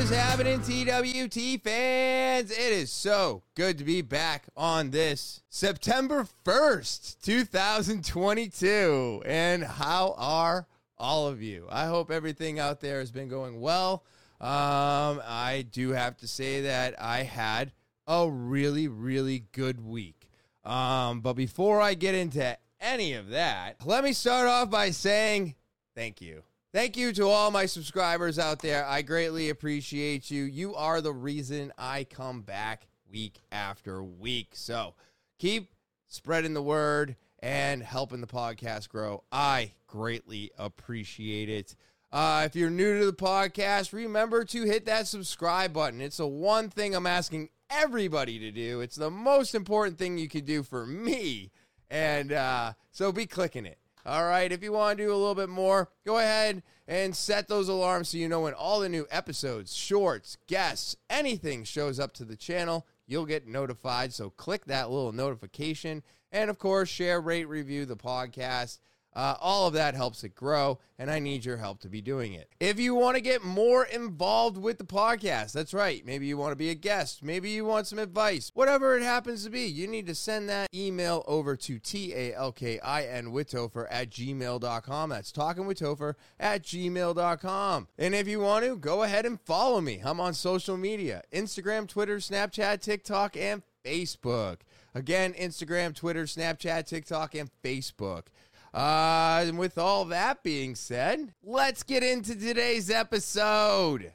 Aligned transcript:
is 0.00 0.08
happening, 0.08 0.58
TWT 0.60 1.62
fans? 1.62 2.50
It 2.50 2.72
is 2.72 2.90
so 2.90 3.42
good 3.54 3.76
to 3.76 3.84
be 3.84 4.00
back 4.00 4.46
on 4.56 4.92
this 4.92 5.42
September 5.50 6.26
1st, 6.42 7.20
2022. 7.20 9.22
And 9.26 9.62
how 9.62 10.14
are 10.16 10.66
all 10.96 11.28
of 11.28 11.42
you? 11.42 11.66
I 11.68 11.84
hope 11.84 12.10
everything 12.10 12.58
out 12.58 12.80
there 12.80 13.00
has 13.00 13.10
been 13.10 13.28
going 13.28 13.60
well. 13.60 14.04
Um, 14.40 15.20
I 15.22 15.66
do 15.70 15.90
have 15.90 16.16
to 16.18 16.26
say 16.26 16.62
that 16.62 16.94
I 16.98 17.24
had 17.24 17.72
a 18.06 18.26
really, 18.30 18.88
really 18.88 19.44
good 19.52 19.84
week. 19.84 20.30
Um, 20.64 21.20
but 21.20 21.34
before 21.34 21.82
I 21.82 21.92
get 21.92 22.14
into 22.14 22.56
any 22.80 23.12
of 23.12 23.28
that, 23.30 23.84
let 23.84 24.02
me 24.02 24.14
start 24.14 24.48
off 24.48 24.70
by 24.70 24.92
saying 24.92 25.56
thank 25.94 26.22
you. 26.22 26.42
Thank 26.72 26.96
you 26.96 27.12
to 27.14 27.26
all 27.26 27.50
my 27.50 27.66
subscribers 27.66 28.38
out 28.38 28.60
there. 28.60 28.86
I 28.86 29.02
greatly 29.02 29.48
appreciate 29.50 30.30
you. 30.30 30.44
You 30.44 30.76
are 30.76 31.00
the 31.00 31.12
reason 31.12 31.72
I 31.76 32.04
come 32.04 32.42
back 32.42 32.86
week 33.10 33.40
after 33.50 34.04
week. 34.04 34.50
So 34.52 34.94
keep 35.40 35.72
spreading 36.06 36.54
the 36.54 36.62
word 36.62 37.16
and 37.40 37.82
helping 37.82 38.20
the 38.20 38.28
podcast 38.28 38.88
grow. 38.88 39.24
I 39.32 39.72
greatly 39.88 40.52
appreciate 40.56 41.48
it. 41.48 41.74
Uh, 42.12 42.44
if 42.46 42.54
you're 42.54 42.70
new 42.70 43.00
to 43.00 43.06
the 43.06 43.12
podcast, 43.12 43.92
remember 43.92 44.44
to 44.44 44.62
hit 44.62 44.86
that 44.86 45.08
subscribe 45.08 45.72
button. 45.72 46.00
It's 46.00 46.18
the 46.18 46.28
one 46.28 46.68
thing 46.68 46.94
I'm 46.94 47.06
asking 47.06 47.48
everybody 47.68 48.38
to 48.38 48.52
do. 48.52 48.80
It's 48.80 48.94
the 48.94 49.10
most 49.10 49.56
important 49.56 49.98
thing 49.98 50.18
you 50.18 50.28
can 50.28 50.44
do 50.44 50.62
for 50.62 50.86
me. 50.86 51.50
And 51.90 52.32
uh, 52.32 52.74
so 52.92 53.10
be 53.10 53.26
clicking 53.26 53.66
it. 53.66 53.79
All 54.06 54.24
right. 54.24 54.50
If 54.50 54.62
you 54.62 54.72
want 54.72 54.98
to 54.98 55.04
do 55.04 55.10
a 55.10 55.16
little 55.16 55.34
bit 55.34 55.48
more, 55.48 55.90
go 56.04 56.18
ahead 56.18 56.62
and 56.88 57.14
set 57.14 57.48
those 57.48 57.68
alarms 57.68 58.08
so 58.08 58.18
you 58.18 58.28
know 58.28 58.40
when 58.40 58.54
all 58.54 58.80
the 58.80 58.88
new 58.88 59.06
episodes, 59.10 59.74
shorts, 59.74 60.36
guests, 60.46 60.96
anything 61.08 61.64
shows 61.64 62.00
up 62.00 62.12
to 62.14 62.24
the 62.24 62.36
channel, 62.36 62.86
you'll 63.06 63.26
get 63.26 63.46
notified. 63.46 64.12
So 64.12 64.30
click 64.30 64.64
that 64.66 64.90
little 64.90 65.12
notification. 65.12 66.02
And 66.32 66.50
of 66.50 66.58
course, 66.58 66.88
share, 66.88 67.20
rate, 67.20 67.48
review 67.48 67.84
the 67.84 67.96
podcast. 67.96 68.78
Uh, 69.14 69.34
all 69.40 69.66
of 69.66 69.74
that 69.74 69.94
helps 69.94 70.22
it 70.22 70.34
grow, 70.34 70.78
and 70.98 71.10
I 71.10 71.18
need 71.18 71.44
your 71.44 71.56
help 71.56 71.80
to 71.80 71.88
be 71.88 72.00
doing 72.00 72.32
it. 72.32 72.48
If 72.60 72.78
you 72.78 72.94
want 72.94 73.16
to 73.16 73.20
get 73.20 73.42
more 73.42 73.84
involved 73.84 74.56
with 74.56 74.78
the 74.78 74.84
podcast, 74.84 75.52
that's 75.52 75.74
right. 75.74 76.04
Maybe 76.06 76.26
you 76.26 76.36
want 76.36 76.52
to 76.52 76.56
be 76.56 76.70
a 76.70 76.74
guest. 76.74 77.22
Maybe 77.22 77.50
you 77.50 77.64
want 77.64 77.88
some 77.88 77.98
advice. 77.98 78.52
Whatever 78.54 78.96
it 78.96 79.02
happens 79.02 79.44
to 79.44 79.50
be, 79.50 79.66
you 79.66 79.88
need 79.88 80.06
to 80.06 80.14
send 80.14 80.48
that 80.48 80.68
email 80.72 81.24
over 81.26 81.56
to 81.56 81.78
T 81.78 82.14
A 82.14 82.34
L 82.34 82.52
K 82.52 82.78
I 82.80 83.04
N 83.04 83.32
with 83.32 83.50
at 83.54 84.10
gmail.com. 84.10 85.10
That's 85.10 85.32
talking 85.32 85.66
with 85.66 85.80
Topher 85.80 86.14
at 86.38 86.62
gmail.com. 86.62 87.88
And 87.98 88.14
if 88.14 88.28
you 88.28 88.40
want 88.40 88.64
to, 88.64 88.76
go 88.76 89.02
ahead 89.02 89.26
and 89.26 89.40
follow 89.40 89.80
me. 89.80 90.00
I'm 90.04 90.20
on 90.20 90.34
social 90.34 90.76
media 90.76 91.22
Instagram, 91.32 91.88
Twitter, 91.88 92.18
Snapchat, 92.18 92.80
TikTok, 92.80 93.36
and 93.36 93.62
Facebook. 93.84 94.58
Again, 94.94 95.34
Instagram, 95.34 95.94
Twitter, 95.94 96.24
Snapchat, 96.24 96.86
TikTok, 96.86 97.34
and 97.34 97.50
Facebook. 97.62 98.24
Uh, 98.72 99.44
and 99.46 99.58
with 99.58 99.78
all 99.78 100.04
that 100.06 100.42
being 100.42 100.74
said, 100.74 101.34
let's 101.42 101.82
get 101.82 102.02
into 102.02 102.34
today's 102.34 102.90
episode. 102.90 104.12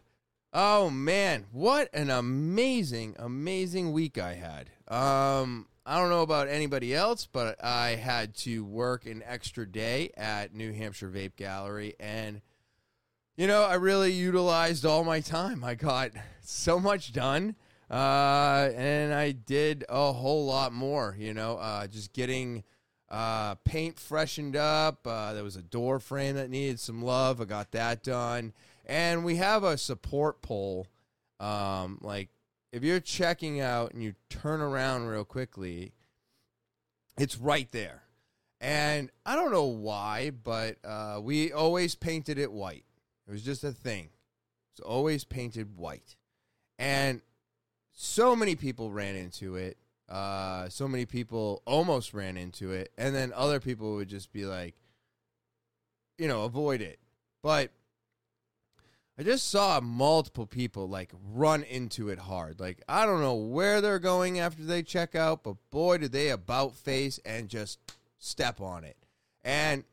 Oh 0.53 0.89
man, 0.89 1.45
what 1.51 1.89
an 1.93 2.09
amazing, 2.09 3.15
amazing 3.19 3.91
week 3.91 4.17
I 4.17 4.35
had. 4.35 4.69
Um, 4.87 5.67
I 5.85 5.99
don't 5.99 6.09
know 6.09 6.21
about 6.21 6.47
anybody 6.47 6.95
else, 6.95 7.27
but 7.29 7.61
I 7.63 7.95
had 7.95 8.35
to 8.37 8.63
work 8.63 9.05
an 9.05 9.21
extra 9.25 9.67
day 9.67 10.11
at 10.15 10.53
New 10.53 10.71
Hampshire 10.71 11.09
Vape 11.09 11.35
Gallery 11.35 11.95
and 11.99 12.41
you 13.37 13.47
know, 13.47 13.63
I 13.63 13.73
really 13.73 14.13
utilized 14.13 14.85
all 14.85 15.03
my 15.03 15.19
time. 15.19 15.63
I 15.63 15.75
got 15.75 16.11
so 16.41 16.79
much 16.79 17.11
done. 17.11 17.55
Uh, 17.91 18.69
and 18.75 19.13
I 19.13 19.31
did 19.31 19.85
a 19.89 20.11
whole 20.11 20.45
lot 20.45 20.73
more, 20.73 21.15
you 21.19 21.33
know, 21.33 21.57
uh, 21.57 21.85
just 21.85 22.13
getting 22.13 22.63
uh, 23.15 23.55
paint 23.63 23.97
freshened 23.97 24.57
up. 24.57 25.07
Uh, 25.07 25.31
there 25.31 25.43
was 25.43 25.55
a 25.55 25.61
door 25.61 26.01
frame 26.01 26.35
that 26.35 26.49
needed 26.49 26.81
some 26.81 27.01
love. 27.01 27.39
I 27.39 27.45
got 27.45 27.71
that 27.71 28.03
done. 28.03 28.51
And 28.85 29.23
we 29.23 29.37
have 29.37 29.63
a 29.63 29.77
support 29.77 30.41
pole. 30.41 30.87
Um, 31.39 31.97
like 32.01 32.27
if 32.73 32.83
you're 32.83 32.99
checking 32.99 33.61
out 33.61 33.93
and 33.93 34.03
you 34.03 34.15
turn 34.29 34.59
around 34.59 35.07
real 35.07 35.23
quickly, 35.23 35.93
it's 37.17 37.37
right 37.37 37.71
there. 37.71 38.03
And 38.59 39.09
I 39.25 39.35
don't 39.37 39.51
know 39.51 39.63
why, 39.63 40.31
but 40.31 40.75
uh, 40.83 41.21
we 41.23 41.53
always 41.53 41.95
painted 41.95 42.37
it 42.37 42.51
white. 42.51 42.83
It 43.29 43.31
was 43.31 43.43
just 43.43 43.63
a 43.63 43.71
thing. 43.71 44.09
It's 44.73 44.81
always 44.81 45.23
painted 45.23 45.77
white. 45.77 46.17
And 46.77 47.21
so 47.93 48.35
many 48.35 48.57
people 48.57 48.91
ran 48.91 49.15
into 49.15 49.55
it 49.55 49.77
uh, 50.09 50.69
so 50.69 50.87
many 50.87 51.05
people 51.05 51.61
almost 51.65 52.13
ran 52.13 52.37
into 52.37 52.71
it, 52.71 52.91
and 52.97 53.15
then 53.15 53.33
other 53.35 53.59
people 53.59 53.95
would 53.95 54.07
just 54.07 54.31
be 54.31 54.45
like, 54.45 54.75
you 56.17 56.27
know, 56.27 56.43
avoid 56.43 56.81
it. 56.81 56.99
But 57.41 57.71
I 59.17 59.23
just 59.23 59.49
saw 59.49 59.79
multiple 59.79 60.45
people 60.45 60.89
like 60.89 61.11
run 61.33 61.63
into 61.63 62.09
it 62.09 62.19
hard. 62.19 62.59
Like 62.59 62.83
I 62.87 63.05
don't 63.05 63.21
know 63.21 63.35
where 63.35 63.81
they're 63.81 63.99
going 63.99 64.39
after 64.39 64.63
they 64.63 64.83
check 64.83 65.15
out, 65.15 65.43
but 65.43 65.55
boy, 65.71 65.99
did 65.99 66.11
they 66.11 66.29
about 66.29 66.75
face 66.75 67.19
and 67.25 67.49
just 67.49 67.79
step 68.17 68.59
on 68.59 68.83
it. 68.83 68.97
And 69.43 69.83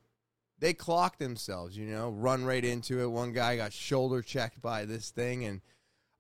they 0.59 0.75
clocked 0.75 1.19
themselves, 1.19 1.77
you 1.77 1.87
know, 1.87 2.11
run 2.11 2.45
right 2.45 2.65
into 2.65 3.01
it. 3.01 3.07
One 3.07 3.33
guy 3.33 3.57
got 3.57 3.73
shoulder 3.73 4.23
checked 4.23 4.61
by 4.61 4.85
this 4.85 5.11
thing 5.11 5.45
and 5.45 5.61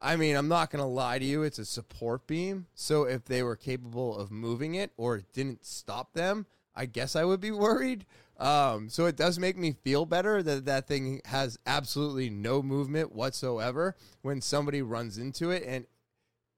I 0.05 0.17
mean, 0.17 0.35
I'm 0.35 0.49
not 0.49 0.71
going 0.71 0.83
to 0.83 0.89
lie 0.89 1.21
to 1.21 1.25
you. 1.25 1.45
It's 1.45 1.61
a 1.61 1.65
support 1.65 2.27
beam. 2.27 2.67
So 2.75 3.05
if 3.05 3.25
they 3.25 3.45
were 3.45 3.55
capable 3.55 4.19
of 4.19 4.33
moving 4.33 4.75
it 4.75 4.91
or 4.97 5.17
it 5.17 5.33
didn't 5.33 5.65
stop 5.65 6.13
them, 6.13 6.47
I 6.75 6.87
guess 6.87 7.15
I 7.15 7.25
would 7.25 7.41
be 7.41 7.51
worried. 7.53 8.05
Um, 8.37 8.89
so 8.89 9.07
it 9.07 9.15
does 9.15 9.39
make 9.39 9.57
me 9.57 9.77
feel 9.85 10.05
better 10.05 10.43
that 10.43 10.65
that 10.65 10.89
thing 10.89 11.21
has 11.27 11.57
absolutely 11.67 12.31
no 12.31 12.62
movement 12.62 13.15
whatsoever 13.15 13.95
when 14.23 14.41
somebody 14.41 14.83
runs 14.83 15.19
into 15.19 15.53
it. 15.53 15.62
And 15.65 15.87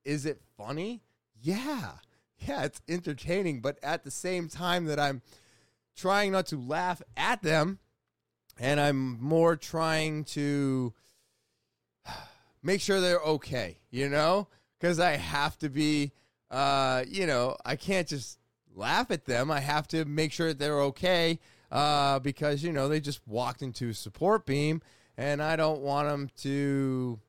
is 0.04 0.24
it 0.24 0.40
funny? 0.56 1.02
Yeah. 1.42 1.92
Yeah, 2.38 2.64
it's 2.64 2.80
entertaining. 2.88 3.60
But 3.60 3.78
at 3.82 4.04
the 4.04 4.10
same 4.10 4.48
time 4.48 4.86
that 4.86 4.98
I'm 4.98 5.20
trying 5.94 6.32
not 6.32 6.46
to 6.46 6.56
laugh 6.56 7.02
at 7.14 7.42
them, 7.42 7.78
and 8.58 8.80
I'm 8.80 9.20
more 9.20 9.56
trying 9.56 10.24
to 10.24 10.94
make 12.64 12.80
sure 12.80 13.00
they're 13.00 13.20
okay, 13.20 13.78
you 13.90 14.08
know? 14.08 14.48
Because 14.80 14.98
I 14.98 15.12
have 15.12 15.56
to 15.58 15.68
be, 15.68 16.12
uh, 16.50 17.04
you 17.06 17.26
know, 17.26 17.56
I 17.64 17.76
can't 17.76 18.08
just 18.08 18.38
laugh 18.74 19.10
at 19.10 19.26
them. 19.26 19.50
I 19.50 19.60
have 19.60 19.86
to 19.88 20.04
make 20.04 20.32
sure 20.32 20.48
that 20.48 20.58
they're 20.58 20.80
okay 20.82 21.38
uh, 21.70 22.18
because, 22.18 22.64
you 22.64 22.72
know, 22.72 22.88
they 22.88 23.00
just 23.00 23.20
walked 23.26 23.62
into 23.62 23.90
a 23.90 23.94
support 23.94 24.46
beam 24.46 24.82
and 25.16 25.42
I 25.42 25.54
don't 25.56 25.80
want 25.82 26.08
them 26.08 26.30
to, 26.38 27.20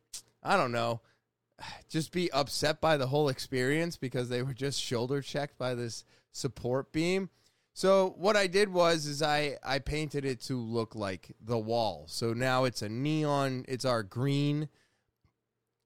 I 0.41 0.57
don't 0.57 0.71
know, 0.71 1.01
just 1.89 2.11
be 2.11 2.31
upset 2.31 2.81
by 2.81 2.97
the 2.97 3.07
whole 3.07 3.29
experience 3.29 3.95
because 3.95 4.29
they 4.29 4.41
were 4.41 4.53
just 4.53 4.81
shoulder 4.81 5.21
checked 5.21 5.57
by 5.57 5.75
this 5.75 6.03
support 6.31 6.91
beam. 6.91 7.29
So 7.73 8.15
what 8.17 8.37
I 8.37 8.47
did 8.47 8.69
was 8.69 9.05
is 9.05 9.21
I 9.21 9.57
I 9.61 9.79
painted 9.79 10.23
it 10.23 10.39
to 10.43 10.57
look 10.57 10.95
like 10.95 11.33
the 11.41 11.57
wall. 11.57 12.05
So 12.07 12.33
now 12.33 12.63
it's 12.63 12.81
a 12.81 12.89
neon, 12.89 13.65
it's 13.67 13.83
our 13.83 14.01
green 14.01 14.69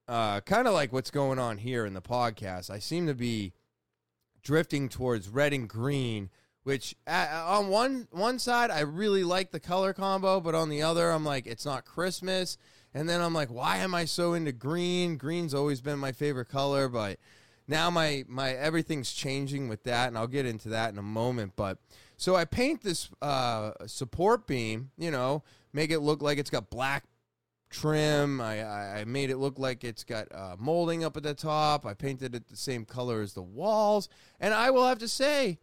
uh, 0.10 0.42
kind 0.42 0.68
of 0.68 0.74
like 0.74 0.92
what's 0.92 1.12
going 1.12 1.38
on 1.38 1.60
here 1.60 1.86
in 1.86 1.94
the 1.94 2.02
podcast. 2.02 2.72
I 2.72 2.80
seem 2.80 3.06
to 3.06 3.14
be 3.14 3.54
drifting 4.42 4.90
towards 4.90 5.30
red 5.30 5.54
and 5.54 5.70
green, 5.70 6.32
which 6.64 6.96
uh, 7.06 7.44
on 7.46 7.68
one 7.68 8.08
one 8.12 8.40
side 8.40 8.72
I 8.72 8.80
really 8.80 9.24
like 9.24 9.52
the 9.52 9.60
color 9.60 9.94
combo, 9.94 10.40
but 10.40 10.56
on 10.56 10.70
the 10.70 10.82
other 10.82 11.12
I'm 11.12 11.24
like 11.24 11.46
it's 11.46 11.66
not 11.66 11.86
Christmas. 11.86 12.58
And 12.92 13.08
then 13.08 13.22
I'm 13.22 13.36
like, 13.36 13.50
why 13.50 13.78
am 13.78 13.94
I 13.94 14.06
so 14.06 14.34
into 14.34 14.52
green? 14.52 15.18
Green's 15.18 15.54
always 15.54 15.80
been 15.80 16.00
my 16.00 16.12
favorite 16.12 16.50
color, 16.50 16.90
but 16.90 17.20
now 17.68 17.92
my 17.92 18.26
my 18.28 18.54
everything's 18.54 19.14
changing 19.14 19.70
with 19.70 19.84
that, 19.84 20.08
and 20.08 20.18
I'll 20.18 20.26
get 20.26 20.48
into 20.48 20.70
that 20.70 20.92
in 20.92 20.98
a 20.98 21.04
moment. 21.04 21.54
But 21.56 21.78
so 22.18 22.36
I 22.36 22.46
paint 22.46 22.82
this 22.82 23.12
uh, 23.22 23.74
support 23.86 24.48
beam, 24.48 24.90
you 24.98 25.12
know, 25.12 25.44
make 25.72 25.92
it 25.92 26.00
look 26.00 26.24
like 26.24 26.40
it's 26.40 26.50
got 26.50 26.72
black 26.72 27.04
trim. 27.70 28.42
I, 28.42 29.00
I 29.02 29.06
made 29.06 29.30
it 29.30 29.38
look 29.38 29.60
like 29.60 29.84
it's 29.84 30.04
got 30.04 30.28
uh, 30.34 30.56
molding 30.58 31.04
up 31.04 31.16
at 31.18 31.24
the 31.24 31.34
top. 31.34 31.86
I 31.86 31.94
painted 31.94 32.36
it 32.36 32.48
the 32.48 32.58
same 32.58 32.86
color 32.86 33.22
as 33.22 33.34
the 33.34 33.42
walls, 33.42 34.10
and 34.40 34.54
I 34.54 34.72
will 34.72 34.88
have 34.88 35.00
to 35.00 35.08
say 35.08 35.60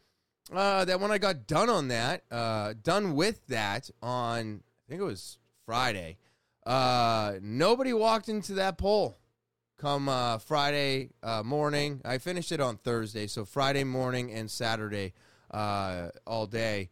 uh, 0.52 0.84
that 0.84 1.00
when 1.00 1.10
I 1.10 1.18
got 1.18 1.46
done 1.46 1.68
on 1.68 1.88
that, 1.88 2.22
uh, 2.30 2.74
done 2.82 3.14
with 3.14 3.46
that 3.48 3.90
on 4.02 4.62
I 4.86 4.88
think 4.88 5.00
it 5.00 5.04
was 5.04 5.38
Friday, 5.64 6.16
uh, 6.64 7.34
nobody 7.42 7.92
walked 7.92 8.28
into 8.28 8.54
that 8.54 8.78
pole. 8.78 9.18
Come 9.78 10.08
uh, 10.08 10.38
Friday 10.38 11.10
uh, 11.22 11.42
morning, 11.42 12.00
I 12.04 12.18
finished 12.18 12.50
it 12.50 12.60
on 12.60 12.78
Thursday, 12.78 13.26
so 13.26 13.44
Friday 13.44 13.84
morning 13.84 14.32
and 14.32 14.50
Saturday 14.50 15.12
all 15.52 16.46
day, 16.46 16.88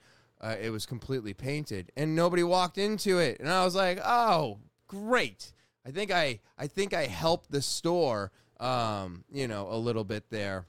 it 0.60 0.70
was 0.70 0.84
completely 0.84 1.32
painted, 1.32 1.90
and 1.96 2.14
nobody 2.14 2.42
walked 2.42 2.76
into 2.76 3.18
it, 3.18 3.40
and 3.40 3.48
I 3.48 3.64
was 3.64 3.74
like, 3.74 3.98
"Oh, 4.04 4.58
great!" 4.94 5.52
I 5.86 5.90
think 5.90 6.10
I, 6.10 6.40
I 6.56 6.66
think 6.66 6.94
I 6.94 7.06
helped 7.06 7.50
the 7.50 7.60
store, 7.60 8.32
um, 8.58 9.24
you 9.30 9.46
know, 9.46 9.68
a 9.70 9.76
little 9.76 10.04
bit 10.04 10.30
there, 10.30 10.66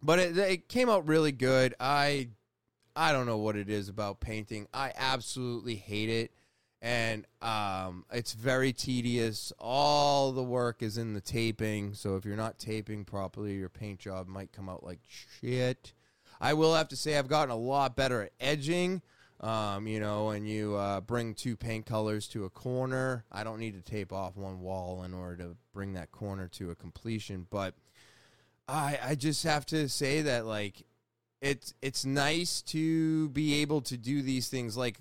but 0.00 0.18
it, 0.18 0.38
it 0.38 0.68
came 0.68 0.88
out 0.88 1.08
really 1.08 1.32
good. 1.32 1.74
I, 1.80 2.28
I 2.94 3.12
don't 3.12 3.26
know 3.26 3.38
what 3.38 3.56
it 3.56 3.68
is 3.68 3.88
about 3.88 4.20
painting. 4.20 4.68
I 4.72 4.92
absolutely 4.96 5.74
hate 5.74 6.10
it 6.10 6.32
and 6.82 7.26
um, 7.42 8.04
it's 8.12 8.32
very 8.32 8.72
tedious. 8.72 9.52
All 9.58 10.32
the 10.32 10.42
work 10.42 10.82
is 10.82 10.98
in 10.98 11.14
the 11.14 11.20
taping, 11.20 11.94
so 11.94 12.16
if 12.16 12.24
you're 12.24 12.36
not 12.36 12.58
taping 12.58 13.04
properly, 13.04 13.54
your 13.54 13.68
paint 13.68 13.98
job 13.98 14.28
might 14.28 14.52
come 14.52 14.68
out 14.68 14.84
like 14.84 15.00
shit. 15.08 15.94
I 16.40 16.54
will 16.54 16.74
have 16.74 16.88
to 16.88 16.96
say 16.96 17.16
I've 17.18 17.28
gotten 17.28 17.50
a 17.50 17.56
lot 17.56 17.96
better 17.96 18.22
at 18.22 18.32
edging. 18.38 19.02
Um, 19.40 19.86
you 19.86 20.00
know, 20.00 20.30
and 20.30 20.48
you 20.48 20.76
uh, 20.76 21.02
bring 21.02 21.34
two 21.34 21.56
paint 21.56 21.84
colors 21.84 22.26
to 22.28 22.46
a 22.46 22.50
corner, 22.50 23.26
I 23.30 23.44
don't 23.44 23.60
need 23.60 23.74
to 23.74 23.82
tape 23.82 24.10
off 24.10 24.34
one 24.34 24.60
wall 24.60 25.02
in 25.02 25.12
order 25.12 25.36
to 25.44 25.56
bring 25.74 25.92
that 25.92 26.10
corner 26.10 26.48
to 26.52 26.70
a 26.70 26.74
completion. 26.74 27.46
But 27.50 27.74
I, 28.66 28.98
I 29.02 29.14
just 29.14 29.44
have 29.44 29.66
to 29.66 29.88
say 29.88 30.22
that 30.22 30.46
like 30.46 30.86
it's 31.40 31.74
it's 31.82 32.04
nice 32.04 32.62
to 32.62 33.28
be 33.30 33.60
able 33.60 33.80
to 33.82 33.96
do 33.96 34.22
these 34.22 34.48
things 34.48 34.76
like 34.76 34.98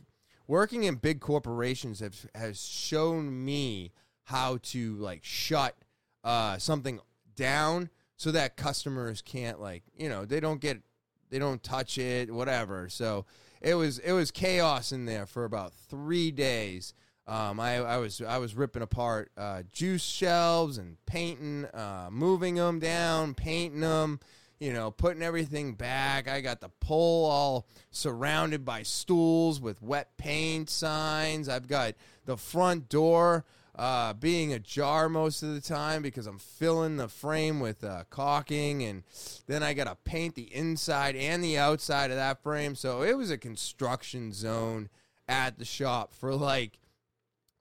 working 0.48 0.84
in 0.84 0.96
big 0.96 1.20
corporations 1.20 2.00
have, 2.00 2.16
has 2.36 2.64
shown 2.64 3.44
me 3.44 3.92
how 4.24 4.58
to 4.62 4.96
like 4.96 5.24
shut 5.24 5.76
uh, 6.24 6.58
something 6.58 7.00
down 7.36 7.90
so 8.18 8.32
that 8.32 8.58
customers 8.58 9.22
can't 9.22 9.60
like 9.60 9.84
you 9.98 10.10
know 10.10 10.26
they 10.26 10.40
don't 10.40 10.62
get 10.62 10.82
they 11.30 11.40
don't 11.40 11.64
touch 11.64 11.98
it 11.98 12.32
whatever 12.32 12.90
so 12.90 13.26
it 13.66 13.76
was 13.76 14.00
it 14.00 14.14
was 14.14 14.32
chaos 14.32 14.94
in 14.94 15.06
there 15.06 15.26
for 15.26 15.44
about 15.44 15.74
three 15.74 16.32
days 16.32 16.94
um, 17.28 17.60
I, 17.60 17.78
I 17.78 17.98
was 17.98 18.22
I 18.22 18.38
was 18.38 18.56
ripping 18.56 18.84
apart 18.84 19.32
uh, 19.36 19.64
juice 19.72 20.04
shelves 20.04 20.78
and 20.78 20.98
painting, 21.08 21.66
uh, 21.66 22.10
moving 22.12 22.56
them 22.56 22.80
down, 22.80 23.34
painting 23.34 23.80
them, 23.80 24.20
you 24.60 24.72
know, 24.72 24.92
putting 24.92 25.24
everything 25.24 25.74
back. 25.74 26.28
I 26.28 26.42
got 26.42 26.62
the 26.62 26.70
pole 26.80 27.26
all 27.26 27.68
surrounded 27.90 28.64
by 28.64 28.84
stools 28.84 29.60
with 29.60 29.82
wet 29.82 30.18
paint 30.18 30.70
signs. 30.70 31.50
I've 31.50 31.68
got 31.68 31.96
the 32.26 32.38
front 32.38 32.90
door 32.90 33.44
uh, 33.78 34.14
being 34.14 34.54
ajar 34.54 35.10
most 35.10 35.44
of 35.44 35.54
the 35.54 35.62
time 35.62 36.02
because 36.02 36.28
I'm 36.28 36.40
filling 36.40 36.98
the 36.98 37.10
frame 37.10 37.60
with 37.60 37.84
uh, 37.84 38.04
caulking, 38.10 38.84
and 38.84 39.04
then 39.48 39.64
I 39.64 39.74
got 39.74 39.86
to 39.86 39.98
paint 40.06 40.36
the 40.36 40.54
inside 40.56 41.16
and 41.16 41.44
the 41.44 41.58
outside 41.58 42.10
of 42.10 42.18
that 42.18 42.42
frame. 42.42 42.76
So 42.76 43.02
it 43.02 43.18
was 43.18 43.32
a 43.32 43.38
construction 43.38 44.32
zone 44.32 44.90
at 45.28 45.58
the 45.58 45.66
shop 45.66 46.14
for 46.14 46.34
like 46.34 46.80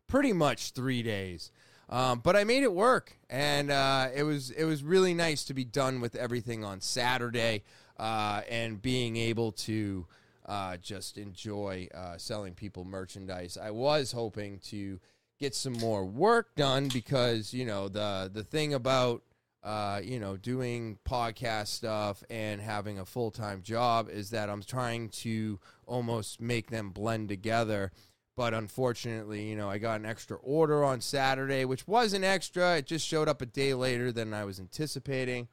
pretty 0.07 0.33
much 0.33 0.71
three 0.71 1.03
days. 1.03 1.51
Um, 1.89 2.21
but 2.21 2.35
I 2.35 2.45
made 2.45 2.63
it 2.63 2.73
work, 2.73 3.17
and 3.29 3.71
uh, 3.71 4.09
it 4.15 4.23
was 4.23 4.51
it 4.51 4.65
was 4.65 4.83
really 4.83 5.13
nice 5.15 5.45
to 5.45 5.55
be 5.55 5.65
done 5.65 6.01
with 6.01 6.17
everything 6.17 6.65
on 6.65 6.81
Saturday, 6.81 7.63
uh, 7.99 8.41
and 8.49 8.81
being 8.81 9.17
able 9.17 9.53
to 9.53 10.07
uh, 10.47 10.77
just 10.79 11.19
enjoy 11.19 11.89
uh, 11.95 12.17
selling 12.17 12.55
people 12.55 12.85
merchandise. 12.85 13.59
I 13.61 13.71
was 13.71 14.13
hoping 14.13 14.61
to 14.71 14.99
get 15.39 15.55
some 15.55 15.75
more 15.75 16.05
work 16.05 16.55
done 16.55 16.89
because 16.93 17.53
you 17.53 17.65
know 17.65 17.89
the 17.89 18.31
the 18.33 18.45
thing 18.45 18.75
about 18.75 19.23
uh, 19.63 20.01
you 20.03 20.21
know 20.21 20.37
doing 20.37 20.99
podcast 21.09 21.69
stuff 21.69 22.23
and 22.31 22.61
having 22.61 22.99
a 22.99 23.05
full 23.05 23.31
time 23.31 23.63
job 23.63 24.09
is 24.09 24.31
that 24.31 24.51
I'm 24.51 24.63
trying 24.63 25.09
to 25.11 25.59
almost 25.87 26.41
make 26.41 26.71
them 26.71 26.91
blend 26.91 27.29
together 27.29 27.93
but 28.37 28.53
unfortunately, 28.53 29.49
you 29.49 29.55
know, 29.55 29.71
I 29.71 29.79
got 29.79 30.01
an 30.01 30.07
extra 30.07 30.37
order 30.39 30.83
on 30.83 31.01
Saturday, 31.01 31.65
which 31.65 31.87
wasn't 31.87 32.25
extra. 32.25 32.79
It 32.79 32.87
just 32.87 33.07
showed 33.07 33.29
up 33.29 33.41
a 33.41 33.47
day 33.47 33.75
later 33.75 34.11
than 34.11 34.35
I 34.35 34.45
was 34.45 34.59
anticipating. 34.59 35.47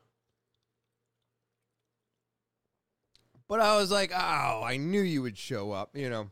But 3.48 3.60
I 3.60 3.76
was 3.76 3.92
like, 3.92 4.12
oh, 4.12 4.64
I 4.64 4.78
knew 4.78 5.02
you 5.02 5.22
would 5.22 5.38
show 5.38 5.72
up. 5.74 5.96
You 5.96 6.10
know, 6.10 6.32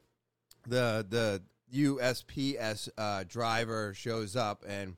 the 0.65 1.05
the 1.07 1.43
USPS 1.73 2.89
uh, 2.97 3.23
driver 3.27 3.93
shows 3.93 4.35
up, 4.35 4.63
and 4.67 4.95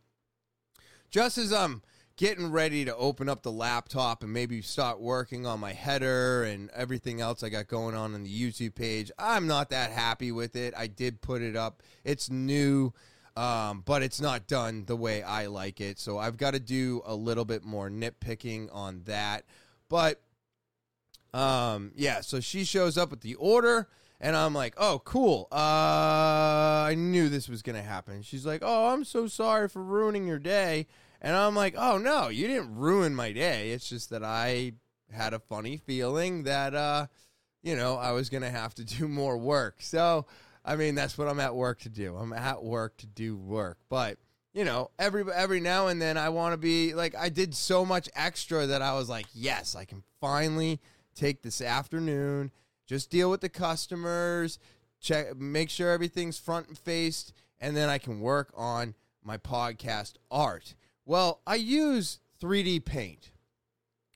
just 1.09 1.37
as 1.37 1.51
I'm 1.51 1.81
getting 2.21 2.51
ready 2.51 2.85
to 2.85 2.95
open 2.95 3.27
up 3.27 3.41
the 3.41 3.51
laptop 3.51 4.21
and 4.21 4.31
maybe 4.31 4.61
start 4.61 4.99
working 4.99 5.45
on 5.47 5.59
my 5.59 5.73
header 5.73 6.43
and 6.43 6.69
everything 6.69 7.19
else 7.19 7.41
I 7.41 7.49
got 7.49 7.67
going 7.67 7.95
on 7.95 8.13
in 8.13 8.23
the 8.23 8.29
YouTube 8.29 8.75
page. 8.75 9.11
I'm 9.17 9.47
not 9.47 9.71
that 9.71 9.91
happy 9.91 10.31
with 10.31 10.55
it. 10.55 10.75
I 10.77 10.85
did 10.85 11.21
put 11.21 11.41
it 11.41 11.55
up. 11.55 11.81
It's 12.03 12.29
new, 12.29 12.93
um, 13.35 13.81
but 13.85 14.03
it's 14.03 14.21
not 14.21 14.47
done 14.47 14.85
the 14.85 14.95
way 14.95 15.23
I 15.23 15.47
like 15.47 15.81
it. 15.81 15.97
So 15.97 16.19
I've 16.19 16.37
got 16.37 16.51
to 16.51 16.59
do 16.59 17.01
a 17.05 17.15
little 17.15 17.43
bit 17.43 17.63
more 17.63 17.89
nitpicking 17.89 18.69
on 18.71 19.01
that. 19.05 19.45
But 19.89 20.21
um, 21.33 21.91
yeah, 21.95 22.21
so 22.21 22.39
she 22.39 22.65
shows 22.65 22.97
up 22.99 23.09
with 23.09 23.21
the 23.21 23.35
order. 23.35 23.87
And 24.23 24.35
I'm 24.35 24.53
like, 24.53 24.75
oh, 24.77 25.01
cool. 25.03 25.47
Uh, 25.51 25.55
I 25.55 26.95
knew 26.95 27.27
this 27.27 27.49
was 27.49 27.63
going 27.63 27.75
to 27.75 27.81
happen. 27.81 28.21
She's 28.21 28.45
like, 28.45 28.61
oh, 28.63 28.89
I'm 28.89 29.03
so 29.03 29.25
sorry 29.25 29.67
for 29.67 29.83
ruining 29.83 30.27
your 30.27 30.37
day. 30.37 30.85
And 31.21 31.35
I'm 31.35 31.55
like, 31.55 31.75
oh 31.77 31.97
no, 31.97 32.29
you 32.29 32.47
didn't 32.47 32.75
ruin 32.75 33.15
my 33.15 33.31
day. 33.31 33.71
It's 33.71 33.89
just 33.89 34.11
that 34.11 34.23
I 34.23 34.73
had 35.11 35.33
a 35.33 35.39
funny 35.39 35.77
feeling 35.77 36.43
that, 36.43 36.73
uh, 36.73 37.07
you 37.63 37.75
know, 37.75 37.95
I 37.97 38.11
was 38.11 38.29
going 38.29 38.43
to 38.43 38.49
have 38.49 38.73
to 38.75 38.85
do 38.97 39.07
more 39.07 39.37
work. 39.37 39.77
So, 39.79 40.27
I 40.63 40.75
mean, 40.75 40.95
that's 40.95 41.17
what 41.17 41.27
I'm 41.27 41.39
at 41.39 41.55
work 41.55 41.79
to 41.81 41.89
do. 41.89 42.15
I'm 42.15 42.33
at 42.33 42.63
work 42.63 42.97
to 42.97 43.07
do 43.07 43.35
work. 43.35 43.79
But, 43.89 44.17
you 44.53 44.65
know, 44.65 44.91
every 44.99 45.23
every 45.33 45.59
now 45.59 45.87
and 45.87 46.01
then 46.01 46.17
I 46.17 46.29
want 46.29 46.53
to 46.53 46.57
be 46.57 46.93
like 46.93 47.15
I 47.15 47.29
did 47.29 47.55
so 47.55 47.85
much 47.85 48.09
extra 48.15 48.67
that 48.67 48.81
I 48.81 48.93
was 48.93 49.09
like, 49.09 49.25
yes, 49.33 49.75
I 49.75 49.85
can 49.85 50.03
finally 50.19 50.79
take 51.15 51.41
this 51.41 51.61
afternoon, 51.61 52.51
just 52.91 53.09
deal 53.09 53.29
with 53.29 53.39
the 53.39 53.47
customers, 53.47 54.59
check 54.99 55.37
make 55.37 55.69
sure 55.69 55.91
everything's 55.91 56.37
front 56.37 56.67
and 56.67 56.77
faced, 56.77 57.31
and 57.57 57.73
then 57.73 57.87
I 57.87 57.97
can 57.97 58.19
work 58.19 58.51
on 58.53 58.95
my 59.23 59.37
podcast 59.37 60.15
art. 60.29 60.75
Well, 61.05 61.39
I 61.47 61.55
use 61.55 62.19
3D 62.41 62.83
Paint. 62.83 63.31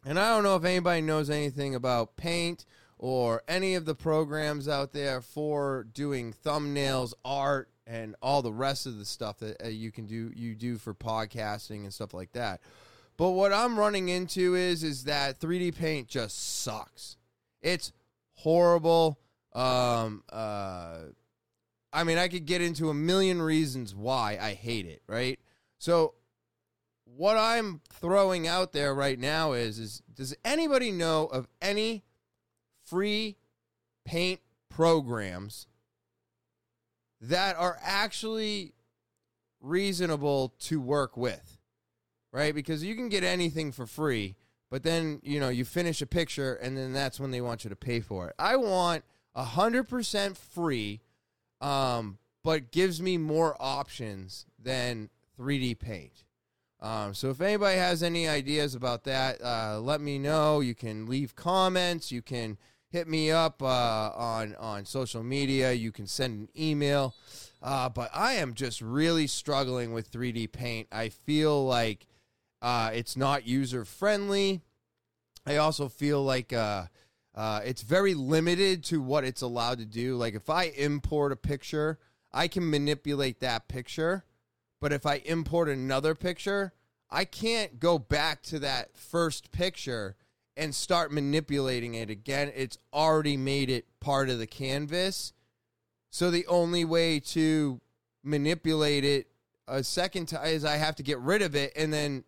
And 0.06 0.20
I 0.20 0.28
don't 0.28 0.44
know 0.44 0.58
if 0.58 0.66
anybody 0.66 1.00
knows 1.00 1.30
anything 1.30 1.74
about 1.74 2.18
Paint 2.18 2.66
or 2.98 3.44
any 3.48 3.76
of 3.76 3.86
the 3.86 3.96
programs 3.96 4.68
out 4.68 4.92
there 4.92 5.22
for 5.22 5.88
doing 5.94 6.34
thumbnails, 6.34 7.14
art, 7.24 7.70
and 7.88 8.18
all 8.22 8.42
the 8.42 8.52
rest 8.52 8.86
of 8.86 8.98
the 8.98 9.06
stuff 9.06 9.38
that 9.38 9.64
uh, 9.64 9.70
you 9.70 9.90
can 9.90 10.06
do 10.06 10.34
you 10.36 10.54
do 10.54 10.78
for 10.78 10.94
podcasting 10.94 11.84
and 11.84 11.94
stuff 11.94 12.14
like 12.14 12.34
that. 12.34 12.60
But 13.16 13.30
what 13.30 13.54
I'm 13.54 13.80
running 13.80 14.10
into 14.10 14.56
is 14.56 14.84
is 14.84 15.06
that 15.06 15.40
3D 15.40 15.78
Paint 15.78 16.10
just 16.10 16.62
sucks. 16.62 17.16
It's 17.62 17.94
horrible. 18.46 19.20
Um, 19.54 20.24
uh, 20.32 20.98
I 21.92 22.04
mean, 22.04 22.20
I 22.20 22.28
could 22.28 22.46
get 22.46 22.62
into 22.62 22.90
a 22.90 22.94
million 22.94 23.42
reasons 23.42 23.96
why 23.96 24.38
I 24.40 24.54
hate 24.54 24.86
it. 24.86 25.02
Right. 25.08 25.40
So 25.80 26.14
what 27.06 27.38
I'm 27.38 27.82
throwing 27.90 28.48
out 28.48 28.72
there 28.72 28.94
right 28.94 29.18
now 29.18 29.54
is 29.54 29.80
is 29.80 30.04
does 30.14 30.36
anybody 30.46 30.92
know 30.92 31.26
of 31.26 31.48
any 31.60 32.04
free 32.86 33.38
paint 34.06 34.42
programs 34.70 35.66
that 37.22 37.56
are 37.56 37.80
actually 37.82 38.74
reasonable 39.60 40.54
to 40.60 40.80
work 40.80 41.18
with? 41.18 41.58
Right? 42.32 42.54
Because 42.54 42.84
you 42.84 42.94
can 42.96 43.10
get 43.10 43.24
anything 43.24 43.72
for 43.72 43.88
free, 43.88 44.36
but 44.76 44.84
then, 44.84 45.22
you 45.24 45.40
know, 45.40 45.48
you 45.48 45.64
finish 45.64 46.02
a 46.02 46.06
picture 46.06 46.56
and 46.56 46.76
then 46.76 46.92
that's 46.92 47.18
when 47.18 47.32
they 47.32 47.40
want 47.40 47.64
you 47.64 47.70
to 47.70 47.78
pay 47.78 48.02
for 48.02 48.28
it. 48.28 48.36
I 48.38 48.58
want 48.58 49.06
100% 49.38 50.36
free 50.36 51.00
um 51.62 52.18
but 52.44 52.74
gives 52.74 53.02
me 53.02 53.18
more 53.18 53.56
options 53.58 54.46
than 54.62 55.10
3D 55.40 55.80
paint. 55.80 56.26
Um, 56.82 57.14
so 57.14 57.30
if 57.30 57.40
anybody 57.40 57.78
has 57.78 58.04
any 58.04 58.28
ideas 58.28 58.76
about 58.76 59.06
that, 59.06 59.42
uh, 59.42 59.80
let 59.80 60.02
me 60.02 60.20
know. 60.20 60.60
You 60.60 60.76
can 60.76 61.06
leave 61.06 61.38
comments. 61.38 62.12
You 62.12 62.22
can 62.22 62.58
hit 62.90 63.08
me 63.08 63.32
up 63.32 63.64
uh, 63.64 64.12
on 64.14 64.56
on 64.56 64.84
social 64.84 65.24
media. 65.24 65.72
You 65.72 65.94
can 65.94 66.06
send 66.06 66.38
an 66.38 66.50
email. 66.62 67.16
Uh, 67.64 67.88
but 67.88 68.12
I 68.14 68.34
am 68.34 68.54
just 68.54 68.82
really 68.82 69.28
struggling 69.28 69.94
with 69.94 70.12
3D 70.12 70.52
Paint. 70.52 70.90
I 70.92 71.08
feel 71.08 71.66
like 71.66 72.08
uh, 72.62 72.90
it's 72.94 73.16
not 73.16 73.48
user 73.48 73.86
friendly. 73.86 74.62
I 75.46 75.58
also 75.58 75.90
feel 75.90 76.24
like 76.24 76.54
uh, 76.54 76.86
uh, 77.36 77.62
it's 77.64 77.82
very 77.82 78.14
limited 78.14 78.84
to 78.86 79.02
what 79.02 79.24
it's 79.24 79.42
allowed 79.42 79.78
to 79.80 79.86
do. 79.86 80.16
Like 80.16 80.34
if 80.34 80.50
I 80.50 80.66
import 80.66 81.32
a 81.32 81.36
picture, 81.36 82.00
I 82.32 82.48
can 82.48 82.70
manipulate 82.70 83.40
that 83.42 83.68
picture. 83.68 84.26
But 84.82 84.92
if 84.92 85.06
I 85.06 85.16
import 85.26 85.70
another 85.70 86.16
picture, 86.16 86.74
I 87.10 87.26
can't 87.26 87.80
go 87.80 87.98
back 88.00 88.42
to 88.44 88.60
that 88.60 88.96
first 88.98 89.52
picture 89.52 90.16
and 90.58 90.74
start 90.74 91.12
manipulating 91.12 91.96
it 91.96 92.10
again. 92.10 92.52
It's 92.56 92.78
already 92.94 93.38
made 93.38 93.70
it 93.70 93.86
part 94.00 94.30
of 94.30 94.40
the 94.40 94.48
canvas. 94.48 95.34
So 96.10 96.32
the 96.32 96.48
only 96.48 96.86
way 96.86 97.20
to 97.20 97.82
manipulate 98.24 99.04
it 99.04 99.28
a 99.68 99.84
second 99.84 100.28
time 100.28 100.48
is 100.48 100.64
I 100.64 100.78
have 100.78 100.96
to 100.96 101.04
get 101.04 101.20
rid 101.20 101.42
of 101.42 101.56
it 101.56 101.74
and 101.76 101.92
then 101.92 102.24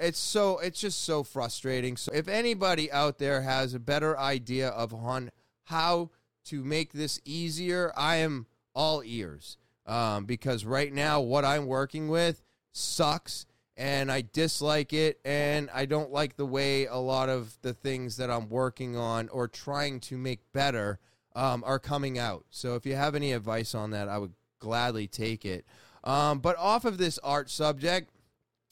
it's 0.00 0.18
so 0.18 0.58
it's 0.58 0.80
just 0.80 1.04
so 1.04 1.22
frustrating. 1.22 1.96
So 1.96 2.12
if 2.14 2.28
anybody 2.28 2.90
out 2.90 3.18
there 3.18 3.42
has 3.42 3.74
a 3.74 3.78
better 3.78 4.18
idea 4.18 4.68
of 4.68 4.94
on 4.94 5.30
how 5.64 6.10
to 6.46 6.64
make 6.64 6.92
this 6.92 7.20
easier, 7.24 7.92
I 7.96 8.16
am 8.16 8.46
all 8.74 9.02
ears. 9.04 9.56
Um, 9.86 10.26
because 10.26 10.64
right 10.64 10.92
now 10.92 11.20
what 11.20 11.44
I'm 11.44 11.66
working 11.66 12.08
with 12.08 12.42
sucks 12.72 13.46
and 13.76 14.12
I 14.12 14.22
dislike 14.22 14.92
it 14.92 15.18
and 15.24 15.70
I 15.72 15.86
don't 15.86 16.12
like 16.12 16.36
the 16.36 16.44
way 16.44 16.86
a 16.86 16.96
lot 16.96 17.28
of 17.28 17.56
the 17.62 17.72
things 17.72 18.16
that 18.18 18.30
I'm 18.30 18.50
working 18.50 18.96
on 18.96 19.28
or 19.30 19.48
trying 19.48 20.00
to 20.00 20.18
make 20.18 20.40
better 20.52 20.98
um, 21.34 21.62
are 21.64 21.78
coming 21.78 22.18
out. 22.18 22.44
So 22.50 22.74
if 22.74 22.84
you 22.84 22.96
have 22.96 23.14
any 23.14 23.32
advice 23.32 23.74
on 23.74 23.90
that, 23.92 24.08
I 24.08 24.18
would 24.18 24.34
gladly 24.58 25.06
take 25.06 25.44
it. 25.44 25.64
Um, 26.04 26.40
but 26.40 26.56
off 26.58 26.84
of 26.84 26.98
this 26.98 27.18
art 27.22 27.48
subject, 27.48 28.10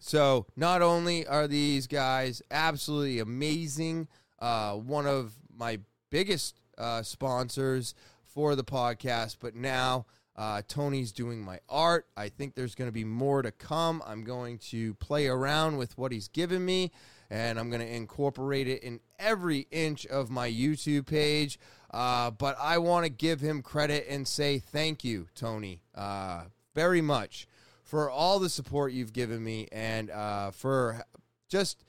so 0.00 0.46
not 0.56 0.82
only 0.82 1.24
are 1.24 1.46
these 1.46 1.86
guys 1.86 2.42
absolutely 2.50 3.20
amazing, 3.20 4.08
uh, 4.40 4.72
one 4.72 5.06
of 5.06 5.34
my 5.56 5.78
biggest 6.10 6.60
uh, 6.78 7.02
sponsors 7.02 7.94
for 8.24 8.56
the 8.56 8.64
podcast, 8.64 9.36
but 9.38 9.54
now 9.54 10.06
uh, 10.36 10.62
Tony's 10.66 11.12
doing 11.12 11.42
my 11.42 11.60
art. 11.68 12.06
I 12.16 12.28
think 12.28 12.54
there's 12.54 12.74
going 12.74 12.88
to 12.88 12.92
be 12.92 13.04
more 13.04 13.42
to 13.42 13.50
come. 13.50 14.02
I'm 14.06 14.24
going 14.24 14.58
to 14.70 14.94
play 14.94 15.26
around 15.26 15.76
with 15.76 15.96
what 15.98 16.12
he's 16.12 16.28
given 16.28 16.64
me, 16.64 16.90
and 17.30 17.58
I'm 17.58 17.68
going 17.70 17.82
to 17.82 17.94
incorporate 17.94 18.68
it 18.68 18.82
in 18.82 19.00
every 19.18 19.66
inch 19.70 20.06
of 20.06 20.30
my 20.30 20.50
YouTube 20.50 21.06
page. 21.06 21.58
Uh, 21.90 22.30
but 22.30 22.56
I 22.58 22.78
want 22.78 23.04
to 23.04 23.10
give 23.10 23.40
him 23.40 23.60
credit 23.62 24.06
and 24.08 24.26
say 24.26 24.58
thank 24.58 25.04
you, 25.04 25.28
Tony, 25.34 25.82
uh, 25.94 26.44
very 26.74 27.02
much 27.02 27.46
for 27.82 28.10
all 28.10 28.38
the 28.38 28.48
support 28.48 28.94
you've 28.94 29.12
given 29.12 29.44
me 29.44 29.68
and 29.70 30.10
uh, 30.10 30.50
for 30.50 31.04
just 31.50 31.84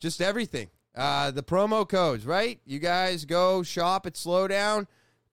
just 0.00 0.20
everything. 0.20 0.68
Uh, 0.96 1.30
the 1.30 1.42
promo 1.42 1.88
codes, 1.88 2.26
right? 2.26 2.60
You 2.64 2.80
guys 2.80 3.24
go 3.24 3.62
shop 3.62 4.06
at 4.06 4.14
Slowdown. 4.14 4.86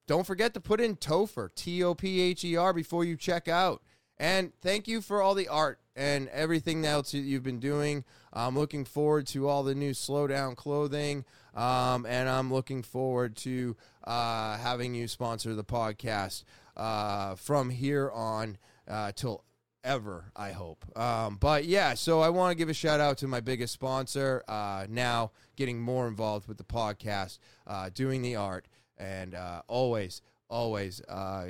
Don't 0.08 0.28
forget 0.28 0.54
to 0.54 0.60
put 0.60 0.82
in 0.82 0.96
Topher, 0.96 1.50
T 1.56 1.84
O 1.84 1.96
P 1.96 2.20
H 2.22 2.44
E 2.44 2.56
R, 2.56 2.74
before 2.74 3.06
you 3.06 3.16
check 3.16 3.48
out. 3.48 3.82
And 4.18 4.54
thank 4.62 4.88
you 4.88 5.02
for 5.02 5.22
all 5.22 5.34
the 5.34 5.48
art 5.48 5.80
and 5.96 6.30
everything 6.30 6.86
else 6.86 7.12
that 7.12 7.20
you've 7.20 7.44
been 7.44 7.60
doing. 7.60 8.04
I'm 8.32 8.58
looking 8.58 8.86
forward 8.86 9.26
to 9.28 9.48
all 9.48 9.64
the 9.64 9.76
new 9.76 9.92
Slowdown 9.92 10.56
clothing. 10.56 11.26
Um, 11.54 12.06
and 12.06 12.30
I'm 12.30 12.52
looking 12.54 12.84
forward 12.84 13.36
to 13.38 13.76
uh, 14.06 14.58
having 14.58 14.94
you 14.94 15.08
sponsor 15.08 15.54
the 15.54 15.64
podcast 15.64 16.44
uh, 16.78 17.36
from 17.36 17.70
here 17.70 18.10
on 18.12 18.58
uh, 18.88 19.12
till 19.14 19.44
ever, 19.84 20.32
I 20.36 20.52
hope. 20.52 20.86
Um, 20.98 21.38
but 21.38 21.66
yeah, 21.66 21.96
so 21.96 22.22
I 22.22 22.30
want 22.30 22.52
to 22.52 22.56
give 22.56 22.70
a 22.70 22.74
shout 22.74 23.00
out 23.00 23.18
to 23.20 23.28
my 23.28 23.40
biggest 23.40 23.74
sponsor, 23.74 24.44
uh, 24.48 24.86
now 24.90 25.32
getting 25.56 25.82
more 25.82 26.08
involved 26.08 26.48
with 26.48 26.58
the 26.58 26.64
podcast, 26.64 27.40
uh, 27.68 27.90
doing 27.94 28.22
the 28.22 28.36
art, 28.36 28.68
and 29.02 29.36
uh, 29.36 29.64
always, 29.68 30.22
always 30.50 31.02
uh, 31.10 31.48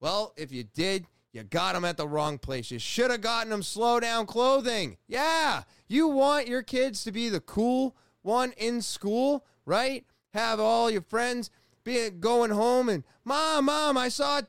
Well, 0.00 0.32
if 0.36 0.52
you 0.52 0.64
did, 0.64 1.06
you 1.32 1.42
got 1.42 1.74
them 1.74 1.84
at 1.84 1.96
the 1.96 2.08
wrong 2.08 2.38
place. 2.38 2.70
You 2.70 2.78
should 2.78 3.10
have 3.10 3.20
gotten 3.20 3.50
them 3.50 3.62
slow 3.62 4.00
down 4.00 4.24
clothing. 4.26 4.96
Yeah, 5.06 5.62
you 5.88 6.08
want 6.08 6.48
your 6.48 6.62
kids 6.62 7.04
to 7.04 7.12
be 7.12 7.28
the 7.28 7.40
cool 7.40 7.94
one 8.22 8.52
in 8.56 8.80
school, 8.82 9.44
right? 9.64 10.04
Have 10.32 10.58
all 10.60 10.90
your 10.90 11.02
friends 11.02 11.50
be 11.84 12.10
going 12.10 12.50
home 12.50 12.88
and 12.88 13.04
mom, 13.24 13.66
mom, 13.66 13.96
I 13.96 14.08
saw 14.08 14.40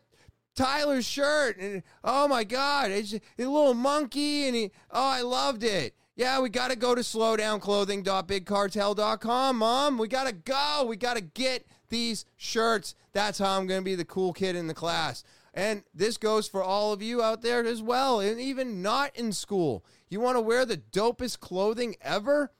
Tyler's 0.56 1.06
shirt, 1.06 1.58
and 1.58 1.84
oh 2.04 2.28
my 2.28 2.44
God, 2.44 2.90
it's 2.92 3.14
a 3.14 3.22
little 3.38 3.76
monkey, 3.76 4.48
and 4.48 4.56
he, 4.56 4.72
oh, 4.92 5.10
I 5.10 5.22
loved 5.22 5.64
it. 5.64 5.94
Yeah, 6.16 6.42
we 6.42 6.50
got 6.50 6.72
to 6.72 6.76
go 6.76 6.96
to 6.96 7.02
slowdownclothing.bigcartel.com, 7.02 9.58
mom. 9.58 9.98
We 10.00 10.08
got 10.08 10.26
to 10.26 10.34
go. 10.34 10.86
We 10.88 10.98
got 10.98 11.16
to 11.16 11.22
get 11.22 11.68
these 11.90 12.26
shirts. 12.36 12.96
That's 13.14 13.38
how 13.38 13.60
I'm 13.60 13.68
going 13.68 13.82
to 13.82 13.86
be 13.86 13.94
the 13.94 14.04
cool 14.04 14.34
kid 14.34 14.56
in 14.56 14.66
the 14.66 14.74
class. 14.74 15.24
And 15.58 15.84
this 15.92 16.18
goes 16.18 16.48
for 16.48 16.62
all 16.62 16.94
of 16.94 17.02
you 17.02 17.24
out 17.24 17.42
there 17.42 17.66
as 17.66 17.82
well, 17.82 18.20
and 18.20 18.40
even 18.40 18.84
not 18.84 19.16
in 19.16 19.34
school. 19.34 19.84
You 20.08 20.20
want 20.20 20.38
to 20.38 20.42
wear 20.42 20.66
the 20.66 20.78
dopest 20.78 21.40
clothing 21.40 21.96
ever? 22.00 22.52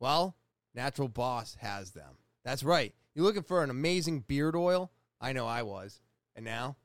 Well, 0.01 0.37
Natural 0.75 1.09
Boss 1.09 1.57
has 1.61 1.91
them. 1.91 2.19
That's 2.45 2.63
right. 2.63 2.95
You're 3.15 3.25
looking 3.25 3.43
for 3.43 3.65
an 3.65 3.71
amazing 3.71 4.21
beard 4.21 4.55
oil? 4.55 4.93
I 5.21 5.33
know 5.33 5.47
I 5.47 5.63
was. 5.63 6.01
And 6.35 6.45
now 6.45 6.77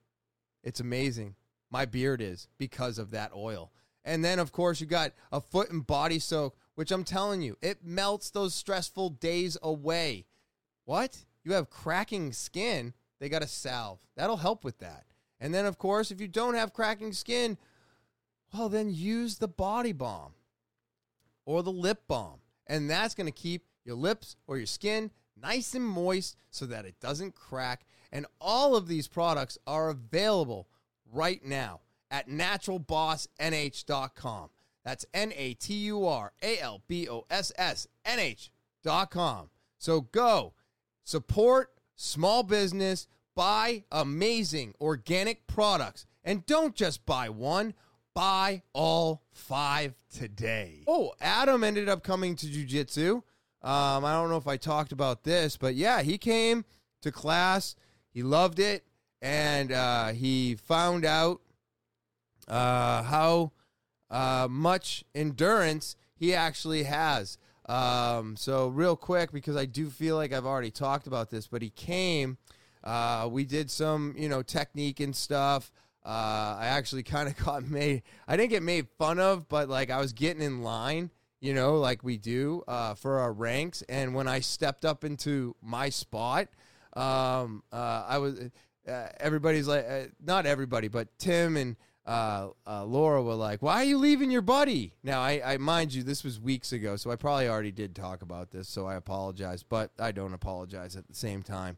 it's 0.63 0.79
amazing. 0.79 1.35
My 1.69 1.85
beard 1.85 2.21
is 2.21 2.47
because 2.57 2.97
of 2.97 3.11
that 3.11 3.31
oil. 3.35 3.71
And 4.03 4.25
then, 4.25 4.39
of 4.39 4.51
course, 4.51 4.81
you 4.81 4.87
got 4.87 5.11
a 5.31 5.39
foot 5.39 5.69
and 5.69 5.85
body 5.85 6.19
soak, 6.19 6.57
which 6.75 6.91
I'm 6.91 7.03
telling 7.03 7.41
you, 7.41 7.57
it 7.61 7.83
melts 7.83 8.31
those 8.31 8.55
stressful 8.55 9.11
days 9.11 9.57
away. 9.61 10.25
What? 10.85 11.25
You 11.43 11.53
have 11.53 11.69
cracking 11.69 12.33
skin? 12.33 12.93
They 13.19 13.29
got 13.29 13.43
a 13.43 13.47
salve. 13.47 13.99
That'll 14.15 14.37
help 14.37 14.63
with 14.63 14.79
that. 14.79 15.05
And 15.39 15.53
then, 15.53 15.65
of 15.65 15.77
course, 15.77 16.11
if 16.11 16.19
you 16.19 16.27
don't 16.27 16.55
have 16.55 16.73
cracking 16.73 17.13
skin, 17.13 17.57
well, 18.53 18.69
then 18.69 18.93
use 18.93 19.37
the 19.37 19.47
body 19.47 19.91
balm 19.91 20.33
or 21.45 21.63
the 21.63 21.71
lip 21.71 22.03
balm. 22.07 22.39
And 22.67 22.89
that's 22.89 23.15
going 23.15 23.27
to 23.27 23.31
keep 23.31 23.65
your 23.83 23.95
lips 23.95 24.35
or 24.47 24.57
your 24.57 24.65
skin 24.65 25.11
nice 25.41 25.73
and 25.75 25.85
moist 25.85 26.37
so 26.49 26.65
that 26.67 26.85
it 26.85 26.99
doesn't 26.99 27.35
crack. 27.35 27.85
And 28.11 28.25
all 28.39 28.75
of 28.75 28.87
these 28.87 29.07
products 29.07 29.57
are 29.65 29.89
available 29.89 30.67
right 31.11 31.43
now 31.43 31.81
at 32.09 32.29
naturalbossnh.com. 32.29 34.49
That's 34.83 35.05
N 35.13 35.31
A 35.35 35.53
T 35.53 35.75
U 35.75 36.07
R 36.07 36.33
A 36.41 36.59
L 36.59 36.81
B 36.87 37.07
O 37.09 37.25
S 37.29 37.51
S 37.55 37.85
N 38.05 38.19
H.com. 38.19 39.49
So 39.77 40.01
go 40.01 40.53
support 41.03 41.69
small 41.95 42.41
business, 42.43 43.07
buy 43.35 43.83
amazing 43.91 44.73
organic 44.81 45.45
products, 45.47 46.05
and 46.23 46.45
don't 46.45 46.75
just 46.75 47.05
buy 47.05 47.29
one 47.29 47.73
buy 48.13 48.63
all 48.73 49.23
five 49.31 49.95
today. 50.13 50.83
Oh, 50.87 51.13
Adam 51.21 51.63
ended 51.63 51.89
up 51.89 52.03
coming 52.03 52.35
to 52.37 52.45
jujitsu. 52.45 53.23
Um, 53.63 54.03
I 54.05 54.13
don't 54.13 54.29
know 54.29 54.37
if 54.37 54.47
I 54.47 54.57
talked 54.57 54.91
about 54.91 55.23
this, 55.23 55.57
but 55.57 55.75
yeah, 55.75 56.01
he 56.01 56.17
came 56.17 56.65
to 57.01 57.11
class. 57.11 57.75
He 58.09 58.23
loved 58.23 58.59
it, 58.59 58.83
and 59.21 59.71
uh, 59.71 60.07
he 60.09 60.55
found 60.55 61.05
out 61.05 61.41
uh, 62.47 63.03
how 63.03 63.51
uh, 64.09 64.47
much 64.49 65.05
endurance 65.15 65.95
he 66.15 66.33
actually 66.33 66.83
has. 66.83 67.37
Um, 67.69 68.35
so, 68.35 68.67
real 68.67 68.95
quick, 68.95 69.31
because 69.31 69.55
I 69.55 69.65
do 69.65 69.89
feel 69.89 70.15
like 70.15 70.33
I've 70.33 70.45
already 70.45 70.71
talked 70.71 71.07
about 71.07 71.29
this, 71.29 71.47
but 71.47 71.61
he 71.61 71.69
came. 71.69 72.37
Uh, 72.83 73.29
we 73.31 73.45
did 73.45 73.69
some, 73.69 74.15
you 74.17 74.27
know, 74.27 74.41
technique 74.41 74.99
and 74.99 75.15
stuff. 75.15 75.71
Uh, 76.05 76.57
I 76.59 76.67
actually 76.67 77.03
kind 77.15 77.27
of 77.27 77.37
got 77.37 77.67
made. 77.67 78.03
I 78.27 78.37
didn't 78.37 78.49
get 78.49 78.63
made 78.63 78.87
fun 78.97 79.19
of, 79.19 79.47
but 79.47 79.69
like 79.69 79.89
I 79.89 79.99
was 79.99 80.13
getting 80.13 80.41
in 80.41 80.63
line, 80.63 81.11
you 81.39 81.53
know, 81.53 81.77
like 81.77 82.03
we 82.03 82.17
do 82.17 82.63
uh, 82.67 82.95
for 82.95 83.19
our 83.19 83.33
ranks. 83.33 83.83
And 83.89 84.15
when 84.15 84.27
I 84.27 84.39
stepped 84.39 84.85
up 84.85 85.03
into 85.03 85.55
my 85.61 85.89
spot, 85.89 86.47
um, 86.93 87.63
uh, 87.71 88.05
I 88.07 88.17
was. 88.17 88.49
Uh, 88.87 89.07
everybody's 89.19 89.67
like, 89.67 89.85
uh, 89.87 90.05
not 90.25 90.47
everybody, 90.47 90.87
but 90.87 91.07
Tim 91.19 91.55
and 91.55 91.75
uh, 92.07 92.49
Laura 92.65 93.21
were 93.21 93.35
like, 93.35 93.61
"Why 93.61 93.75
are 93.75 93.83
you 93.83 93.99
leaving 93.99 94.31
your 94.31 94.41
buddy?" 94.41 94.95
Now, 95.03 95.21
I, 95.21 95.53
I 95.53 95.57
mind 95.57 95.93
you, 95.93 96.01
this 96.01 96.23
was 96.23 96.39
weeks 96.39 96.73
ago, 96.73 96.95
so 96.95 97.11
I 97.11 97.15
probably 97.15 97.47
already 97.47 97.71
did 97.71 97.95
talk 97.95 98.23
about 98.23 98.49
this, 98.49 98.67
so 98.67 98.87
I 98.87 98.95
apologize, 98.95 99.61
but 99.61 99.91
I 99.99 100.11
don't 100.11 100.33
apologize 100.33 100.95
at 100.95 101.07
the 101.07 101.13
same 101.13 101.43
time. 101.43 101.77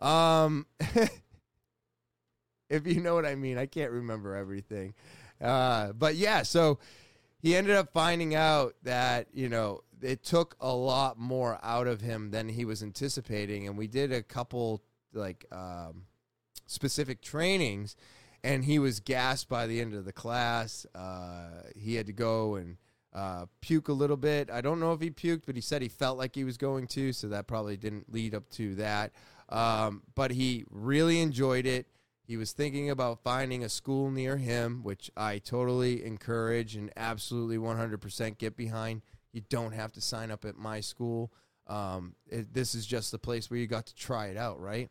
Um, 0.00 0.66
if 2.70 2.86
you 2.86 3.00
know 3.00 3.14
what 3.14 3.26
I 3.26 3.34
mean. 3.34 3.58
I 3.58 3.66
can't 3.66 3.90
remember 3.90 4.34
everything. 4.34 4.94
Uh, 5.40 5.92
but 5.92 6.14
yeah, 6.14 6.42
so 6.42 6.78
he 7.38 7.56
ended 7.56 7.76
up 7.76 7.92
finding 7.92 8.34
out 8.34 8.74
that, 8.84 9.26
you 9.34 9.48
know, 9.48 9.82
it 10.00 10.22
took 10.22 10.56
a 10.60 10.72
lot 10.72 11.18
more 11.18 11.58
out 11.62 11.86
of 11.86 12.00
him 12.00 12.30
than 12.30 12.48
he 12.48 12.64
was 12.64 12.82
anticipating. 12.82 13.66
And 13.66 13.76
we 13.76 13.86
did 13.86 14.12
a 14.12 14.22
couple, 14.22 14.82
like, 15.12 15.44
um, 15.52 16.04
specific 16.66 17.20
trainings, 17.20 17.96
and 18.44 18.64
he 18.64 18.78
was 18.78 19.00
gassed 19.00 19.48
by 19.48 19.66
the 19.66 19.80
end 19.80 19.92
of 19.92 20.04
the 20.04 20.12
class. 20.12 20.86
Uh, 20.94 21.64
he 21.76 21.96
had 21.96 22.06
to 22.06 22.12
go 22.12 22.54
and 22.54 22.76
uh, 23.12 23.46
puke 23.60 23.88
a 23.88 23.92
little 23.92 24.16
bit. 24.16 24.50
I 24.50 24.60
don't 24.60 24.78
know 24.78 24.92
if 24.92 25.00
he 25.00 25.10
puked, 25.10 25.42
but 25.46 25.56
he 25.56 25.60
said 25.60 25.82
he 25.82 25.88
felt 25.88 26.16
like 26.16 26.34
he 26.34 26.44
was 26.44 26.56
going 26.56 26.86
to, 26.88 27.12
so 27.12 27.28
that 27.28 27.46
probably 27.48 27.76
didn't 27.76 28.12
lead 28.12 28.34
up 28.34 28.48
to 28.50 28.76
that. 28.76 29.12
Um, 29.48 30.02
but 30.14 30.30
he 30.30 30.64
really 30.70 31.20
enjoyed 31.20 31.66
it. 31.66 31.86
He 32.30 32.36
was 32.36 32.52
thinking 32.52 32.90
about 32.90 33.24
finding 33.24 33.64
a 33.64 33.68
school 33.68 34.08
near 34.08 34.36
him, 34.36 34.84
which 34.84 35.10
I 35.16 35.38
totally 35.38 36.04
encourage 36.04 36.76
and 36.76 36.92
absolutely 36.96 37.58
100% 37.58 38.38
get 38.38 38.56
behind. 38.56 39.02
You 39.32 39.42
don't 39.48 39.72
have 39.72 39.90
to 39.94 40.00
sign 40.00 40.30
up 40.30 40.44
at 40.44 40.56
my 40.56 40.78
school. 40.78 41.32
Um, 41.66 42.14
it, 42.28 42.54
this 42.54 42.76
is 42.76 42.86
just 42.86 43.10
the 43.10 43.18
place 43.18 43.50
where 43.50 43.58
you 43.58 43.66
got 43.66 43.86
to 43.86 43.96
try 43.96 44.28
it 44.28 44.36
out, 44.36 44.60
right? 44.60 44.90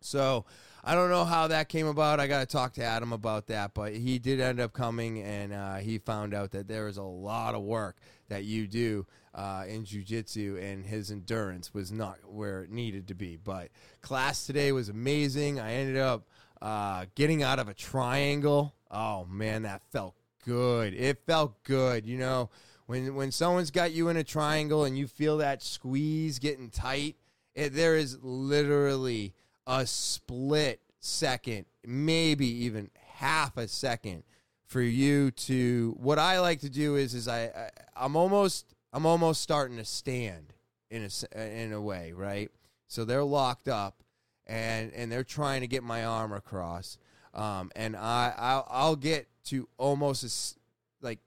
So 0.00 0.44
I 0.82 0.96
don't 0.96 1.08
know 1.08 1.24
how 1.24 1.46
that 1.46 1.68
came 1.68 1.86
about. 1.86 2.18
I 2.18 2.26
got 2.26 2.40
to 2.40 2.46
talk 2.46 2.72
to 2.72 2.82
Adam 2.82 3.12
about 3.12 3.46
that, 3.46 3.72
but 3.72 3.94
he 3.94 4.18
did 4.18 4.40
end 4.40 4.58
up 4.58 4.72
coming 4.72 5.20
and 5.22 5.52
uh, 5.52 5.76
he 5.76 5.98
found 5.98 6.34
out 6.34 6.50
that 6.50 6.66
there 6.66 6.88
is 6.88 6.96
a 6.96 7.02
lot 7.04 7.54
of 7.54 7.62
work 7.62 7.96
that 8.28 8.42
you 8.42 8.66
do 8.66 9.06
uh, 9.36 9.64
in 9.68 9.84
jujitsu, 9.84 10.60
and 10.60 10.84
his 10.84 11.12
endurance 11.12 11.72
was 11.72 11.92
not 11.92 12.16
where 12.26 12.62
it 12.62 12.70
needed 12.70 13.06
to 13.06 13.14
be. 13.14 13.36
But 13.36 13.68
class 14.00 14.46
today 14.46 14.72
was 14.72 14.88
amazing. 14.88 15.60
I 15.60 15.74
ended 15.74 15.98
up 15.98 16.26
uh, 16.62 17.06
getting 17.14 17.42
out 17.42 17.58
of 17.58 17.68
a 17.68 17.74
triangle. 17.74 18.74
Oh 18.90 19.24
man, 19.26 19.62
that 19.62 19.82
felt 19.90 20.14
good. 20.44 20.94
It 20.94 21.18
felt 21.26 21.62
good. 21.64 22.06
You 22.06 22.18
know, 22.18 22.50
when 22.86 23.14
when 23.14 23.32
someone's 23.32 23.70
got 23.70 23.92
you 23.92 24.08
in 24.08 24.16
a 24.16 24.24
triangle 24.24 24.84
and 24.84 24.96
you 24.96 25.06
feel 25.06 25.38
that 25.38 25.62
squeeze 25.62 26.38
getting 26.38 26.70
tight, 26.70 27.16
it, 27.54 27.74
there 27.74 27.96
is 27.96 28.18
literally 28.22 29.34
a 29.66 29.86
split 29.86 30.80
second, 31.00 31.66
maybe 31.84 32.46
even 32.64 32.90
half 33.14 33.56
a 33.56 33.68
second 33.68 34.22
for 34.66 34.80
you 34.80 35.30
to 35.30 35.94
what 35.98 36.18
I 36.18 36.40
like 36.40 36.60
to 36.60 36.70
do 36.70 36.96
is 36.96 37.14
is 37.14 37.28
I, 37.28 37.44
I 37.44 37.70
I'm 37.96 38.16
almost 38.16 38.74
I'm 38.92 39.06
almost 39.06 39.42
starting 39.42 39.76
to 39.78 39.84
stand 39.84 40.52
in 40.90 41.08
a 41.34 41.62
in 41.62 41.72
a 41.72 41.80
way, 41.80 42.12
right? 42.12 42.50
So 42.88 43.04
they're 43.04 43.24
locked 43.24 43.68
up 43.68 44.02
and 44.46 44.92
and 44.92 45.10
they're 45.10 45.24
trying 45.24 45.60
to 45.60 45.66
get 45.66 45.82
my 45.82 46.04
arm 46.04 46.32
across. 46.32 46.98
Um, 47.34 47.70
and 47.76 47.96
I 47.96 48.32
I'll, 48.36 48.66
I'll 48.70 48.96
get 48.96 49.28
to 49.46 49.68
almost 49.76 50.24
as 50.24 50.56
like 51.00 51.20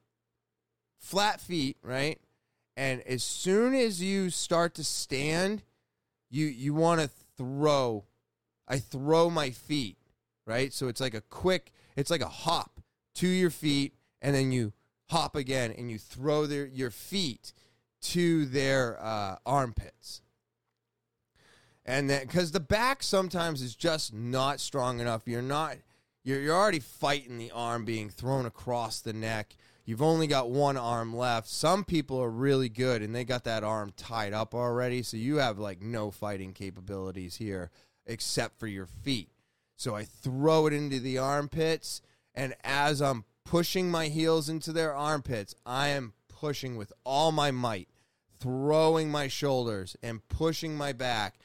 flat 1.00 1.40
feet, 1.40 1.78
right? 1.84 2.20
And 2.76 3.02
as 3.02 3.24
soon 3.24 3.74
as 3.74 4.02
you 4.02 4.30
start 4.30 4.74
to 4.76 4.84
stand, 4.84 5.64
you 6.30 6.46
you 6.46 6.74
want 6.74 7.02
to 7.02 7.10
throw. 7.38 8.06
I 8.68 8.78
throw 8.78 9.30
my 9.30 9.50
feet, 9.50 9.98
right? 10.46 10.72
So 10.72 10.88
it's 10.88 11.02
like 11.02 11.16
a 11.16 11.22
quick, 11.22 11.72
it's 11.96 12.12
like 12.12 12.22
a 12.22 12.28
hop 12.28 12.82
to 13.16 13.28
your 13.28 13.50
feet, 13.50 13.96
and 14.22 14.36
then 14.36 14.52
you 14.52 14.74
hop 15.10 15.36
again, 15.36 15.74
and 15.76 15.90
you 15.90 15.98
throw 15.98 16.46
their 16.46 16.66
your 16.68 16.92
feet 16.92 17.54
to 18.02 18.46
their 18.46 19.02
uh, 19.04 19.38
armpits. 19.46 20.22
And 21.90 22.08
then, 22.08 22.22
because 22.22 22.52
the 22.52 22.60
back 22.60 23.02
sometimes 23.02 23.64
is 23.64 23.76
just 23.76 24.14
not 24.14 24.60
strong 24.60 25.00
enough. 25.00 25.24
You're 25.26 25.42
not, 25.42 25.78
you're, 26.24 26.40
you're 26.40 26.56
already 26.56 26.80
fighting 26.80 27.40
the 27.40 27.50
arm 27.50 27.84
being 27.84 28.12
thrown 28.12 28.46
across 28.46 29.02
the 29.02 29.12
neck. 29.12 29.56
You've 29.86 30.04
only 30.04 30.28
got 30.28 30.52
one 30.52 30.78
arm 30.78 31.16
left. 31.16 31.48
Some 31.48 31.84
people 31.84 32.22
are 32.22 32.30
really 32.30 32.70
good 32.70 33.02
and 33.02 33.16
they 33.16 33.24
got 33.24 33.44
that 33.46 33.64
arm 33.64 33.92
tied 33.98 34.34
up 34.34 34.54
already. 34.54 35.02
So 35.02 35.18
you 35.18 35.38
have 35.38 35.58
like 35.58 35.82
no 35.82 36.12
fighting 36.12 36.54
capabilities 36.54 37.38
here 37.38 37.72
except 38.06 38.60
for 38.60 38.68
your 38.68 38.86
feet. 38.86 39.32
So 39.76 39.96
I 39.96 40.04
throw 40.04 40.68
it 40.68 40.74
into 40.74 41.00
the 41.00 41.18
armpits. 41.18 42.04
And 42.36 42.54
as 42.64 43.02
I'm 43.02 43.26
pushing 43.46 43.90
my 43.90 44.10
heels 44.10 44.48
into 44.48 44.72
their 44.72 44.94
armpits, 44.94 45.56
I 45.66 45.88
am 45.88 46.14
pushing 46.28 46.78
with 46.78 46.94
all 47.04 47.32
my 47.32 47.50
might, 47.50 47.90
throwing 48.40 49.10
my 49.10 49.28
shoulders 49.28 49.96
and 50.04 50.28
pushing 50.30 50.78
my 50.78 50.94
back 50.94 51.40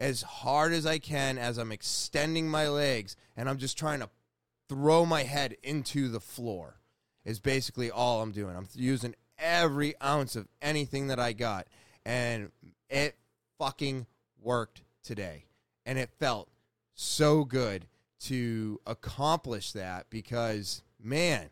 as 0.00 0.22
hard 0.22 0.72
as 0.72 0.86
I 0.86 0.98
can 0.98 1.36
as 1.38 1.58
I'm 1.58 1.70
extending 1.70 2.48
my 2.48 2.68
legs 2.68 3.14
and 3.36 3.48
I'm 3.48 3.58
just 3.58 3.78
trying 3.78 4.00
to 4.00 4.08
throw 4.68 5.04
my 5.04 5.24
head 5.24 5.56
into 5.62 6.08
the 6.08 6.20
floor. 6.20 6.76
Is 7.22 7.38
basically 7.38 7.90
all 7.90 8.22
I'm 8.22 8.32
doing. 8.32 8.56
I'm 8.56 8.66
using 8.74 9.14
every 9.38 9.94
ounce 10.02 10.36
of 10.36 10.48
anything 10.62 11.08
that 11.08 11.20
I 11.20 11.34
got 11.34 11.66
and 12.04 12.50
it 12.88 13.16
fucking 13.58 14.06
worked 14.40 14.82
today. 15.04 15.44
And 15.84 15.98
it 15.98 16.10
felt 16.18 16.48
so 16.94 17.44
good 17.44 17.86
to 18.20 18.80
accomplish 18.86 19.72
that 19.72 20.06
because 20.08 20.82
man, 21.02 21.50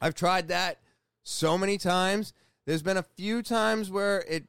I've 0.00 0.14
tried 0.14 0.48
that 0.48 0.78
so 1.24 1.58
many 1.58 1.78
times. 1.78 2.32
There's 2.64 2.82
been 2.82 2.96
a 2.96 3.02
few 3.02 3.42
times 3.42 3.90
where 3.90 4.20
it 4.28 4.44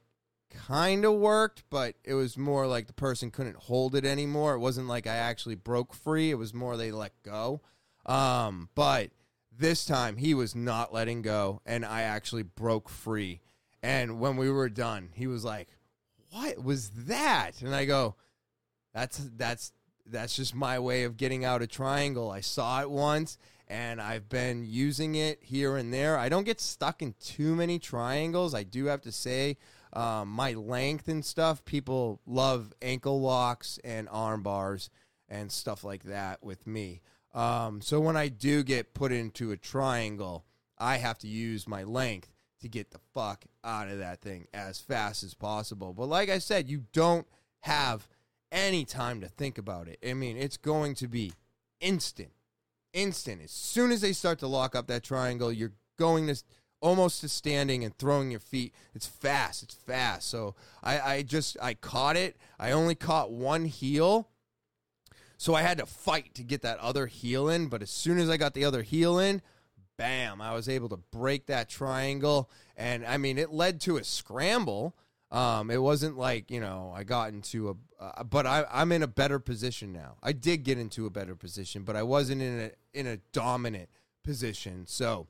kind 0.52 1.04
of 1.04 1.14
worked, 1.14 1.64
but 1.70 1.94
it 2.04 2.14
was 2.14 2.36
more 2.36 2.66
like 2.66 2.86
the 2.86 2.92
person 2.92 3.30
couldn't 3.30 3.56
hold 3.56 3.94
it 3.94 4.04
anymore. 4.04 4.54
It 4.54 4.60
wasn't 4.60 4.88
like 4.88 5.06
I 5.06 5.16
actually 5.16 5.54
broke 5.54 5.94
free. 5.94 6.30
It 6.30 6.38
was 6.38 6.54
more 6.54 6.76
they 6.76 6.92
let 6.92 7.12
go. 7.22 7.60
Um, 8.06 8.68
but 8.74 9.10
this 9.56 9.84
time 9.84 10.16
he 10.16 10.34
was 10.34 10.54
not 10.54 10.92
letting 10.92 11.22
go, 11.22 11.60
and 11.66 11.84
I 11.84 12.02
actually 12.02 12.42
broke 12.42 12.88
free. 12.88 13.40
And 13.82 14.20
when 14.20 14.36
we 14.36 14.50
were 14.50 14.68
done, 14.68 15.10
he 15.14 15.26
was 15.26 15.44
like, 15.44 15.68
"What 16.30 16.62
was 16.62 16.90
that?" 16.90 17.62
And 17.62 17.74
I 17.74 17.84
go, 17.84 18.16
"That's 18.94 19.18
that's 19.36 19.72
that's 20.06 20.36
just 20.36 20.54
my 20.54 20.78
way 20.78 21.04
of 21.04 21.16
getting 21.16 21.44
out 21.44 21.62
a 21.62 21.66
triangle. 21.66 22.30
I 22.30 22.40
saw 22.40 22.80
it 22.80 22.90
once." 22.90 23.38
and 23.72 24.02
I've 24.02 24.28
been 24.28 24.66
using 24.66 25.14
it 25.14 25.38
here 25.40 25.78
and 25.78 25.94
there. 25.94 26.18
I 26.18 26.28
don't 26.28 26.44
get 26.44 26.60
stuck 26.60 27.00
in 27.00 27.14
too 27.24 27.56
many 27.56 27.78
triangles. 27.78 28.54
I 28.54 28.64
do 28.64 28.84
have 28.84 29.00
to 29.00 29.12
say, 29.12 29.56
um, 29.92 30.28
my 30.28 30.52
length 30.52 31.08
and 31.08 31.24
stuff, 31.24 31.64
people 31.64 32.20
love 32.26 32.72
ankle 32.80 33.20
locks 33.20 33.78
and 33.84 34.08
arm 34.10 34.42
bars 34.42 34.90
and 35.28 35.50
stuff 35.50 35.84
like 35.84 36.04
that 36.04 36.42
with 36.42 36.66
me. 36.66 37.00
Um, 37.34 37.80
so 37.80 38.00
when 38.00 38.16
I 38.16 38.28
do 38.28 38.62
get 38.62 38.94
put 38.94 39.12
into 39.12 39.52
a 39.52 39.56
triangle, 39.56 40.44
I 40.78 40.98
have 40.98 41.18
to 41.18 41.28
use 41.28 41.68
my 41.68 41.84
length 41.84 42.30
to 42.60 42.68
get 42.68 42.90
the 42.90 43.00
fuck 43.14 43.44
out 43.64 43.88
of 43.88 43.98
that 43.98 44.20
thing 44.20 44.46
as 44.52 44.78
fast 44.78 45.22
as 45.22 45.34
possible. 45.34 45.92
But 45.92 46.06
like 46.06 46.28
I 46.28 46.38
said, 46.38 46.68
you 46.68 46.84
don't 46.92 47.26
have 47.60 48.08
any 48.50 48.84
time 48.84 49.20
to 49.20 49.28
think 49.28 49.58
about 49.58 49.88
it. 49.88 49.98
I 50.06 50.14
mean, 50.14 50.36
it's 50.36 50.56
going 50.56 50.94
to 50.96 51.08
be 51.08 51.32
instant 51.80 52.32
instant. 52.92 53.42
As 53.42 53.50
soon 53.50 53.90
as 53.90 54.00
they 54.00 54.12
start 54.12 54.38
to 54.40 54.46
lock 54.46 54.74
up 54.74 54.86
that 54.88 55.02
triangle, 55.02 55.52
you're 55.52 55.72
going 55.98 56.26
to 56.28 56.42
almost 56.82 57.20
to 57.22 57.28
standing 57.28 57.84
and 57.84 57.96
throwing 57.96 58.30
your 58.30 58.40
feet. 58.40 58.74
It's 58.94 59.06
fast. 59.06 59.62
It's 59.62 59.74
fast. 59.74 60.28
So 60.28 60.54
I, 60.82 61.00
I 61.00 61.22
just 61.22 61.56
I 61.62 61.74
caught 61.74 62.16
it. 62.16 62.36
I 62.58 62.72
only 62.72 62.94
caught 62.94 63.32
one 63.32 63.64
heel. 63.64 64.28
So 65.38 65.54
I 65.54 65.62
had 65.62 65.78
to 65.78 65.86
fight 65.86 66.34
to 66.34 66.42
get 66.42 66.62
that 66.62 66.78
other 66.78 67.06
heel 67.06 67.48
in. 67.48 67.68
But 67.68 67.82
as 67.82 67.90
soon 67.90 68.18
as 68.18 68.28
I 68.28 68.36
got 68.36 68.54
the 68.54 68.64
other 68.64 68.82
heel 68.82 69.18
in, 69.18 69.40
bam, 69.96 70.40
I 70.40 70.52
was 70.52 70.68
able 70.68 70.88
to 70.90 70.96
break 70.96 71.46
that 71.46 71.68
triangle. 71.68 72.50
And 72.76 73.06
I 73.06 73.16
mean, 73.16 73.38
it 73.38 73.50
led 73.50 73.80
to 73.82 73.96
a 73.96 74.04
scramble. 74.04 74.96
Um, 75.30 75.70
it 75.70 75.80
wasn't 75.80 76.18
like 76.18 76.50
you 76.50 76.60
know 76.60 76.92
I 76.94 77.04
got 77.04 77.32
into 77.32 77.70
a, 77.70 78.04
uh, 78.04 78.22
but 78.22 78.46
I, 78.46 78.66
I'm 78.70 78.92
in 78.92 79.02
a 79.02 79.06
better 79.06 79.38
position 79.38 79.90
now. 79.90 80.16
I 80.22 80.32
did 80.32 80.62
get 80.62 80.78
into 80.78 81.06
a 81.06 81.10
better 81.10 81.34
position, 81.34 81.84
but 81.84 81.96
I 81.96 82.02
wasn't 82.02 82.42
in 82.42 82.60
a 82.60 82.70
in 82.92 83.06
a 83.06 83.16
dominant 83.32 83.88
position. 84.22 84.84
So, 84.86 85.28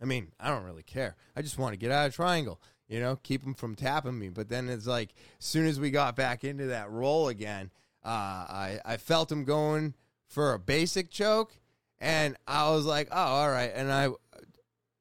I 0.00 0.04
mean, 0.04 0.32
I 0.38 0.48
don't 0.48 0.64
really 0.64 0.82
care. 0.82 1.16
I 1.36 1.42
just 1.42 1.58
want 1.58 1.72
to 1.72 1.78
get 1.78 1.90
out 1.90 2.06
of 2.06 2.14
triangle, 2.14 2.60
you 2.88 3.00
know, 3.00 3.16
keep 3.16 3.42
them 3.42 3.54
from 3.54 3.74
tapping 3.74 4.18
me. 4.18 4.28
But 4.28 4.48
then 4.48 4.68
it's 4.68 4.86
like, 4.86 5.14
as 5.38 5.46
soon 5.46 5.66
as 5.66 5.80
we 5.80 5.90
got 5.90 6.16
back 6.16 6.44
into 6.44 6.66
that 6.66 6.90
roll 6.90 7.28
again, 7.28 7.70
uh, 8.04 8.08
I 8.08 8.80
I 8.84 8.96
felt 8.98 9.32
him 9.32 9.44
going 9.44 9.94
for 10.26 10.52
a 10.52 10.58
basic 10.58 11.10
choke, 11.10 11.56
and 11.98 12.36
I 12.46 12.70
was 12.70 12.84
like, 12.84 13.08
oh, 13.10 13.16
all 13.16 13.50
right, 13.50 13.72
and 13.74 13.90
I 13.90 14.10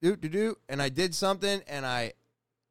do 0.02 0.16
do 0.16 0.30
do, 0.30 0.56
and 0.70 0.82
I 0.82 0.90
did 0.90 1.14
something, 1.14 1.62
and 1.68 1.86
I 1.86 2.14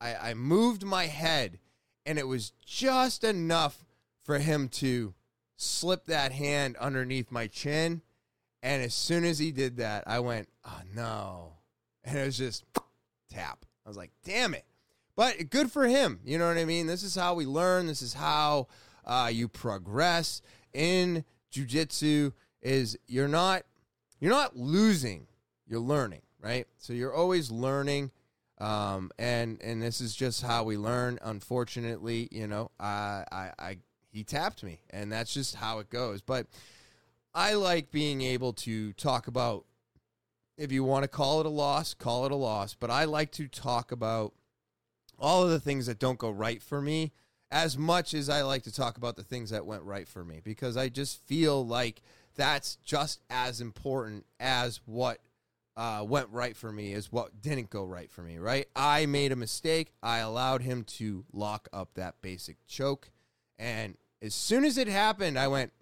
I, 0.00 0.30
I 0.30 0.34
moved 0.34 0.84
my 0.84 1.06
head, 1.06 1.58
and 2.06 2.18
it 2.18 2.26
was 2.26 2.52
just 2.64 3.24
enough 3.24 3.84
for 4.22 4.38
him 4.38 4.68
to 4.68 5.14
slip 5.56 6.06
that 6.06 6.32
hand 6.32 6.76
underneath 6.78 7.30
my 7.30 7.46
chin. 7.46 8.02
And 8.62 8.82
as 8.82 8.94
soon 8.94 9.24
as 9.24 9.38
he 9.38 9.50
did 9.50 9.76
that, 9.78 10.04
I 10.06 10.20
went, 10.20 10.48
oh 10.64 10.80
no. 10.94 11.54
And 12.04 12.18
it 12.18 12.24
was 12.24 12.36
just 12.36 12.64
tap. 13.30 13.64
I 13.84 13.88
was 13.88 13.96
like, 13.96 14.10
damn 14.24 14.54
it. 14.54 14.64
But 15.14 15.50
good 15.50 15.70
for 15.70 15.86
him. 15.86 16.20
You 16.24 16.38
know 16.38 16.48
what 16.48 16.58
I 16.58 16.64
mean? 16.64 16.86
This 16.86 17.02
is 17.02 17.14
how 17.14 17.34
we 17.34 17.46
learn. 17.46 17.86
This 17.86 18.02
is 18.02 18.14
how 18.14 18.68
uh, 19.04 19.30
you 19.32 19.48
progress 19.48 20.42
in 20.72 21.24
jujitsu 21.52 22.32
is 22.62 22.96
you're 23.06 23.28
not 23.28 23.64
you're 24.20 24.30
not 24.30 24.56
losing, 24.56 25.26
you're 25.66 25.80
learning, 25.80 26.22
right? 26.40 26.66
So 26.78 26.92
you're 26.92 27.14
always 27.14 27.50
learning 27.50 28.12
um, 28.62 29.10
and 29.18 29.60
and 29.60 29.82
this 29.82 30.00
is 30.00 30.14
just 30.14 30.40
how 30.42 30.62
we 30.62 30.76
learn. 30.76 31.18
Unfortunately, 31.22 32.28
you 32.30 32.46
know, 32.46 32.70
I, 32.78 33.24
I, 33.32 33.50
I 33.58 33.76
he 34.12 34.22
tapped 34.22 34.62
me, 34.62 34.78
and 34.90 35.10
that's 35.10 35.34
just 35.34 35.56
how 35.56 35.80
it 35.80 35.90
goes. 35.90 36.22
But 36.22 36.46
I 37.34 37.54
like 37.54 37.90
being 37.90 38.22
able 38.22 38.52
to 38.54 38.92
talk 38.92 39.26
about. 39.26 39.64
If 40.56 40.70
you 40.70 40.84
want 40.84 41.04
to 41.04 41.08
call 41.08 41.40
it 41.40 41.46
a 41.46 41.50
loss, 41.50 41.94
call 41.94 42.26
it 42.26 42.32
a 42.32 42.36
loss. 42.36 42.74
But 42.74 42.90
I 42.90 43.04
like 43.04 43.32
to 43.32 43.48
talk 43.48 43.90
about 43.90 44.34
all 45.18 45.42
of 45.42 45.50
the 45.50 45.60
things 45.60 45.86
that 45.86 45.98
don't 45.98 46.18
go 46.18 46.30
right 46.30 46.62
for 46.62 46.80
me 46.80 47.12
as 47.50 47.76
much 47.76 48.14
as 48.14 48.28
I 48.28 48.42
like 48.42 48.62
to 48.62 48.72
talk 48.72 48.96
about 48.96 49.16
the 49.16 49.22
things 49.22 49.50
that 49.50 49.66
went 49.66 49.82
right 49.82 50.08
for 50.08 50.24
me 50.24 50.40
because 50.42 50.76
I 50.76 50.88
just 50.88 51.24
feel 51.26 51.64
like 51.66 52.02
that's 52.34 52.76
just 52.76 53.20
as 53.28 53.60
important 53.60 54.24
as 54.40 54.80
what 54.86 55.18
uh, 55.76 56.04
went 56.06 56.28
right 56.30 56.56
for 56.56 56.72
me 56.72 56.92
is 56.92 57.12
what 57.12 57.42
didn't 57.42 57.70
go 57.70 57.84
right 57.84 58.10
for 58.10 58.22
me, 58.22 58.38
right? 58.38 58.66
I 58.74 59.06
made 59.06 59.32
a 59.32 59.36
mistake. 59.36 59.92
I 60.02 60.18
allowed 60.18 60.62
him 60.62 60.84
to 60.84 61.24
lock 61.32 61.68
up 61.72 61.90
that 61.94 62.16
basic 62.22 62.56
choke. 62.66 63.10
And 63.58 63.96
as 64.20 64.34
soon 64.34 64.64
as 64.64 64.78
it 64.78 64.88
happened, 64.88 65.38
I 65.38 65.48
went, 65.48 65.72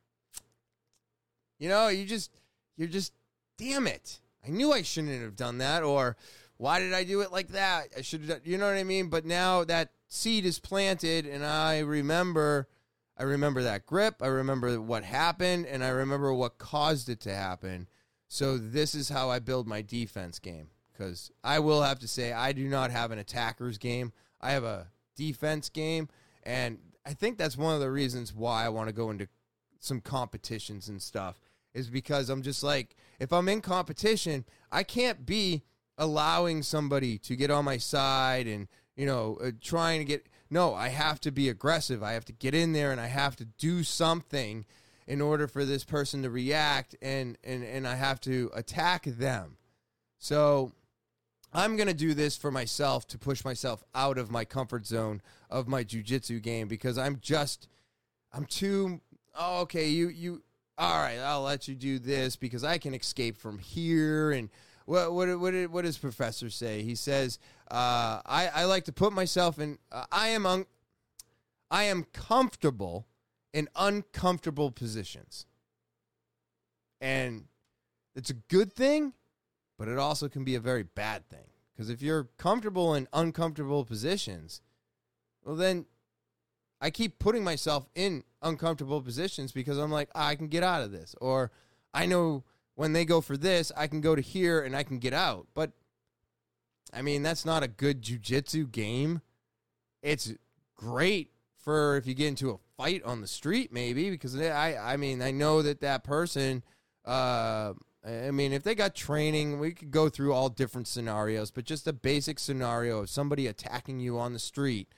you 1.58 1.68
know, 1.68 1.88
you 1.88 2.04
just, 2.04 2.30
you're 2.76 2.88
just, 2.88 3.12
damn 3.58 3.86
it. 3.86 4.20
I 4.46 4.50
knew 4.50 4.72
I 4.72 4.82
shouldn't 4.82 5.20
have 5.22 5.36
done 5.36 5.58
that. 5.58 5.82
Or 5.82 6.16
why 6.56 6.80
did 6.80 6.92
I 6.92 7.04
do 7.04 7.20
it 7.20 7.32
like 7.32 7.48
that? 7.48 7.88
I 7.96 8.02
should 8.02 8.22
have, 8.24 8.46
you 8.46 8.58
know 8.58 8.66
what 8.66 8.76
I 8.76 8.84
mean? 8.84 9.08
But 9.08 9.24
now 9.24 9.64
that 9.64 9.92
seed 10.08 10.44
is 10.44 10.58
planted 10.58 11.26
and 11.26 11.44
I 11.44 11.80
remember, 11.80 12.68
I 13.16 13.24
remember 13.24 13.62
that 13.62 13.86
grip. 13.86 14.22
I 14.22 14.28
remember 14.28 14.80
what 14.80 15.04
happened 15.04 15.66
and 15.66 15.84
I 15.84 15.88
remember 15.88 16.32
what 16.32 16.58
caused 16.58 17.08
it 17.08 17.20
to 17.20 17.34
happen 17.34 17.88
so 18.32 18.58
this 18.58 18.94
is 18.94 19.08
how 19.08 19.28
I 19.28 19.40
build 19.40 19.66
my 19.66 19.82
defense 19.82 20.38
game 20.38 20.68
because 20.92 21.32
I 21.42 21.58
will 21.58 21.82
have 21.82 21.98
to 21.98 22.06
say 22.06 22.32
I 22.32 22.52
do 22.52 22.68
not 22.68 22.92
have 22.92 23.10
an 23.10 23.18
attacker's 23.18 23.76
game. 23.76 24.12
I 24.40 24.52
have 24.52 24.62
a 24.62 24.86
defense 25.16 25.68
game, 25.68 26.08
and 26.44 26.78
I 27.04 27.12
think 27.12 27.38
that's 27.38 27.56
one 27.56 27.74
of 27.74 27.80
the 27.80 27.90
reasons 27.90 28.32
why 28.32 28.64
I 28.64 28.68
want 28.68 28.88
to 28.88 28.94
go 28.94 29.10
into 29.10 29.26
some 29.80 30.00
competitions 30.00 30.88
and 30.88 31.02
stuff 31.02 31.40
is 31.74 31.90
because 31.90 32.28
I'm 32.28 32.42
just 32.42 32.62
like 32.62 32.96
if 33.18 33.32
I'm 33.32 33.48
in 33.48 33.60
competition, 33.60 34.44
I 34.72 34.82
can't 34.82 35.26
be 35.26 35.62
allowing 35.98 36.62
somebody 36.62 37.18
to 37.18 37.36
get 37.36 37.50
on 37.50 37.64
my 37.64 37.76
side 37.76 38.46
and 38.46 38.68
you 38.96 39.06
know 39.06 39.38
uh, 39.42 39.50
trying 39.60 40.00
to 40.00 40.04
get 40.04 40.26
no, 40.50 40.74
I 40.74 40.88
have 40.88 41.20
to 41.20 41.30
be 41.30 41.48
aggressive. 41.48 42.02
I 42.02 42.12
have 42.12 42.24
to 42.24 42.32
get 42.32 42.54
in 42.54 42.72
there 42.72 42.90
and 42.90 43.00
I 43.00 43.06
have 43.06 43.36
to 43.36 43.44
do 43.44 43.84
something 43.84 44.66
in 45.06 45.20
order 45.20 45.46
for 45.46 45.64
this 45.64 45.84
person 45.84 46.22
to 46.22 46.30
react 46.30 46.96
and 47.00 47.38
and 47.44 47.62
and 47.64 47.86
I 47.86 47.94
have 47.94 48.20
to 48.22 48.50
attack 48.54 49.04
them. 49.04 49.56
So 50.18 50.72
I'm 51.52 51.76
going 51.76 51.88
to 51.88 51.94
do 51.94 52.14
this 52.14 52.36
for 52.36 52.50
myself 52.50 53.06
to 53.08 53.18
push 53.18 53.44
myself 53.44 53.82
out 53.94 54.18
of 54.18 54.30
my 54.30 54.44
comfort 54.44 54.86
zone 54.86 55.20
of 55.48 55.66
my 55.66 55.82
jujitsu 55.82 56.40
game 56.40 56.68
because 56.68 56.96
I'm 56.98 57.18
just 57.20 57.68
I'm 58.32 58.44
too 58.44 59.00
oh, 59.38 59.60
okay, 59.62 59.88
you 59.88 60.08
you 60.08 60.42
all 60.80 60.98
right, 60.98 61.18
I'll 61.18 61.42
let 61.42 61.68
you 61.68 61.74
do 61.74 61.98
this 61.98 62.36
because 62.36 62.64
I 62.64 62.78
can 62.78 62.94
escape 62.94 63.36
from 63.36 63.58
here 63.58 64.30
and 64.30 64.48
what 64.86 65.12
what 65.12 65.38
what 65.38 65.54
what 65.70 65.84
does 65.84 65.98
professor 65.98 66.48
say? 66.48 66.82
He 66.82 66.94
says, 66.94 67.38
uh, 67.70 68.22
I 68.24 68.50
I 68.52 68.64
like 68.64 68.84
to 68.84 68.92
put 68.92 69.12
myself 69.12 69.58
in. 69.58 69.78
Uh, 69.92 70.06
I 70.10 70.28
am 70.28 70.46
un, 70.46 70.64
I 71.70 71.84
am 71.84 72.04
comfortable 72.14 73.06
in 73.52 73.68
uncomfortable 73.76 74.70
positions. 74.70 75.44
And 76.98 77.44
it's 78.14 78.30
a 78.30 78.34
good 78.34 78.72
thing, 78.72 79.12
but 79.78 79.86
it 79.86 79.98
also 79.98 80.28
can 80.28 80.44
be 80.44 80.54
a 80.54 80.60
very 80.60 80.82
bad 80.82 81.28
thing. 81.28 81.50
Because 81.72 81.90
if 81.90 82.00
you're 82.00 82.24
comfortable 82.38 82.94
in 82.94 83.06
uncomfortable 83.12 83.84
positions, 83.84 84.62
well, 85.44 85.56
then 85.56 85.86
I 86.80 86.90
keep 86.90 87.18
putting 87.18 87.44
myself 87.44 87.88
in 87.94 88.24
uncomfortable 88.42 89.02
positions 89.02 89.52
because 89.52 89.78
I'm 89.78 89.90
like, 89.90 90.08
I 90.14 90.34
can 90.34 90.48
get 90.48 90.62
out 90.62 90.82
of 90.82 90.92
this. 90.92 91.14
Or 91.20 91.50
I 91.92 92.06
know 92.06 92.44
when 92.74 92.92
they 92.92 93.04
go 93.04 93.20
for 93.20 93.36
this, 93.36 93.70
I 93.76 93.86
can 93.86 94.00
go 94.00 94.14
to 94.14 94.22
here 94.22 94.62
and 94.62 94.74
I 94.74 94.82
can 94.82 94.98
get 94.98 95.12
out. 95.12 95.46
But 95.54 95.72
I 96.92 97.02
mean, 97.02 97.22
that's 97.22 97.44
not 97.44 97.62
a 97.62 97.68
good 97.68 98.02
jujitsu 98.02 98.70
game. 98.70 99.20
It's 100.02 100.32
great 100.76 101.30
for 101.58 101.96
if 101.96 102.06
you 102.06 102.14
get 102.14 102.28
into 102.28 102.50
a 102.50 102.58
fight 102.76 103.02
on 103.04 103.20
the 103.20 103.26
street, 103.26 103.72
maybe 103.72 104.10
because 104.10 104.38
I 104.40 104.76
I 104.76 104.96
mean 104.96 105.20
I 105.20 105.30
know 105.30 105.62
that 105.62 105.80
that 105.82 106.04
person. 106.04 106.62
Uh, 107.04 107.74
I 108.06 108.30
mean, 108.30 108.54
if 108.54 108.62
they 108.62 108.74
got 108.74 108.94
training, 108.94 109.58
we 109.58 109.72
could 109.72 109.90
go 109.90 110.08
through 110.08 110.32
all 110.32 110.48
different 110.48 110.88
scenarios, 110.88 111.50
but 111.50 111.64
just 111.64 111.86
a 111.86 111.92
basic 111.92 112.38
scenario 112.38 113.00
of 113.00 113.10
somebody 113.10 113.46
attacking 113.46 114.00
you 114.00 114.18
on 114.18 114.32
the 114.32 114.38
street. 114.38 114.88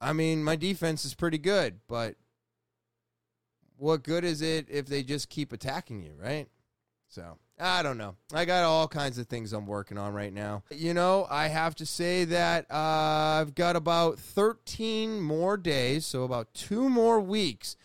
I 0.00 0.12
mean, 0.12 0.44
my 0.44 0.56
defense 0.56 1.04
is 1.04 1.14
pretty 1.14 1.38
good, 1.38 1.80
but 1.88 2.16
what 3.78 4.02
good 4.02 4.24
is 4.24 4.42
it 4.42 4.66
if 4.70 4.86
they 4.86 5.02
just 5.02 5.28
keep 5.28 5.52
attacking 5.52 6.02
you, 6.02 6.12
right? 6.20 6.48
So 7.08 7.38
I 7.58 7.82
don't 7.82 7.98
know. 7.98 8.16
I 8.34 8.44
got 8.44 8.64
all 8.64 8.88
kinds 8.88 9.18
of 9.18 9.26
things 9.26 9.52
I'm 9.52 9.66
working 9.66 9.96
on 9.96 10.12
right 10.12 10.32
now. 10.32 10.62
You 10.70 10.92
know, 10.92 11.26
I 11.30 11.48
have 11.48 11.74
to 11.76 11.86
say 11.86 12.24
that 12.24 12.66
uh, 12.70 13.40
I've 13.40 13.54
got 13.54 13.76
about 13.76 14.18
13 14.18 15.20
more 15.20 15.56
days, 15.56 16.04
so 16.04 16.24
about 16.24 16.52
two 16.52 16.88
more 16.88 17.20
weeks 17.20 17.76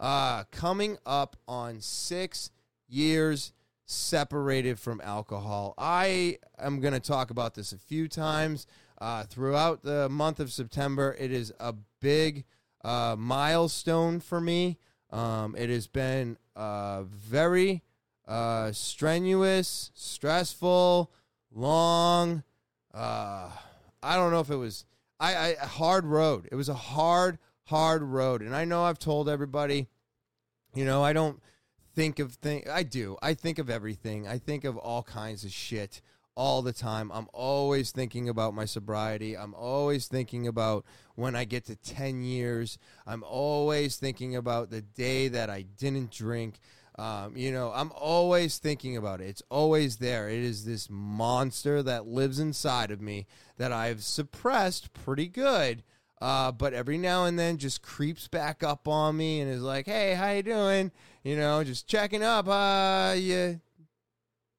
uh, 0.00 0.44
coming 0.50 0.96
up 1.04 1.36
on 1.46 1.80
six 1.80 2.50
years 2.88 3.52
separated 3.84 4.78
from 4.78 5.00
alcohol. 5.02 5.74
I 5.76 6.38
am 6.58 6.80
going 6.80 6.94
to 6.94 7.00
talk 7.00 7.30
about 7.30 7.54
this 7.54 7.72
a 7.72 7.78
few 7.78 8.08
times 8.08 8.66
uh, 9.00 9.24
throughout 9.24 9.82
the 9.82 10.08
month 10.08 10.40
of 10.40 10.52
September. 10.52 11.16
It 11.18 11.32
is 11.32 11.52
a 11.60 11.74
big 12.00 12.44
uh, 12.84 13.16
milestone 13.18 14.20
for 14.20 14.40
me. 14.40 14.78
Um, 15.10 15.54
it 15.56 15.70
has 15.70 15.86
been 15.86 16.36
uh, 16.54 17.02
very 17.04 17.82
uh, 18.26 18.72
strenuous, 18.72 19.90
stressful, 19.94 21.10
long. 21.54 22.42
Uh, 22.92 23.50
I 24.02 24.16
don't 24.16 24.30
know 24.30 24.40
if 24.40 24.50
it 24.50 24.56
was 24.56 24.84
I, 25.20 25.56
I 25.60 25.64
hard 25.64 26.04
road. 26.04 26.48
It 26.50 26.54
was 26.54 26.68
a 26.68 26.74
hard, 26.74 27.38
hard 27.64 28.02
road, 28.02 28.42
and 28.42 28.54
I 28.54 28.64
know 28.64 28.84
I've 28.84 28.98
told 28.98 29.28
everybody. 29.28 29.88
You 30.74 30.84
know, 30.84 31.02
I 31.02 31.12
don't 31.12 31.42
think 31.94 32.18
of 32.18 32.34
thing. 32.34 32.64
I 32.70 32.82
do. 32.82 33.16
I 33.22 33.34
think 33.34 33.58
of 33.58 33.70
everything. 33.70 34.28
I 34.28 34.38
think 34.38 34.64
of 34.64 34.76
all 34.76 35.02
kinds 35.02 35.44
of 35.44 35.50
shit 35.50 36.00
all 36.38 36.62
the 36.62 36.72
time. 36.72 37.10
I'm 37.12 37.26
always 37.32 37.90
thinking 37.90 38.28
about 38.28 38.54
my 38.54 38.64
sobriety. 38.64 39.36
I'm 39.36 39.54
always 39.54 40.06
thinking 40.06 40.46
about 40.46 40.84
when 41.16 41.34
I 41.34 41.42
get 41.44 41.64
to 41.66 41.74
10 41.74 42.22
years. 42.22 42.78
I'm 43.08 43.24
always 43.24 43.96
thinking 43.96 44.36
about 44.36 44.70
the 44.70 44.80
day 44.80 45.26
that 45.26 45.50
I 45.50 45.62
didn't 45.62 46.12
drink. 46.12 46.60
Um, 46.96 47.36
you 47.36 47.50
know, 47.50 47.72
I'm 47.74 47.90
always 47.92 48.58
thinking 48.58 48.96
about 48.96 49.20
it. 49.20 49.26
It's 49.26 49.42
always 49.50 49.96
there. 49.96 50.28
It 50.28 50.38
is 50.38 50.64
this 50.64 50.88
monster 50.88 51.82
that 51.82 52.06
lives 52.06 52.38
inside 52.38 52.92
of 52.92 53.00
me 53.00 53.26
that 53.56 53.72
I've 53.72 54.04
suppressed 54.04 54.92
pretty 54.92 55.26
good. 55.26 55.82
Uh, 56.20 56.52
but 56.52 56.72
every 56.72 56.98
now 56.98 57.24
and 57.24 57.36
then 57.36 57.56
just 57.56 57.82
creeps 57.82 58.28
back 58.28 58.62
up 58.62 58.86
on 58.86 59.16
me 59.16 59.40
and 59.40 59.50
is 59.50 59.62
like, 59.62 59.86
"Hey, 59.86 60.14
how 60.14 60.30
you 60.30 60.42
doing? 60.42 60.90
You 61.22 61.36
know, 61.36 61.62
just 61.62 61.86
checking 61.86 62.24
up. 62.24 62.48
Uh, 62.48 63.14
you, 63.16 63.60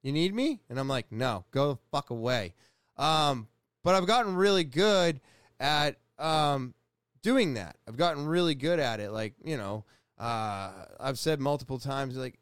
you 0.03 0.12
need 0.12 0.33
me?" 0.33 0.62
And 0.69 0.79
I'm 0.79 0.88
like, 0.88 1.12
"No, 1.12 1.45
go 1.51 1.73
the 1.73 1.79
fuck 1.91 2.09
away." 2.09 2.53
Um, 2.97 3.47
but 3.83 3.95
I've 3.95 4.07
gotten 4.07 4.35
really 4.35 4.63
good 4.63 5.21
at 5.59 5.97
um, 6.17 6.73
doing 7.21 7.55
that. 7.55 7.77
I've 7.88 7.97
gotten 7.97 8.25
really 8.25 8.55
good 8.55 8.79
at 8.79 8.99
it. 8.99 9.12
Like, 9.12 9.33
you 9.43 9.57
know, 9.57 9.85
uh, 10.17 10.71
I've 10.99 11.17
said 11.17 11.39
multiple 11.39 11.79
times, 11.79 12.17
like, 12.17 12.38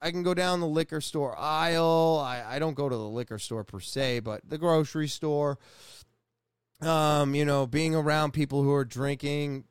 I 0.00 0.10
can 0.10 0.22
go 0.22 0.34
down 0.34 0.60
the 0.60 0.66
liquor 0.66 1.00
store 1.00 1.38
aisle. 1.38 2.22
I, 2.24 2.42
I 2.56 2.58
don't 2.58 2.74
go 2.74 2.88
to 2.88 2.96
the 2.96 3.08
liquor 3.08 3.38
store 3.38 3.64
per 3.64 3.80
se, 3.80 4.20
but 4.20 4.40
the 4.48 4.58
grocery 4.58 5.08
store. 5.08 5.58
Um, 6.80 7.34
you 7.34 7.44
know, 7.44 7.66
being 7.66 7.94
around 7.94 8.32
people 8.32 8.62
who 8.62 8.72
are 8.72 8.86
drinking 8.86 9.64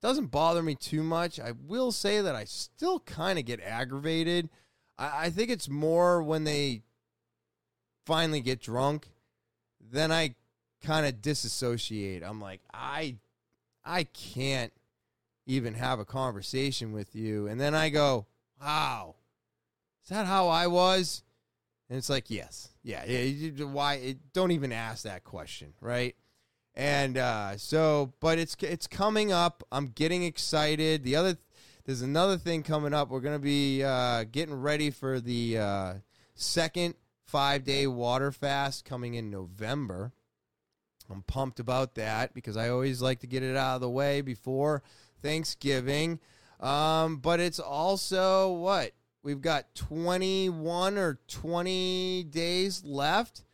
doesn't 0.00 0.26
bother 0.26 0.62
me 0.62 0.76
too 0.76 1.02
much. 1.02 1.40
I 1.40 1.52
will 1.66 1.90
say 1.90 2.20
that 2.20 2.36
I 2.36 2.44
still 2.44 3.00
kind 3.00 3.38
of 3.38 3.44
get 3.44 3.60
aggravated. 3.60 4.48
I, 4.98 5.26
I 5.26 5.30
think 5.30 5.50
it's 5.50 5.68
more 5.68 6.22
when 6.22 6.44
they 6.44 6.82
finally 8.06 8.40
get 8.40 8.60
drunk, 8.60 9.08
then 9.80 10.10
I 10.10 10.34
kind 10.82 11.06
of 11.06 11.22
disassociate. 11.22 12.22
I'm 12.22 12.40
like, 12.40 12.60
I 12.72 13.16
I 13.84 14.04
can't 14.04 14.72
even 15.46 15.74
have 15.74 15.98
a 15.98 16.04
conversation 16.04 16.92
with 16.92 17.14
you. 17.14 17.46
And 17.46 17.60
then 17.60 17.74
I 17.74 17.88
go, 17.88 18.26
wow, 18.60 19.16
is 20.02 20.10
that 20.10 20.26
how 20.26 20.48
I 20.48 20.66
was? 20.66 21.22
And 21.88 21.96
it's 21.96 22.10
like, 22.10 22.28
yes, 22.28 22.68
yeah, 22.82 23.04
yeah. 23.06 23.64
Why? 23.64 24.16
Don't 24.34 24.50
even 24.50 24.72
ask 24.72 25.04
that 25.04 25.24
question, 25.24 25.72
right? 25.80 26.14
And 26.74 27.16
uh, 27.16 27.56
so, 27.56 28.12
but 28.20 28.38
it's 28.38 28.56
it's 28.60 28.86
coming 28.86 29.32
up. 29.32 29.64
I'm 29.72 29.88
getting 29.88 30.22
excited. 30.22 31.02
The 31.02 31.16
other, 31.16 31.38
there's 31.88 32.02
another 32.02 32.36
thing 32.36 32.62
coming 32.62 32.92
up. 32.92 33.08
We're 33.08 33.20
gonna 33.20 33.38
be 33.38 33.82
uh, 33.82 34.24
getting 34.24 34.54
ready 34.54 34.90
for 34.90 35.20
the 35.20 35.56
uh, 35.56 35.94
second 36.34 36.96
five 37.24 37.64
day 37.64 37.86
water 37.86 38.30
fast 38.30 38.84
coming 38.84 39.14
in 39.14 39.30
November. 39.30 40.12
I'm 41.10 41.22
pumped 41.22 41.60
about 41.60 41.94
that 41.94 42.34
because 42.34 42.58
I 42.58 42.68
always 42.68 43.00
like 43.00 43.20
to 43.20 43.26
get 43.26 43.42
it 43.42 43.56
out 43.56 43.76
of 43.76 43.80
the 43.80 43.88
way 43.88 44.20
before 44.20 44.82
Thanksgiving. 45.22 46.20
Um, 46.60 47.16
but 47.16 47.40
it's 47.40 47.58
also 47.58 48.52
what? 48.52 48.92
We've 49.22 49.40
got 49.40 49.74
21 49.74 50.98
or 50.98 51.18
20 51.26 52.24
days 52.24 52.84
left 52.84 53.44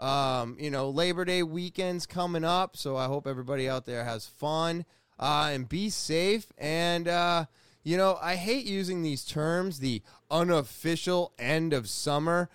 Um, 0.00 0.56
you 0.58 0.72
know, 0.72 0.90
Labor 0.90 1.24
Day 1.24 1.44
weekend's 1.44 2.06
coming 2.06 2.42
up, 2.42 2.76
so 2.76 2.96
I 2.96 3.06
hope 3.06 3.28
everybody 3.28 3.68
out 3.68 3.86
there 3.86 4.04
has 4.04 4.26
fun 4.26 4.84
uh, 5.16 5.50
and 5.52 5.68
be 5.68 5.90
safe. 5.90 6.50
And 6.58 7.06
uh, 7.06 7.44
you 7.84 7.98
know, 7.98 8.18
I 8.20 8.36
hate 8.36 8.64
using 8.64 9.02
these 9.02 9.24
terms, 9.24 9.78
the 9.78 10.02
unofficial 10.30 11.32
end 11.38 11.74
of 11.74 11.88
summer. 11.88 12.48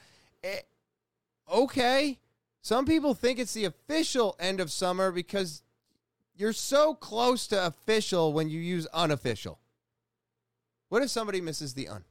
It, 0.44 0.68
okay, 1.50 2.18
some 2.62 2.86
people 2.86 3.14
think 3.14 3.38
it's 3.38 3.54
the 3.54 3.66
official 3.66 4.36
end 4.40 4.60
of 4.60 4.72
summer 4.72 5.12
because 5.12 5.62
you're 6.36 6.52
so 6.52 6.96
close 6.96 7.46
to 7.48 7.66
official 7.68 8.34
when 8.34 8.50
you 8.50 8.60
use 8.60 8.88
unofficial. 8.88 9.60
What 10.90 11.04
if 11.04 11.12
somebody 11.12 11.42
misses 11.42 11.76
the 11.76 11.88
un? 11.88 12.06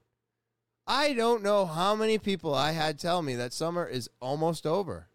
I 0.87 1.13
don't 1.13 1.43
know 1.43 1.67
how 1.67 1.97
many 1.97 2.19
people 2.19 2.55
I 2.55 2.71
had 2.71 2.99
tell 2.99 3.21
me 3.21 3.35
that 3.35 3.53
summer 3.53 3.85
is 3.85 4.09
almost 4.21 4.65
over. 4.65 5.09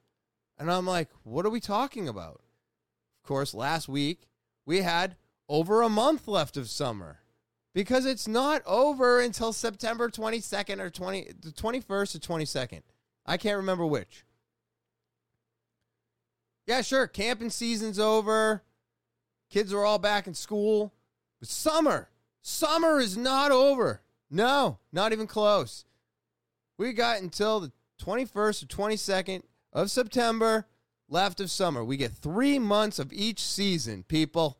And 0.59 0.69
I'm 0.69 0.85
like, 0.85 1.09
what 1.23 1.45
are 1.45 1.49
we 1.49 1.61
talking 1.61 2.07
about? 2.09 2.41
Of 3.23 3.27
course, 3.27 3.53
last 3.53 3.87
week 3.87 4.27
we 4.65 4.81
had 4.81 5.15
over 5.47 5.81
a 5.81 5.89
month 5.89 6.27
left 6.27 6.57
of 6.57 6.69
summer 6.69 7.22
because 7.73 8.05
it's 8.05 8.27
not 8.27 8.61
over 8.65 9.19
until 9.19 9.51
September 9.51 10.09
22nd 10.09 10.79
or 10.79 10.89
20 10.89 11.27
the 11.41 11.51
21st 11.51 11.89
or 11.89 12.39
22nd. 12.39 12.81
I 13.25 13.37
can't 13.37 13.57
remember 13.57 13.85
which. 13.85 14.25
Yeah, 16.65 16.81
sure, 16.81 17.07
camping 17.07 17.49
season's 17.49 17.99
over. 17.99 18.63
Kids 19.49 19.73
are 19.73 19.83
all 19.83 19.99
back 19.99 20.27
in 20.27 20.33
school. 20.33 20.93
But 21.39 21.49
summer, 21.49 22.09
summer 22.41 22.99
is 22.99 23.17
not 23.17 23.51
over. 23.51 24.01
No, 24.29 24.79
not 24.91 25.11
even 25.11 25.27
close. 25.27 25.85
We 26.77 26.93
got 26.93 27.21
until 27.21 27.59
the 27.59 27.71
21st 28.01 28.63
or 28.63 28.67
22nd 28.67 29.43
of 29.71 29.91
September 29.91 30.67
left 31.09 31.39
of 31.39 31.51
summer. 31.51 31.83
We 31.83 31.97
get 31.97 32.11
three 32.11 32.59
months 32.59 32.97
of 32.97 33.13
each 33.13 33.39
season, 33.39 34.03
people. 34.03 34.57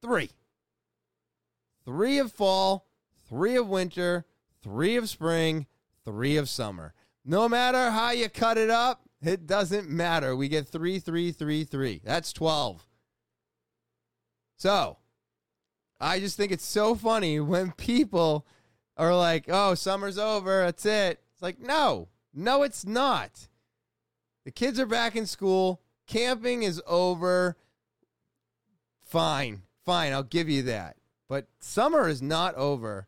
Three. 0.00 0.30
Three 1.84 2.18
of 2.18 2.32
fall, 2.32 2.86
three 3.28 3.56
of 3.56 3.68
winter, 3.68 4.24
three 4.62 4.96
of 4.96 5.08
spring, 5.08 5.66
three 6.04 6.36
of 6.36 6.48
summer. 6.48 6.94
No 7.24 7.48
matter 7.48 7.90
how 7.90 8.10
you 8.10 8.28
cut 8.28 8.58
it 8.58 8.70
up, 8.70 9.02
it 9.22 9.46
doesn't 9.46 9.88
matter. 9.88 10.34
We 10.34 10.48
get 10.48 10.68
three, 10.68 10.98
three, 10.98 11.32
three, 11.32 11.64
three. 11.64 12.00
That's 12.04 12.32
12. 12.32 12.86
So, 14.56 14.98
I 16.00 16.18
just 16.18 16.36
think 16.36 16.52
it's 16.52 16.66
so 16.66 16.94
funny 16.94 17.38
when 17.40 17.72
people 17.72 18.46
are 18.96 19.14
like, 19.14 19.44
oh, 19.48 19.74
summer's 19.74 20.18
over. 20.18 20.64
That's 20.64 20.86
it. 20.86 21.20
It's 21.32 21.42
like, 21.42 21.60
no, 21.60 22.08
no, 22.34 22.62
it's 22.62 22.84
not. 22.84 23.48
The 24.44 24.50
kids 24.50 24.80
are 24.80 24.86
back 24.86 25.14
in 25.14 25.26
school. 25.26 25.80
Camping 26.06 26.64
is 26.64 26.82
over. 26.86 27.56
Fine. 29.04 29.62
Fine. 29.84 30.12
I'll 30.12 30.22
give 30.22 30.48
you 30.48 30.62
that. 30.64 30.96
But 31.32 31.46
summer 31.60 32.10
is 32.10 32.20
not 32.20 32.54
over 32.56 33.06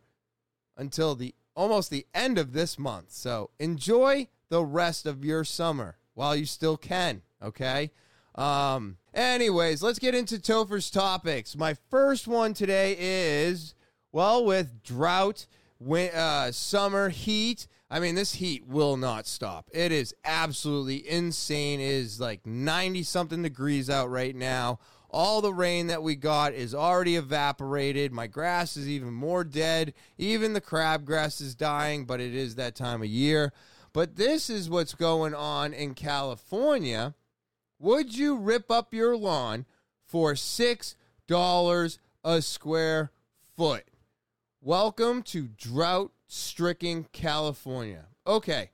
until 0.79 1.15
the 1.15 1.35
almost 1.55 1.91
the 1.91 2.07
end 2.15 2.39
of 2.39 2.55
this 2.55 2.79
month. 2.79 3.13
So 3.13 3.51
enjoy 3.59 4.29
the 4.49 4.65
rest 4.65 5.05
of 5.05 5.27
your 5.27 5.45
summer 5.45 5.99
while 6.15 6.35
you 6.35 6.47
still 6.47 6.79
can. 6.79 7.21
Okay. 7.43 7.91
Um, 8.35 8.97
anyways, 9.13 9.83
let's 9.83 9.99
get 9.99 10.15
into 10.15 10.39
Topher's 10.39 10.91
topics. 10.91 11.55
My 11.55 11.77
first 11.91 12.27
one 12.27 12.55
today 12.55 12.97
is 12.99 13.75
well, 14.11 14.43
with 14.43 14.83
drought, 14.83 15.47
win- 15.79 16.15
uh, 16.15 16.51
summer 16.51 17.11
heat. 17.11 17.67
I 17.91 18.01
mean, 18.01 18.15
this 18.15 18.37
heat 18.37 18.67
will 18.67 18.97
not 18.97 19.27
stop. 19.27 19.69
It 19.71 19.93
is 19.93 20.15
absolutely 20.25 21.07
insane. 21.07 21.79
It 21.79 21.91
is 21.91 22.21
like 22.21 22.47
90 22.47 23.03
something 23.03 23.43
degrees 23.43 23.91
out 23.91 24.09
right 24.09 24.35
now. 24.35 24.79
All 25.15 25.41
the 25.41 25.55
rain 25.55 25.87
that 25.87 26.03
we 26.03 26.17
got 26.17 26.55
is 26.55 26.75
already 26.75 27.15
evaporated. 27.15 28.11
My 28.11 28.27
grass 28.27 28.77
is 28.77 28.89
even 28.89 29.13
more 29.13 29.45
dead. 29.45 29.95
Even 30.19 30.55
the 30.55 30.61
crabgrass 30.61 31.41
is 31.41 31.55
dying, 31.55 32.05
but 32.05 32.21
it 32.21 32.35
is 32.35 32.57
that 32.57 32.75
time 32.75 33.01
of 33.01 33.07
year. 33.07 33.53
But 33.93 34.17
this 34.17 34.51
is 34.51 34.69
what's 34.69 34.93
going 34.93 35.33
on 35.33 35.73
in 35.73 35.95
California. 35.95 37.15
Would 37.79 38.19
you 38.19 38.37
rip 38.37 38.73
up 38.73 38.93
your 38.93 39.17
lawn 39.17 39.67
for 40.05 40.33
$6 40.33 41.99
a 42.25 42.43
square 42.43 43.13
foot? 43.57 43.85
Welcome 44.61 45.23
to 45.23 45.47
drought 45.47 46.11
stricken 46.27 47.07
California. 47.13 48.07
Okay, 48.27 48.73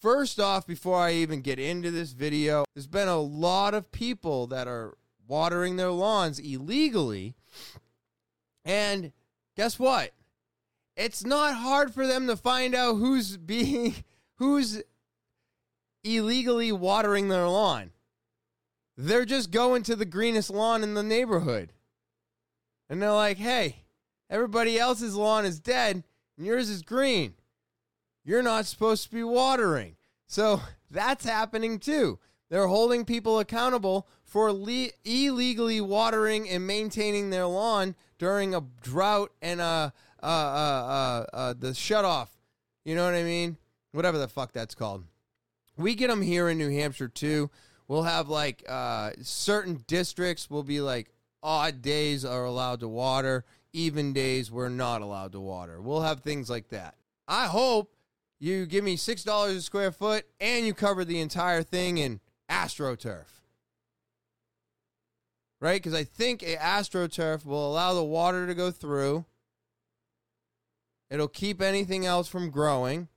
first 0.00 0.38
off, 0.38 0.68
before 0.68 0.98
I 0.98 1.14
even 1.14 1.40
get 1.40 1.58
into 1.58 1.90
this 1.90 2.12
video, 2.12 2.64
there's 2.76 2.86
been 2.86 3.08
a 3.08 3.18
lot 3.18 3.74
of 3.74 3.90
people 3.90 4.46
that 4.46 4.68
are 4.68 4.94
watering 5.26 5.76
their 5.76 5.90
lawns 5.90 6.38
illegally. 6.38 7.34
And 8.64 9.12
guess 9.56 9.78
what? 9.78 10.12
It's 10.96 11.24
not 11.24 11.54
hard 11.54 11.92
for 11.92 12.06
them 12.06 12.26
to 12.28 12.36
find 12.36 12.74
out 12.74 12.94
who's 12.94 13.36
being 13.36 13.94
who's 14.36 14.82
illegally 16.02 16.72
watering 16.72 17.28
their 17.28 17.48
lawn. 17.48 17.90
They're 18.96 19.24
just 19.24 19.50
going 19.50 19.82
to 19.84 19.96
the 19.96 20.04
greenest 20.04 20.50
lawn 20.50 20.82
in 20.82 20.94
the 20.94 21.02
neighborhood. 21.02 21.72
And 22.88 23.02
they're 23.02 23.12
like, 23.12 23.38
"Hey, 23.38 23.84
everybody 24.30 24.78
else's 24.78 25.16
lawn 25.16 25.44
is 25.44 25.58
dead 25.58 26.04
and 26.36 26.46
yours 26.46 26.68
is 26.68 26.82
green. 26.82 27.34
You're 28.24 28.42
not 28.42 28.66
supposed 28.66 29.04
to 29.04 29.14
be 29.14 29.24
watering." 29.24 29.96
So, 30.26 30.62
that's 30.90 31.24
happening 31.24 31.78
too. 31.78 32.18
They're 32.50 32.68
holding 32.68 33.04
people 33.04 33.40
accountable 33.40 34.06
for 34.34 34.52
le- 34.52 34.88
illegally 35.04 35.80
watering 35.80 36.48
and 36.48 36.66
maintaining 36.66 37.30
their 37.30 37.46
lawn 37.46 37.94
during 38.18 38.52
a 38.52 38.64
drought 38.82 39.30
and 39.40 39.60
uh, 39.60 39.90
uh, 40.20 40.26
uh, 40.26 41.26
uh, 41.32 41.54
the 41.56 41.72
shut 41.72 42.04
off. 42.04 42.36
You 42.84 42.96
know 42.96 43.04
what 43.04 43.14
I 43.14 43.22
mean? 43.22 43.58
Whatever 43.92 44.18
the 44.18 44.26
fuck 44.26 44.50
that's 44.50 44.74
called. 44.74 45.04
We 45.76 45.94
get 45.94 46.08
them 46.08 46.20
here 46.20 46.48
in 46.48 46.58
New 46.58 46.70
Hampshire 46.70 47.06
too. 47.06 47.48
We'll 47.86 48.02
have 48.02 48.28
like 48.28 48.64
uh, 48.68 49.12
certain 49.22 49.84
districts 49.86 50.50
will 50.50 50.64
be 50.64 50.80
like 50.80 51.10
odd 51.40 51.80
days 51.80 52.24
are 52.24 52.44
allowed 52.44 52.80
to 52.80 52.88
water, 52.88 53.44
even 53.72 54.12
days 54.12 54.50
we're 54.50 54.68
not 54.68 55.00
allowed 55.00 55.30
to 55.32 55.40
water. 55.40 55.80
We'll 55.80 56.02
have 56.02 56.22
things 56.22 56.50
like 56.50 56.70
that. 56.70 56.96
I 57.28 57.46
hope 57.46 57.94
you 58.40 58.66
give 58.66 58.82
me 58.82 58.96
six 58.96 59.22
dollars 59.22 59.54
a 59.54 59.62
square 59.62 59.92
foot 59.92 60.26
and 60.40 60.66
you 60.66 60.74
cover 60.74 61.04
the 61.04 61.20
entire 61.20 61.62
thing 61.62 61.98
in 61.98 62.18
AstroTurf. 62.50 63.33
Right? 65.64 65.82
Because 65.82 65.94
I 65.94 66.04
think 66.04 66.42
a 66.42 66.56
AstroTurf 66.56 67.46
will 67.46 67.72
allow 67.72 67.94
the 67.94 68.04
water 68.04 68.46
to 68.46 68.54
go 68.54 68.70
through. 68.70 69.24
It'll 71.08 71.26
keep 71.26 71.62
anything 71.62 72.04
else 72.04 72.28
from 72.28 72.50
growing. 72.50 73.08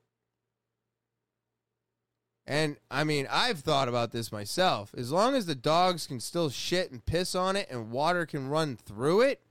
And 2.45 2.77
I 2.89 3.03
mean, 3.03 3.27
I've 3.29 3.60
thought 3.60 3.89
about 3.89 4.13
this 4.13 4.31
myself. 4.31 4.95
As 4.97 5.12
long 5.12 5.36
as 5.36 5.45
the 5.45 5.55
dogs 5.55 6.07
can 6.07 6.21
still 6.21 6.49
shit 6.49 6.89
and 6.89 7.05
piss 7.05 7.36
on 7.36 7.57
it 7.57 7.67
and 7.69 7.91
water 7.91 8.25
can 8.25 8.47
run 8.47 8.77
through 8.77 9.23
it, 9.23 9.41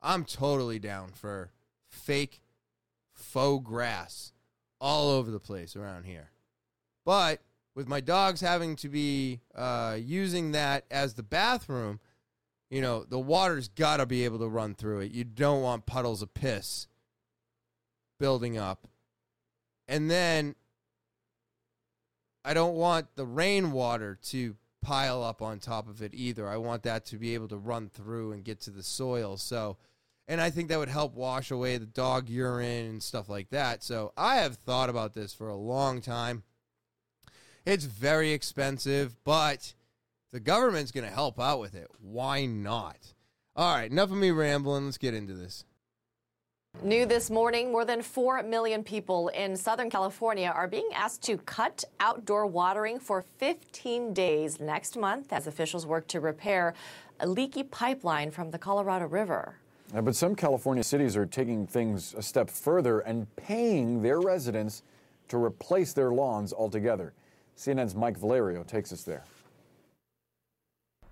I'm 0.00 0.24
totally 0.24 0.78
down 0.78 1.08
for 1.08 1.50
fake 1.88 2.42
faux 3.12 3.66
grass 3.66 4.32
all 4.80 5.10
over 5.10 5.32
the 5.32 5.40
place 5.40 5.74
around 5.74 6.04
here. 6.04 6.30
But 7.04 7.40
with 7.74 7.88
my 7.88 8.00
dogs 8.00 8.40
having 8.40 8.76
to 8.76 8.88
be 8.88 9.40
uh, 9.54 9.96
using 10.00 10.52
that 10.52 10.84
as 10.90 11.14
the 11.14 11.22
bathroom, 11.22 12.00
you 12.70 12.80
know, 12.80 13.04
the 13.04 13.18
water's 13.18 13.68
got 13.68 13.98
to 13.98 14.06
be 14.06 14.24
able 14.24 14.38
to 14.38 14.48
run 14.48 14.74
through 14.74 15.00
it. 15.00 15.12
You 15.12 15.24
don't 15.24 15.62
want 15.62 15.86
puddles 15.86 16.22
of 16.22 16.34
piss 16.34 16.86
building 18.18 18.56
up. 18.56 18.86
And 19.86 20.10
then 20.10 20.54
I 22.44 22.54
don't 22.54 22.74
want 22.74 23.06
the 23.16 23.26
rainwater 23.26 24.18
to 24.30 24.56
pile 24.82 25.22
up 25.22 25.42
on 25.42 25.58
top 25.58 25.88
of 25.88 26.02
it 26.02 26.12
either. 26.14 26.48
I 26.48 26.58
want 26.58 26.82
that 26.84 27.06
to 27.06 27.16
be 27.16 27.34
able 27.34 27.48
to 27.48 27.56
run 27.56 27.88
through 27.88 28.32
and 28.32 28.44
get 28.44 28.60
to 28.62 28.70
the 28.70 28.82
soil. 28.82 29.36
So, 29.36 29.78
and 30.28 30.40
I 30.40 30.50
think 30.50 30.68
that 30.68 30.78
would 30.78 30.88
help 30.88 31.14
wash 31.14 31.50
away 31.50 31.76
the 31.78 31.86
dog 31.86 32.28
urine 32.28 32.86
and 32.86 33.02
stuff 33.02 33.28
like 33.28 33.50
that. 33.50 33.82
So, 33.82 34.12
I 34.16 34.36
have 34.36 34.56
thought 34.56 34.90
about 34.90 35.14
this 35.14 35.32
for 35.32 35.48
a 35.48 35.56
long 35.56 36.00
time. 36.00 36.42
It's 37.66 37.86
very 37.86 38.32
expensive, 38.32 39.16
but 39.24 39.72
the 40.32 40.40
government's 40.40 40.92
going 40.92 41.08
to 41.08 41.14
help 41.14 41.40
out 41.40 41.60
with 41.60 41.74
it. 41.74 41.88
Why 41.98 42.44
not? 42.44 43.14
All 43.56 43.74
right, 43.74 43.90
enough 43.90 44.10
of 44.10 44.18
me 44.18 44.30
rambling. 44.32 44.84
Let's 44.84 44.98
get 44.98 45.14
into 45.14 45.32
this. 45.32 45.64
New 46.82 47.06
this 47.06 47.30
morning, 47.30 47.72
more 47.72 47.86
than 47.86 48.02
4 48.02 48.42
million 48.42 48.84
people 48.84 49.28
in 49.28 49.56
Southern 49.56 49.88
California 49.88 50.52
are 50.54 50.68
being 50.68 50.90
asked 50.92 51.22
to 51.22 51.38
cut 51.38 51.84
outdoor 52.00 52.46
watering 52.46 52.98
for 52.98 53.24
15 53.38 54.12
days 54.12 54.60
next 54.60 54.98
month 54.98 55.32
as 55.32 55.46
officials 55.46 55.86
work 55.86 56.06
to 56.08 56.20
repair 56.20 56.74
a 57.20 57.26
leaky 57.26 57.62
pipeline 57.62 58.30
from 58.30 58.50
the 58.50 58.58
Colorado 58.58 59.06
River. 59.06 59.54
Uh, 59.94 60.02
but 60.02 60.14
some 60.14 60.34
California 60.34 60.82
cities 60.82 61.16
are 61.16 61.24
taking 61.24 61.66
things 61.66 62.12
a 62.18 62.22
step 62.22 62.50
further 62.50 63.00
and 63.00 63.34
paying 63.36 64.02
their 64.02 64.20
residents 64.20 64.82
to 65.28 65.38
replace 65.38 65.94
their 65.94 66.10
lawns 66.10 66.52
altogether. 66.52 67.14
CNN's 67.56 67.94
Mike 67.94 68.18
Valerio 68.18 68.62
takes 68.62 68.92
us 68.92 69.02
there. 69.02 69.24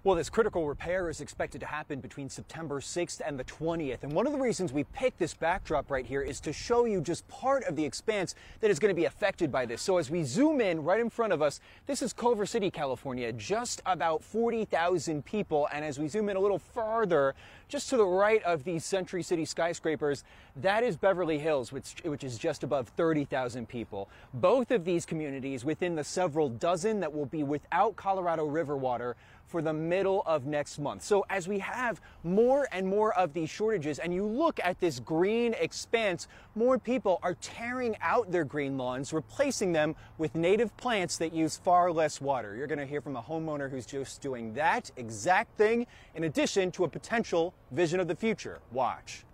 Well, 0.05 0.17
this 0.17 0.29
critical 0.29 0.67
repair 0.67 1.09
is 1.09 1.21
expected 1.21 1.61
to 1.61 1.67
happen 1.67 2.01
between 2.01 2.29
September 2.29 2.81
6th 2.81 3.21
and 3.25 3.39
the 3.39 3.45
20th. 3.45 4.03
And 4.03 4.11
one 4.11 4.27
of 4.27 4.33
the 4.33 4.39
reasons 4.39 4.73
we 4.73 4.83
picked 4.83 5.21
this 5.21 5.33
backdrop 5.33 5.93
right 5.93 6.05
here 6.05 6.23
is 6.23 6.41
to 6.41 6.53
show 6.53 6.87
you 6.87 7.01
just 7.01 7.29
part 7.29 7.63
of 7.63 7.77
the 7.77 7.85
expanse 7.85 8.35
that 8.59 8.69
is 8.69 8.81
going 8.81 8.93
to 8.93 9.01
be 9.01 9.05
affected 9.05 9.53
by 9.53 9.65
this. 9.65 9.81
So 9.81 9.99
as 9.99 10.11
we 10.11 10.25
zoom 10.25 10.61
in 10.61 10.83
right 10.83 10.99
in 10.99 11.09
front 11.09 11.33
of 11.33 11.41
us, 11.41 11.61
this 11.87 12.03
is 12.03 12.13
Culver 12.13 12.47
City, 12.47 12.69
California, 12.69 13.33
just 13.33 13.81
about 13.87 14.25
40,000 14.25 15.25
people. 15.25 15.69
And 15.73 15.85
as 15.85 16.01
we 16.01 16.09
zoom 16.09 16.29
in 16.29 16.37
a 16.37 16.41
little 16.41 16.59
farther, 16.59 17.37
just 17.73 17.89
to 17.89 17.97
the 17.97 18.05
right 18.05 18.43
of 18.43 18.65
these 18.65 18.85
Century 18.85 19.23
City 19.23 19.47
skyscrapers, 19.47 20.25
that 20.57 20.85
is 20.85 20.99
Beverly 20.99 21.39
Hills, 21.39 21.73
which, 21.73 21.95
which 22.05 22.23
is 22.23 22.37
just 22.37 22.63
above 22.63 22.87
30,000 22.89 23.67
people. 23.67 24.11
Both 24.35 24.71
of 24.71 24.85
these 24.85 25.07
communities 25.07 25.65
within 25.65 25.95
the 25.95 26.05
several 26.05 26.51
dozen 26.51 27.01
that 27.01 27.15
will 27.15 27.25
be 27.25 27.43
without 27.43 27.97
Colorado 27.97 28.45
River 28.45 28.77
water 28.77 29.17
for 29.47 29.63
the 29.63 29.73
middle 29.73 30.23
of 30.27 30.47
next 30.47 30.79
month. 30.79 31.03
So 31.03 31.25
as 31.31 31.49
we 31.49 31.59
have 31.61 32.01
more 32.25 32.69
and 32.73 32.87
more 32.87 33.15
of 33.15 33.33
these 33.33 33.49
shortages 33.51 33.99
and 33.99 34.13
you 34.13 34.27
look 34.27 34.61
at 34.63 34.79
this 34.79 35.01
green 35.01 35.55
expanse, 35.55 36.29
more 36.55 36.79
people 36.79 37.21
are 37.23 37.35
tearing 37.35 37.97
out 38.03 38.31
their 38.31 38.45
green 38.45 38.77
lawns, 38.77 39.13
replacing 39.13 39.73
them 39.73 39.95
with 40.19 40.35
native 40.35 40.75
plants 40.77 41.17
that 41.19 41.33
use 41.33 41.57
far 41.57 41.91
less 41.91 42.21
water. 42.21 42.55
You're 42.55 42.67
going 42.67 42.79
to 42.79 42.87
hear 42.87 43.01
from 43.01 43.17
a 43.17 43.23
homeowner 43.23 43.71
who's 43.71 43.87
just 43.87 44.21
doing 44.21 44.55
that 44.55 44.91
exact 44.97 45.57
thing 45.57 45.87
in 46.15 46.25
addition 46.25 46.71
to 46.73 46.85
a 46.85 46.89
potential 46.89 47.55
vision 47.73 48.01
of 48.01 48.09
the 48.09 48.15
future. 48.15 48.61
Watch. 48.71 49.25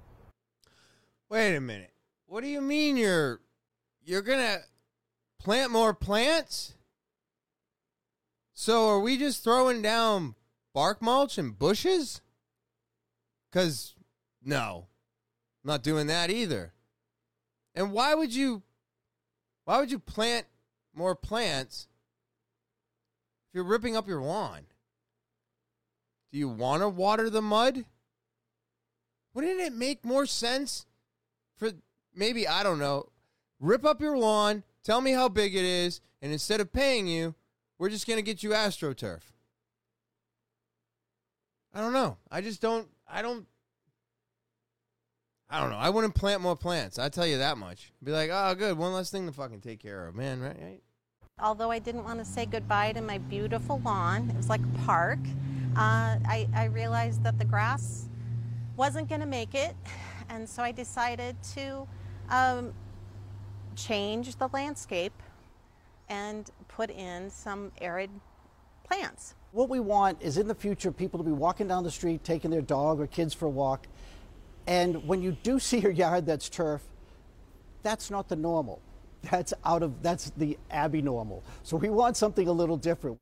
Wait 1.28 1.54
a 1.54 1.60
minute. 1.60 1.92
What 2.26 2.42
do 2.42 2.48
you 2.48 2.60
mean 2.60 2.96
you're 2.96 3.40
you're 4.04 4.22
going 4.22 4.38
to 4.38 4.60
plant 5.38 5.70
more 5.70 5.92
plants? 5.92 6.74
So 8.54 8.88
are 8.88 9.00
we 9.00 9.18
just 9.18 9.44
throwing 9.44 9.82
down 9.82 10.34
bark 10.72 11.02
mulch 11.02 11.36
and 11.36 11.58
bushes? 11.58 12.20
Cuz 13.52 13.94
no. 14.42 14.86
Not 15.64 15.82
doing 15.82 16.06
that 16.06 16.30
either. 16.30 16.72
And 17.74 17.92
why 17.92 18.14
would 18.14 18.34
you 18.34 18.62
why 19.64 19.78
would 19.78 19.90
you 19.90 19.98
plant 19.98 20.46
more 20.94 21.14
plants 21.14 21.88
if 23.48 23.54
you're 23.54 23.64
ripping 23.64 23.96
up 23.96 24.08
your 24.08 24.22
lawn? 24.22 24.66
Do 26.32 26.38
you 26.38 26.48
want 26.48 26.82
to 26.82 26.88
water 26.88 27.30
the 27.30 27.42
mud? 27.42 27.84
Wouldn't 29.38 29.60
it 29.60 29.72
make 29.72 30.04
more 30.04 30.26
sense 30.26 30.84
for 31.58 31.70
maybe 32.12 32.48
I 32.48 32.64
don't 32.64 32.80
know, 32.80 33.10
rip 33.60 33.84
up 33.84 34.00
your 34.00 34.18
lawn, 34.18 34.64
tell 34.82 35.00
me 35.00 35.12
how 35.12 35.28
big 35.28 35.54
it 35.54 35.64
is, 35.64 36.00
and 36.20 36.32
instead 36.32 36.60
of 36.60 36.72
paying 36.72 37.06
you, 37.06 37.36
we're 37.78 37.88
just 37.88 38.08
going 38.08 38.16
to 38.16 38.22
get 38.24 38.42
you 38.42 38.50
AstroTurf. 38.50 39.20
I 41.72 41.80
don't 41.80 41.92
know. 41.92 42.16
I 42.32 42.40
just 42.40 42.60
don't. 42.60 42.88
I 43.08 43.22
don't. 43.22 43.46
I 45.48 45.60
don't 45.60 45.70
know. 45.70 45.78
I 45.78 45.90
wouldn't 45.90 46.16
plant 46.16 46.40
more 46.40 46.56
plants. 46.56 46.98
I 46.98 47.08
tell 47.08 47.24
you 47.24 47.38
that 47.38 47.58
much. 47.58 47.92
Be 48.02 48.10
like, 48.10 48.30
oh, 48.32 48.56
good, 48.56 48.76
one 48.76 48.92
less 48.92 49.08
thing 49.08 49.26
to 49.26 49.32
fucking 49.32 49.60
take 49.60 49.78
care 49.78 50.08
of, 50.08 50.16
man. 50.16 50.40
Right? 50.40 50.58
right? 50.60 50.82
Although 51.38 51.70
I 51.70 51.78
didn't 51.78 52.02
want 52.02 52.18
to 52.18 52.24
say 52.24 52.44
goodbye 52.44 52.90
to 52.90 53.02
my 53.02 53.18
beautiful 53.18 53.80
lawn, 53.84 54.30
it 54.30 54.36
was 54.36 54.48
like 54.48 54.62
a 54.62 54.78
park. 54.84 55.20
Uh, 55.76 56.18
I, 56.26 56.48
I 56.56 56.64
realized 56.64 57.22
that 57.22 57.38
the 57.38 57.44
grass 57.44 58.07
wasn't 58.78 59.08
going 59.08 59.20
to 59.20 59.26
make 59.26 59.54
it, 59.56 59.74
and 60.28 60.48
so 60.48 60.62
I 60.62 60.70
decided 60.70 61.36
to 61.54 61.86
um, 62.30 62.72
change 63.74 64.36
the 64.36 64.48
landscape 64.52 65.12
and 66.08 66.48
put 66.68 66.88
in 66.88 67.28
some 67.28 67.72
arid 67.80 68.08
plants. 68.84 69.34
What 69.50 69.68
we 69.68 69.80
want 69.80 70.22
is 70.22 70.38
in 70.38 70.46
the 70.46 70.54
future 70.54 70.92
people 70.92 71.18
to 71.18 71.24
be 71.24 71.32
walking 71.32 71.66
down 71.66 71.82
the 71.82 71.90
street, 71.90 72.22
taking 72.22 72.52
their 72.52 72.62
dog 72.62 73.00
or 73.00 73.08
kids 73.08 73.34
for 73.34 73.46
a 73.46 73.50
walk. 73.50 73.88
And 74.68 75.06
when 75.08 75.22
you 75.22 75.36
do 75.42 75.58
see 75.68 75.80
your 75.80 75.90
yard 75.90 76.24
that's 76.24 76.48
turf, 76.48 76.82
that's 77.82 78.12
not 78.12 78.28
the 78.28 78.36
normal. 78.36 78.80
That's 79.28 79.52
out 79.64 79.82
of 79.82 80.00
that's 80.00 80.30
the 80.36 80.56
Abby 80.70 81.02
normal. 81.02 81.42
So 81.64 81.76
we 81.76 81.90
want 81.90 82.16
something 82.16 82.46
a 82.46 82.52
little 82.52 82.76
different. 82.76 83.18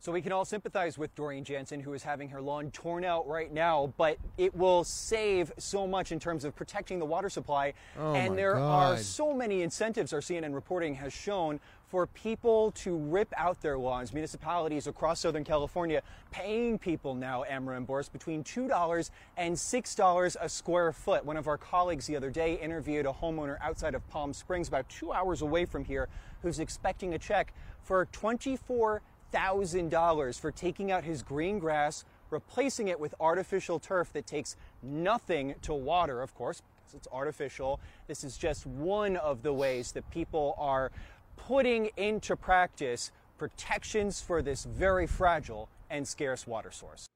So 0.00 0.12
we 0.12 0.22
can 0.22 0.30
all 0.30 0.44
sympathize 0.44 0.96
with 0.96 1.12
Doreen 1.16 1.42
Jansen, 1.42 1.80
who 1.80 1.92
is 1.92 2.04
having 2.04 2.28
her 2.28 2.40
lawn 2.40 2.70
torn 2.70 3.04
out 3.04 3.26
right 3.26 3.52
now, 3.52 3.92
but 3.96 4.16
it 4.36 4.54
will 4.54 4.84
save 4.84 5.52
so 5.58 5.88
much 5.88 6.12
in 6.12 6.20
terms 6.20 6.44
of 6.44 6.54
protecting 6.54 7.00
the 7.00 7.04
water 7.04 7.28
supply. 7.28 7.74
Oh 7.98 8.14
and 8.14 8.38
there 8.38 8.54
God. 8.54 8.92
are 8.92 8.96
so 8.96 9.34
many 9.34 9.62
incentives, 9.62 10.12
our 10.12 10.20
CNN 10.20 10.54
reporting 10.54 10.94
has 10.94 11.12
shown, 11.12 11.58
for 11.88 12.06
people 12.06 12.70
to 12.72 12.96
rip 12.96 13.32
out 13.36 13.60
their 13.60 13.76
lawns. 13.76 14.12
Municipalities 14.12 14.86
across 14.86 15.20
Southern 15.20 15.42
California 15.42 16.02
paying 16.30 16.78
people 16.78 17.14
now, 17.14 17.42
Amber 17.48 17.72
and 17.72 17.84
Boris, 17.84 18.08
between 18.08 18.44
$2 18.44 19.10
and 19.36 19.56
$6 19.56 20.36
a 20.40 20.48
square 20.48 20.92
foot. 20.92 21.24
One 21.24 21.36
of 21.36 21.48
our 21.48 21.58
colleagues 21.58 22.06
the 22.06 22.14
other 22.14 22.30
day 22.30 22.54
interviewed 22.54 23.06
a 23.06 23.12
homeowner 23.12 23.56
outside 23.60 23.96
of 23.96 24.08
Palm 24.10 24.32
Springs, 24.32 24.68
about 24.68 24.88
two 24.88 25.12
hours 25.12 25.42
away 25.42 25.64
from 25.64 25.84
here, 25.84 26.08
who's 26.42 26.60
expecting 26.60 27.14
a 27.14 27.18
check 27.18 27.52
for 27.82 28.04
24 28.12 29.02
thousand 29.32 29.90
dollars 29.90 30.38
for 30.38 30.50
taking 30.50 30.90
out 30.90 31.04
his 31.04 31.22
green 31.22 31.58
grass, 31.58 32.04
replacing 32.30 32.88
it 32.88 32.98
with 32.98 33.14
artificial 33.20 33.78
turf 33.78 34.12
that 34.12 34.26
takes 34.26 34.56
nothing 34.82 35.54
to 35.62 35.74
water, 35.74 36.22
of 36.22 36.34
course, 36.34 36.62
because 36.76 36.94
it's 36.94 37.08
artificial. 37.12 37.80
This 38.06 38.24
is 38.24 38.36
just 38.36 38.66
one 38.66 39.16
of 39.16 39.42
the 39.42 39.52
ways 39.52 39.92
that 39.92 40.08
people 40.10 40.54
are 40.58 40.90
putting 41.36 41.90
into 41.96 42.36
practice 42.36 43.10
protections 43.38 44.20
for 44.20 44.42
this 44.42 44.64
very 44.64 45.06
fragile 45.06 45.68
and 45.88 46.06
scarce 46.06 46.46
water 46.46 46.70
source. 46.70 47.06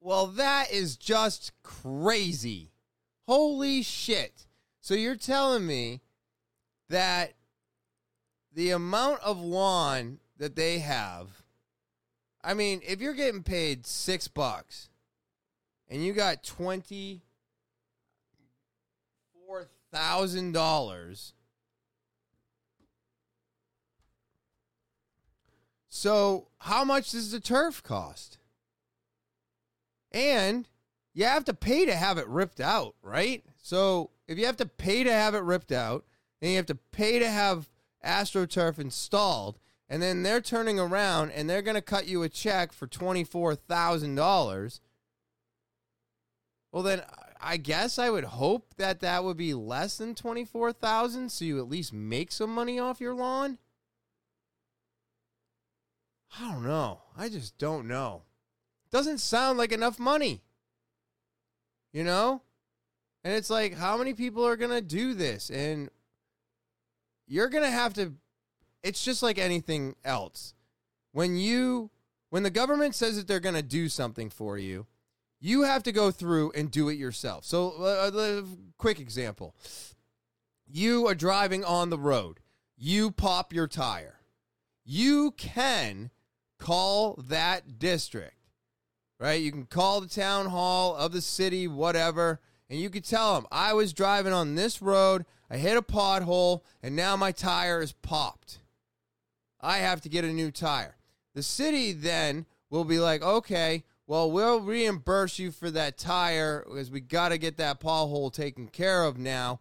Well, 0.00 0.26
that 0.28 0.72
is 0.72 0.96
just 0.96 1.52
crazy. 1.62 2.72
Holy 3.28 3.82
shit. 3.82 4.46
So 4.80 4.94
you're 4.94 5.16
telling 5.16 5.66
me 5.66 6.00
that 6.88 7.34
the 8.52 8.70
amount 8.70 9.20
of 9.22 9.40
lawn 9.40 10.18
that 10.42 10.56
they 10.56 10.80
have, 10.80 11.44
I 12.42 12.52
mean, 12.54 12.80
if 12.84 13.00
you're 13.00 13.14
getting 13.14 13.44
paid 13.44 13.86
six 13.86 14.26
bucks 14.26 14.88
and 15.88 16.04
you 16.04 16.12
got 16.12 16.42
twenty 16.42 17.22
four 19.46 19.68
thousand 19.92 20.50
dollars. 20.50 21.34
So, 25.88 26.48
how 26.58 26.82
much 26.82 27.12
does 27.12 27.30
the 27.30 27.38
turf 27.38 27.80
cost? 27.80 28.38
And 30.10 30.66
you 31.14 31.24
have 31.24 31.44
to 31.44 31.54
pay 31.54 31.86
to 31.86 31.94
have 31.94 32.18
it 32.18 32.26
ripped 32.26 32.60
out, 32.60 32.96
right? 33.00 33.44
So, 33.62 34.10
if 34.26 34.38
you 34.38 34.46
have 34.46 34.56
to 34.56 34.66
pay 34.66 35.04
to 35.04 35.12
have 35.12 35.36
it 35.36 35.44
ripped 35.44 35.70
out, 35.70 36.04
then 36.40 36.50
you 36.50 36.56
have 36.56 36.66
to 36.66 36.78
pay 36.90 37.20
to 37.20 37.30
have 37.30 37.68
AstroTurf 38.04 38.80
installed, 38.80 39.60
and 39.92 40.02
then 40.02 40.22
they're 40.22 40.40
turning 40.40 40.80
around 40.80 41.32
and 41.32 41.50
they're 41.50 41.60
going 41.60 41.74
to 41.74 41.82
cut 41.82 42.06
you 42.06 42.22
a 42.22 42.28
check 42.30 42.72
for 42.72 42.86
$24,000. 42.86 44.80
Well, 46.72 46.82
then 46.82 47.02
I 47.38 47.58
guess 47.58 47.98
I 47.98 48.08
would 48.08 48.24
hope 48.24 48.72
that 48.78 49.00
that 49.00 49.22
would 49.22 49.36
be 49.36 49.52
less 49.52 49.98
than 49.98 50.14
24,000 50.14 51.30
so 51.30 51.44
you 51.44 51.58
at 51.58 51.68
least 51.68 51.92
make 51.92 52.32
some 52.32 52.54
money 52.54 52.78
off 52.78 53.02
your 53.02 53.12
lawn. 53.14 53.58
I 56.40 56.50
don't 56.50 56.64
know. 56.64 57.02
I 57.14 57.28
just 57.28 57.58
don't 57.58 57.86
know. 57.86 58.22
Doesn't 58.90 59.18
sound 59.18 59.58
like 59.58 59.72
enough 59.72 59.98
money. 59.98 60.40
You 61.92 62.04
know? 62.04 62.40
And 63.24 63.34
it's 63.34 63.50
like, 63.50 63.76
how 63.76 63.98
many 63.98 64.14
people 64.14 64.46
are 64.46 64.56
going 64.56 64.70
to 64.70 64.80
do 64.80 65.12
this? 65.12 65.50
And 65.50 65.90
you're 67.26 67.50
going 67.50 67.64
to 67.64 67.70
have 67.70 67.92
to, 67.94 68.14
it's 68.82 69.04
just 69.04 69.22
like 69.22 69.38
anything 69.38 69.96
else. 70.04 70.54
When 71.12 71.36
you, 71.36 71.90
when 72.30 72.42
the 72.42 72.50
government 72.50 72.94
says 72.94 73.16
that 73.16 73.26
they're 73.28 73.40
going 73.40 73.54
to 73.54 73.62
do 73.62 73.88
something 73.88 74.30
for 74.30 74.58
you, 74.58 74.86
you 75.40 75.62
have 75.62 75.82
to 75.82 75.92
go 75.92 76.10
through 76.10 76.52
and 76.52 76.70
do 76.70 76.88
it 76.88 76.94
yourself. 76.94 77.44
So, 77.44 77.74
uh, 77.80 78.10
uh, 78.16 78.42
quick 78.78 79.00
example 79.00 79.54
you 80.66 81.06
are 81.06 81.14
driving 81.14 81.64
on 81.64 81.90
the 81.90 81.98
road, 81.98 82.40
you 82.76 83.10
pop 83.10 83.52
your 83.52 83.66
tire. 83.66 84.20
You 84.84 85.32
can 85.32 86.10
call 86.58 87.14
that 87.28 87.78
district, 87.78 88.36
right? 89.20 89.40
You 89.40 89.52
can 89.52 89.66
call 89.66 90.00
the 90.00 90.08
town 90.08 90.46
hall 90.46 90.96
of 90.96 91.12
the 91.12 91.20
city, 91.20 91.68
whatever, 91.68 92.40
and 92.70 92.80
you 92.80 92.88
can 92.88 93.02
tell 93.02 93.34
them, 93.34 93.46
I 93.52 93.74
was 93.74 93.92
driving 93.92 94.32
on 94.32 94.54
this 94.54 94.80
road, 94.80 95.26
I 95.50 95.58
hit 95.58 95.76
a 95.76 95.82
pothole, 95.82 96.62
and 96.82 96.96
now 96.96 97.16
my 97.16 97.30
tire 97.30 97.82
is 97.82 97.92
popped. 97.92 98.60
I 99.62 99.78
have 99.78 100.00
to 100.02 100.08
get 100.08 100.24
a 100.24 100.32
new 100.32 100.50
tire. 100.50 100.96
The 101.34 101.42
city 101.42 101.92
then 101.92 102.46
will 102.70 102.84
be 102.84 102.98
like, 102.98 103.22
okay, 103.22 103.84
well, 104.06 104.30
we'll 104.30 104.60
reimburse 104.60 105.38
you 105.38 105.50
for 105.50 105.70
that 105.70 105.96
tire 105.96 106.64
because 106.68 106.90
we 106.90 107.00
got 107.00 107.28
to 107.30 107.38
get 107.38 107.56
that 107.58 107.80
pothole 107.80 108.32
taken 108.32 108.68
care 108.68 109.04
of 109.04 109.16
now, 109.16 109.60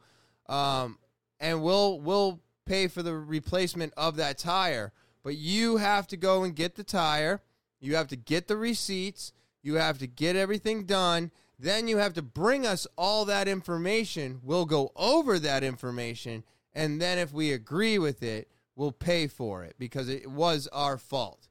um, 0.49 0.97
and 1.39 1.61
we'll 1.63 1.99
we'll 1.99 2.41
pay 2.65 2.87
for 2.87 3.03
the 3.03 3.15
replacement 3.15 3.93
of 3.97 4.15
that 4.17 4.37
tire. 4.37 4.91
but 5.23 5.35
you 5.35 5.77
have 5.77 6.07
to 6.07 6.17
go 6.17 6.43
and 6.43 6.55
get 6.55 6.75
the 6.75 6.83
tire. 6.83 7.41
You 7.79 7.95
have 7.95 8.07
to 8.07 8.15
get 8.15 8.47
the 8.47 8.57
receipts. 8.57 9.33
You 9.61 9.75
have 9.75 9.99
to 9.99 10.07
get 10.07 10.35
everything 10.35 10.85
done. 10.85 11.31
Then 11.59 11.87
you 11.87 11.97
have 11.97 12.13
to 12.15 12.21
bring 12.21 12.65
us 12.65 12.87
all 12.97 13.25
that 13.25 13.47
information. 13.47 14.39
We'll 14.43 14.65
go 14.65 14.91
over 14.95 15.37
that 15.39 15.63
information. 15.63 16.43
And 16.73 16.99
then 16.99 17.19
if 17.19 17.31
we 17.31 17.51
agree 17.51 17.99
with 17.99 18.23
it, 18.23 18.47
we'll 18.81 18.91
pay 18.91 19.27
for 19.27 19.63
it 19.63 19.75
because 19.77 20.09
it 20.09 20.25
was 20.25 20.67
our 20.73 20.97
fault. 20.97 21.47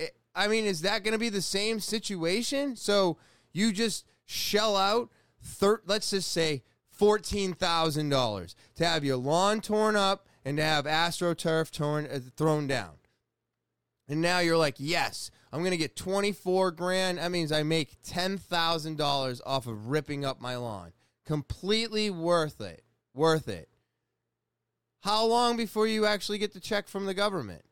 It, 0.00 0.16
I 0.34 0.48
mean, 0.48 0.64
is 0.64 0.80
that 0.80 1.04
going 1.04 1.12
to 1.12 1.18
be 1.18 1.28
the 1.28 1.40
same 1.40 1.78
situation? 1.78 2.74
So 2.74 3.18
you 3.52 3.72
just 3.72 4.04
shell 4.24 4.76
out, 4.76 5.10
thir- 5.40 5.82
let's 5.86 6.10
just 6.10 6.32
say 6.32 6.64
$14,000 6.98 8.54
to 8.74 8.84
have 8.84 9.04
your 9.04 9.16
lawn 9.16 9.60
torn 9.60 9.94
up 9.94 10.26
and 10.44 10.56
to 10.56 10.64
have 10.64 10.86
AstroTurf 10.86 11.70
torn, 11.70 12.08
uh, 12.12 12.18
thrown 12.36 12.66
down. 12.66 12.94
And 14.08 14.20
now 14.20 14.40
you're 14.40 14.56
like, 14.56 14.74
yes, 14.78 15.30
I'm 15.52 15.60
going 15.60 15.70
to 15.70 15.76
get 15.76 15.94
24 15.94 16.72
grand. 16.72 17.18
That 17.18 17.30
means 17.30 17.52
I 17.52 17.62
make 17.62 18.02
$10,000 18.02 19.40
off 19.46 19.68
of 19.68 19.86
ripping 19.86 20.24
up 20.24 20.40
my 20.40 20.56
lawn. 20.56 20.92
Completely 21.24 22.10
worth 22.10 22.60
it. 22.60 22.82
Worth 23.14 23.46
it. 23.46 23.68
How 25.06 25.24
long 25.24 25.56
before 25.56 25.86
you 25.86 26.04
actually 26.04 26.38
get 26.38 26.52
the 26.52 26.58
check 26.58 26.88
from 26.88 27.06
the 27.06 27.14
government? 27.14 27.62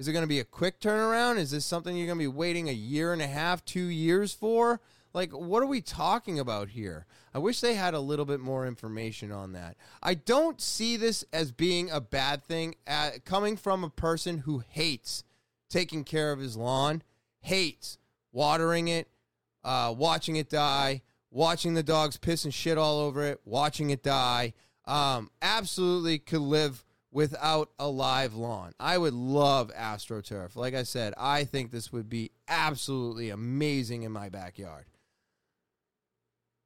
Is 0.00 0.08
it 0.08 0.12
going 0.12 0.24
to 0.24 0.28
be 0.28 0.40
a 0.40 0.44
quick 0.44 0.80
turnaround? 0.80 1.38
Is 1.38 1.52
this 1.52 1.64
something 1.64 1.96
you're 1.96 2.08
going 2.08 2.18
to 2.18 2.24
be 2.24 2.26
waiting 2.26 2.68
a 2.68 2.72
year 2.72 3.12
and 3.12 3.22
a 3.22 3.28
half, 3.28 3.64
two 3.64 3.84
years 3.84 4.34
for? 4.34 4.80
Like, 5.14 5.30
what 5.30 5.62
are 5.62 5.66
we 5.66 5.80
talking 5.80 6.40
about 6.40 6.70
here? 6.70 7.06
I 7.32 7.38
wish 7.38 7.60
they 7.60 7.74
had 7.74 7.94
a 7.94 8.00
little 8.00 8.24
bit 8.24 8.40
more 8.40 8.66
information 8.66 9.30
on 9.30 9.52
that. 9.52 9.76
I 10.02 10.14
don't 10.14 10.60
see 10.60 10.96
this 10.96 11.24
as 11.32 11.52
being 11.52 11.88
a 11.88 12.00
bad 12.00 12.42
thing 12.42 12.74
uh, 12.88 13.10
coming 13.24 13.56
from 13.56 13.84
a 13.84 13.88
person 13.88 14.38
who 14.38 14.64
hates 14.66 15.22
taking 15.70 16.02
care 16.02 16.32
of 16.32 16.40
his 16.40 16.56
lawn, 16.56 17.04
hates 17.42 17.96
watering 18.32 18.88
it, 18.88 19.06
uh, 19.62 19.94
watching 19.96 20.34
it 20.34 20.50
die, 20.50 21.02
watching 21.30 21.74
the 21.74 21.84
dogs 21.84 22.16
piss 22.16 22.44
and 22.44 22.52
shit 22.52 22.76
all 22.76 22.98
over 22.98 23.22
it, 23.22 23.40
watching 23.44 23.90
it 23.90 24.02
die. 24.02 24.52
Um, 24.84 25.30
absolutely 25.40 26.18
could 26.18 26.40
live 26.40 26.84
without 27.12 27.70
a 27.78 27.88
live 27.88 28.34
lawn. 28.34 28.72
I 28.80 28.98
would 28.98 29.12
love 29.12 29.70
AstroTurf. 29.74 30.56
Like 30.56 30.74
I 30.74 30.82
said, 30.82 31.14
I 31.16 31.44
think 31.44 31.70
this 31.70 31.92
would 31.92 32.08
be 32.08 32.32
absolutely 32.48 33.30
amazing 33.30 34.02
in 34.02 34.12
my 34.12 34.28
backyard. 34.28 34.86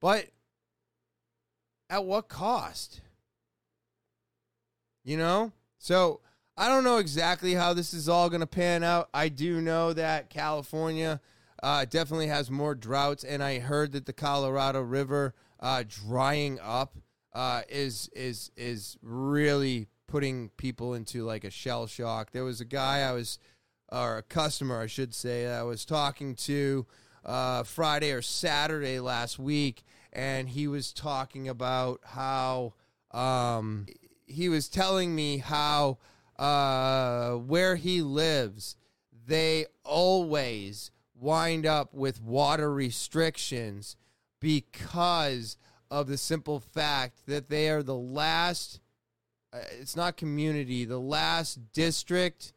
But 0.00 0.28
at 1.90 2.04
what 2.04 2.28
cost? 2.28 3.00
You 5.04 5.16
know? 5.16 5.52
So 5.78 6.20
I 6.56 6.68
don't 6.68 6.84
know 6.84 6.98
exactly 6.98 7.54
how 7.54 7.74
this 7.74 7.92
is 7.92 8.08
all 8.08 8.30
going 8.30 8.40
to 8.40 8.46
pan 8.46 8.82
out. 8.82 9.08
I 9.12 9.28
do 9.28 9.60
know 9.60 9.92
that 9.92 10.30
California 10.30 11.20
uh, 11.62 11.84
definitely 11.84 12.28
has 12.28 12.50
more 12.50 12.74
droughts, 12.74 13.24
and 13.24 13.42
I 13.42 13.58
heard 13.58 13.92
that 13.92 14.06
the 14.06 14.12
Colorado 14.12 14.80
River 14.80 15.34
uh, 15.60 15.84
drying 15.86 16.58
up 16.60 16.96
uh, 17.36 17.60
is 17.68 18.08
is 18.14 18.50
is 18.56 18.96
really 19.02 19.88
putting 20.06 20.48
people 20.56 20.94
into 20.94 21.22
like 21.22 21.44
a 21.44 21.50
shell 21.50 21.86
shock. 21.86 22.32
There 22.32 22.44
was 22.44 22.62
a 22.62 22.64
guy 22.64 23.00
I 23.00 23.12
was, 23.12 23.38
or 23.92 24.16
a 24.16 24.22
customer 24.22 24.80
I 24.80 24.86
should 24.86 25.14
say, 25.14 25.46
I 25.46 25.62
was 25.62 25.84
talking 25.84 26.34
to 26.36 26.86
uh, 27.26 27.62
Friday 27.64 28.10
or 28.12 28.22
Saturday 28.22 29.00
last 29.00 29.38
week, 29.38 29.84
and 30.14 30.48
he 30.48 30.66
was 30.66 30.94
talking 30.94 31.46
about 31.46 32.00
how 32.04 32.72
um, 33.10 33.84
he 34.24 34.48
was 34.48 34.70
telling 34.70 35.14
me 35.14 35.36
how 35.36 35.98
uh, 36.38 37.32
where 37.32 37.76
he 37.76 38.00
lives, 38.00 38.76
they 39.26 39.66
always 39.84 40.90
wind 41.14 41.66
up 41.66 41.92
with 41.92 42.22
water 42.22 42.72
restrictions 42.72 43.94
because 44.40 45.58
of 45.90 46.06
the 46.06 46.16
simple 46.16 46.60
fact 46.60 47.26
that 47.26 47.48
they 47.48 47.68
are 47.68 47.82
the 47.82 47.94
last 47.94 48.80
uh, 49.52 49.58
it's 49.80 49.96
not 49.96 50.16
community 50.16 50.84
the 50.84 50.98
last 50.98 51.72
district 51.72 52.52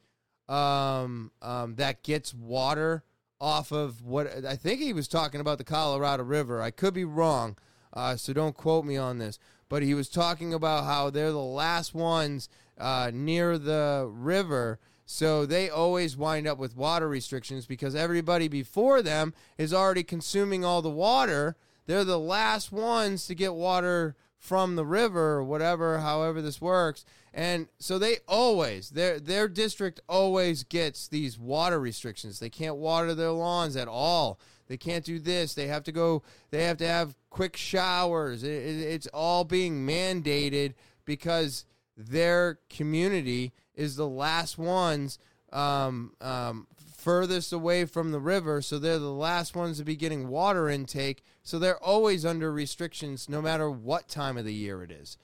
um, 0.47 1.31
um, 1.41 1.75
that 1.75 2.01
gets 2.03 2.33
water 2.33 3.03
off 3.39 3.71
of 3.71 4.03
what 4.03 4.45
i 4.45 4.55
think 4.55 4.81
he 4.81 4.93
was 4.93 5.07
talking 5.07 5.41
about 5.41 5.57
the 5.57 5.63
colorado 5.63 6.23
river. 6.23 6.61
I 6.61 6.71
could 6.71 6.93
be 6.93 7.05
wrong 7.05 7.57
uh, 7.93 8.15
so 8.15 8.33
don't 8.33 8.55
quote 8.55 8.85
me 8.85 8.97
on 8.97 9.17
this 9.17 9.39
but 9.69 9.83
he 9.83 9.93
was 9.93 10.09
talking 10.09 10.53
about 10.53 10.85
how 10.85 11.09
they're 11.09 11.31
the 11.31 11.37
last 11.37 11.93
ones 11.93 12.49
uh, 12.79 13.11
near 13.13 13.57
the 13.57 14.09
river. 14.11 14.79
So 15.05 15.45
they 15.45 15.69
always 15.69 16.17
wind 16.17 16.47
up 16.47 16.57
with 16.57 16.75
water 16.75 17.07
restrictions 17.07 17.65
because 17.65 17.95
everybody 17.95 18.47
before 18.47 19.01
them 19.01 19.33
is 19.57 19.73
already 19.73 20.03
consuming 20.03 20.65
all 20.65 20.81
the 20.81 20.89
water 20.89 21.55
they're 21.89 22.05
the 22.05 22.19
last 22.19 22.71
ones 22.71 23.25
to 23.25 23.33
get 23.33 23.55
water 23.55 24.15
from 24.37 24.75
the 24.75 24.85
river 24.85 25.37
or 25.37 25.43
whatever, 25.43 25.97
however 25.97 26.39
this 26.39 26.61
works. 26.61 27.03
And 27.33 27.67
so 27.79 27.97
they 27.97 28.17
always, 28.27 28.91
their 28.91 29.19
their 29.19 29.47
district 29.47 29.99
always 30.07 30.63
gets 30.63 31.07
these 31.07 31.39
water 31.39 31.79
restrictions. 31.79 32.37
They 32.37 32.51
can't 32.51 32.75
water 32.75 33.15
their 33.15 33.31
lawns 33.31 33.75
at 33.75 33.87
all. 33.87 34.39
They 34.67 34.77
can't 34.77 35.03
do 35.03 35.17
this. 35.17 35.55
They 35.55 35.65
have 35.65 35.83
to 35.85 35.91
go. 35.91 36.21
They 36.51 36.65
have 36.65 36.77
to 36.77 36.87
have 36.87 37.15
quick 37.31 37.57
showers. 37.57 38.43
It, 38.43 38.51
it, 38.51 38.81
it's 38.81 39.07
all 39.07 39.43
being 39.43 39.87
mandated 39.87 40.75
because 41.05 41.65
their 41.97 42.59
community 42.69 43.51
is 43.73 43.95
the 43.95 44.07
last 44.07 44.59
ones 44.59 45.17
um, 45.51 46.13
um, 46.21 46.67
furthest 46.99 47.53
away 47.53 47.85
from 47.85 48.11
the 48.11 48.19
river, 48.19 48.61
so 48.61 48.77
they're 48.77 48.99
the 48.99 49.11
last 49.11 49.55
ones 49.55 49.77
to 49.77 49.85
be 49.85 49.95
getting 49.95 50.27
water 50.27 50.69
intake. 50.69 51.23
So 51.41 51.57
they're 51.57 51.81
always 51.83 52.25
under 52.25 52.51
restrictions 52.51 53.29
no 53.29 53.41
matter 53.41 53.71
what 53.71 54.07
time 54.07 54.37
of 54.37 54.45
the 54.45 54.53
year 54.53 54.83
it 54.83 54.91
is. 54.91 55.17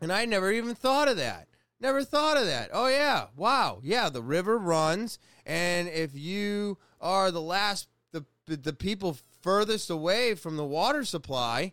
And 0.00 0.12
I 0.12 0.24
never 0.24 0.50
even 0.50 0.74
thought 0.74 1.08
of 1.08 1.16
that. 1.16 1.48
Never 1.80 2.04
thought 2.04 2.36
of 2.36 2.46
that. 2.46 2.70
Oh, 2.72 2.86
yeah. 2.86 3.26
Wow. 3.36 3.80
Yeah, 3.82 4.08
the 4.08 4.22
river 4.22 4.56
runs. 4.56 5.18
And 5.44 5.88
if 5.88 6.14
you 6.14 6.78
are 7.00 7.30
the 7.30 7.40
last, 7.40 7.88
the, 8.12 8.24
the 8.46 8.72
people 8.72 9.18
furthest 9.40 9.90
away 9.90 10.34
from 10.34 10.56
the 10.56 10.64
water 10.64 11.04
supply, 11.04 11.72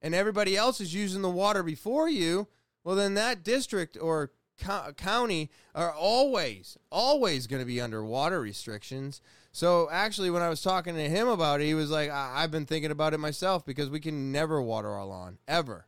and 0.00 0.14
everybody 0.14 0.56
else 0.56 0.80
is 0.80 0.94
using 0.94 1.22
the 1.22 1.30
water 1.30 1.62
before 1.62 2.08
you, 2.08 2.46
well, 2.84 2.94
then 2.94 3.14
that 3.14 3.42
district 3.42 3.96
or 4.00 4.30
co- 4.58 4.92
county 4.96 5.50
are 5.74 5.92
always, 5.92 6.76
always 6.90 7.46
going 7.46 7.60
to 7.60 7.66
be 7.66 7.80
under 7.80 8.04
water 8.04 8.40
restrictions. 8.40 9.20
So 9.52 9.88
actually, 9.90 10.30
when 10.30 10.42
I 10.42 10.48
was 10.48 10.62
talking 10.62 10.94
to 10.94 11.08
him 11.08 11.28
about 11.28 11.60
it, 11.60 11.66
he 11.66 11.74
was 11.74 11.90
like, 11.90 12.10
I- 12.10 12.40
have 12.42 12.50
been 12.50 12.66
thinking 12.66 12.90
about 12.90 13.14
it 13.14 13.18
myself 13.18 13.64
because 13.64 13.90
we 13.90 14.00
can 14.00 14.32
never 14.32 14.60
water 14.60 14.90
our 14.90 15.04
lawn 15.04 15.38
ever. 15.46 15.86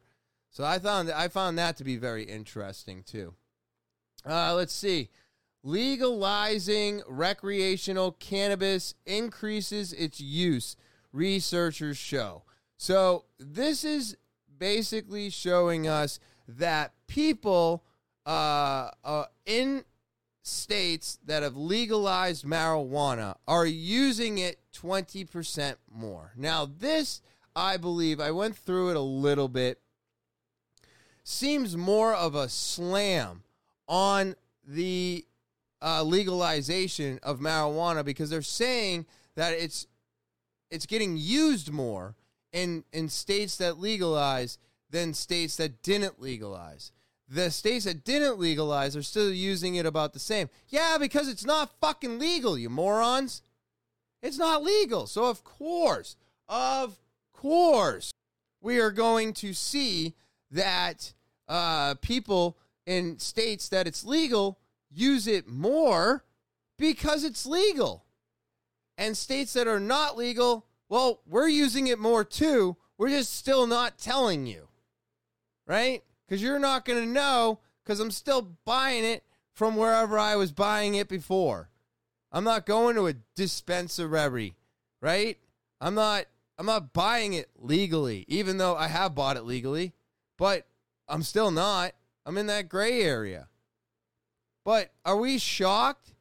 So 0.51 0.65
I 0.65 0.79
found 0.79 1.11
I 1.11 1.29
found 1.29 1.59
that 1.59 1.77
to 1.77 1.85
be 1.85 1.97
very 1.97 2.25
interesting 2.25 3.03
too. 3.03 3.35
Uh, 4.25 4.55
let's 4.55 4.73
see. 4.73 5.11
Legalizing 5.63 7.03
recreational 7.09 8.13
cannabis 8.13 8.95
increases 9.05 9.93
its 9.93 10.21
use, 10.21 10.77
researchers 11.13 11.99
show. 11.99 12.43
So, 12.79 13.25
this 13.39 13.85
is 13.85 14.17
basically 14.59 15.31
showing 15.31 15.89
us 15.89 16.21
that 16.47 16.93
people 17.07 17.83
uh, 18.27 18.91
uh, 19.05 19.25
in 19.47 19.85
states 20.43 21.19
that 21.25 21.43
have 21.43 21.57
legalized 21.57 22.45
marijuana 22.45 23.37
are 23.47 23.67
using 23.67 24.39
it 24.39 24.59
20% 24.75 25.77
more. 25.91 26.33
Now, 26.37 26.67
this, 26.67 27.23
I 27.55 27.77
believe, 27.77 28.21
I 28.21 28.33
went 28.33 28.57
through 28.57 28.91
it 28.91 28.97
a 28.97 29.01
little 29.01 29.49
bit, 29.49 29.81
seems 31.23 31.77
more 31.77 32.15
of 32.15 32.35
a 32.35 32.49
slam 32.49 33.45
on 33.89 34.35
the 34.67 35.25
uh, 35.83 36.03
legalization 36.03 37.21
of 37.23 37.39
marijuana 37.39 38.05
because 38.05 38.31
they're 38.31 38.43
saying 38.43 39.07
that 39.35 39.53
it's 39.53 39.87
it's 40.71 40.87
getting 40.87 41.17
used 41.17 41.71
more 41.71 42.17
in 42.53 42.83
in 42.93 43.09
states 43.09 43.57
that 43.59 43.79
legalize 43.79 44.59
than 44.91 45.15
states 45.15 45.57
that 45.57 45.83
didn't 45.83 46.21
legalize 46.21 46.93
the 47.29 47.51
states 47.51 47.85
that 47.85 48.05
didn't 48.05 48.39
legalize 48.39 48.97
are 48.97 49.03
still 49.03 49.33
using 49.33 49.75
it 49.75 49.87
about 49.87 50.13
the 50.13 50.19
same. 50.19 50.49
Yeah, 50.69 50.97
because 50.99 51.29
it's 51.29 51.45
not 51.45 51.79
fucking 51.81 52.19
legal, 52.19 52.57
you 52.57 52.71
morons. 52.71 53.43
It's 54.23 54.39
not 54.39 54.63
legal. 54.63 55.07
So, 55.07 55.25
of 55.25 55.45
course, 55.45 56.17
of 56.49 56.99
course, 57.33 58.13
we 58.61 58.79
are 58.79 58.91
going 58.91 59.33
to 59.35 59.53
see 59.53 60.15
that 60.51 61.13
uh, 61.49 61.95
people 61.97 62.57
in 62.87 63.19
states 63.19 63.69
that 63.69 63.87
it's 63.87 64.05
legal 64.05 64.59
use 64.91 65.27
it 65.27 65.49
more 65.49 66.25
because 66.79 67.25
it's 67.25 67.45
legal. 67.47 68.05
And 68.99 69.17
states 69.17 69.53
that 69.53 69.69
are 69.69 69.81
not 69.81 70.17
legal, 70.17 70.67
well, 70.89 71.21
we're 71.27 71.49
using 71.49 71.89
it 71.89 71.99
more 71.99 72.25
too. 72.25 72.77
We're 72.97 73.11
just 73.11 73.35
still 73.35 73.67
not 73.67 73.99
telling 73.99 74.47
you. 74.47 74.69
Right? 75.67 76.03
Because 76.27 76.43
you're 76.43 76.59
not 76.59 76.85
going 76.85 77.03
to 77.03 77.11
know 77.11 77.61
because 77.85 78.01
I'm 78.01 78.11
still 78.11 78.57
buying 78.65 79.05
it 79.05 79.25
from 79.53 79.77
wherever 79.77 80.19
I 80.19 80.37
was 80.37 80.53
buying 80.53 80.95
it 80.95 81.09
before. 81.09 81.71
I'm 82.33 82.45
not 82.45 82.67
going 82.67 82.97
to 82.97 83.07
a 83.07 83.15
dispensary, 83.35 84.57
right? 85.01 85.39
I'm 85.81 85.95
not 85.95 86.27
I'm 86.59 86.67
not 86.67 86.93
buying 86.93 87.35
it 87.35 87.51
legally, 87.57 88.25
even 88.29 88.59
though 88.59 88.77
I 88.77 88.89
have 88.89 89.15
bought 89.15 89.37
it 89.37 89.45
legally, 89.45 89.93
but 90.39 90.67
I'm 91.09 91.23
still 91.23 91.51
not. 91.51 91.93
I'm 92.25 92.39
in 92.39 92.47
that 92.47 92.69
gray 92.69 93.03
area. 93.03 93.49
But 94.65 94.91
are 95.05 95.17
we 95.17 95.39
shocked? 95.39 96.13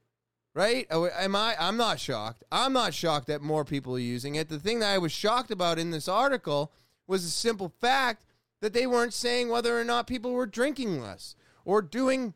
Right? 0.54 0.88
Am 0.90 1.36
I? 1.36 1.56
I'm 1.60 1.76
not 1.76 2.00
shocked. 2.00 2.44
I'm 2.52 2.72
not 2.72 2.94
shocked 2.94 3.28
that 3.28 3.42
more 3.42 3.66
people 3.66 3.96
are 3.96 4.00
using 4.00 4.36
it. 4.36 4.48
The 4.48 4.60
thing 4.60 4.80
that 4.80 4.94
I 4.94 4.98
was 4.98 5.12
shocked 5.12 5.52
about 5.52 5.80
in 5.80 5.92
this 5.92 6.08
article 6.08 6.72
was 7.08 7.24
the 7.24 7.30
simple 7.30 7.74
fact 7.82 8.26
that 8.66 8.74
they 8.74 8.88
weren't 8.88 9.14
saying 9.14 9.48
whether 9.48 9.80
or 9.80 9.84
not 9.84 10.08
people 10.08 10.32
were 10.32 10.48
drinking 10.48 11.00
less 11.00 11.36
or 11.66 11.84
doing 11.84 12.34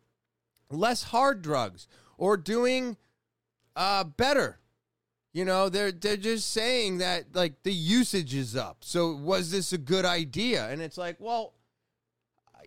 less 0.69 1.01
hard 1.01 1.41
drugs 1.41 1.87
or 2.19 2.37
doing 2.37 2.97
uh, 3.75 4.03
better. 4.03 4.59
You 5.33 5.43
know, 5.43 5.69
they're 5.69 5.91
they're 5.91 6.17
just 6.17 6.51
saying 6.51 6.99
that 6.99 7.33
like 7.33 7.63
the 7.63 7.73
usage 7.73 8.35
is 8.35 8.55
up. 8.55 8.77
So 8.81 9.15
was 9.15 9.49
this 9.49 9.73
a 9.73 9.79
good 9.79 10.05
idea? 10.05 10.69
And 10.69 10.83
it's 10.83 10.99
like, 10.99 11.15
well, 11.17 11.55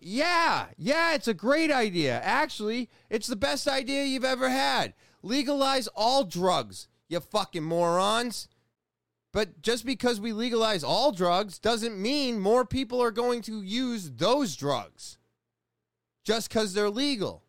yeah, 0.01 0.65
yeah, 0.77 1.13
it's 1.13 1.29
a 1.29 1.33
great 1.33 1.71
idea. 1.71 2.19
Actually, 2.19 2.89
it's 3.09 3.27
the 3.27 3.37
best 3.37 3.65
idea 3.65 4.03
you've 4.03 4.25
ever 4.25 4.49
had. 4.49 4.93
Legalize 5.21 5.87
all 5.95 6.25
drugs, 6.25 6.89
you 7.07 7.21
fucking 7.21 7.63
morons. 7.63 8.49
But 9.33 9.63
just 9.63 9.85
because 9.85 10.21
we 10.21 10.31
legalize 10.31 10.83
all 10.83 11.11
drugs 11.11 11.57
doesn't 11.57 11.99
mean 11.99 12.39
more 12.39 12.65
people 12.65 13.01
are 13.01 13.11
going 13.11 13.41
to 13.43 13.63
use 13.63 14.11
those 14.11 14.55
drugs 14.55 15.17
just 16.23 16.49
because 16.49 16.73
they're 16.73 16.89
legal. 16.89 17.43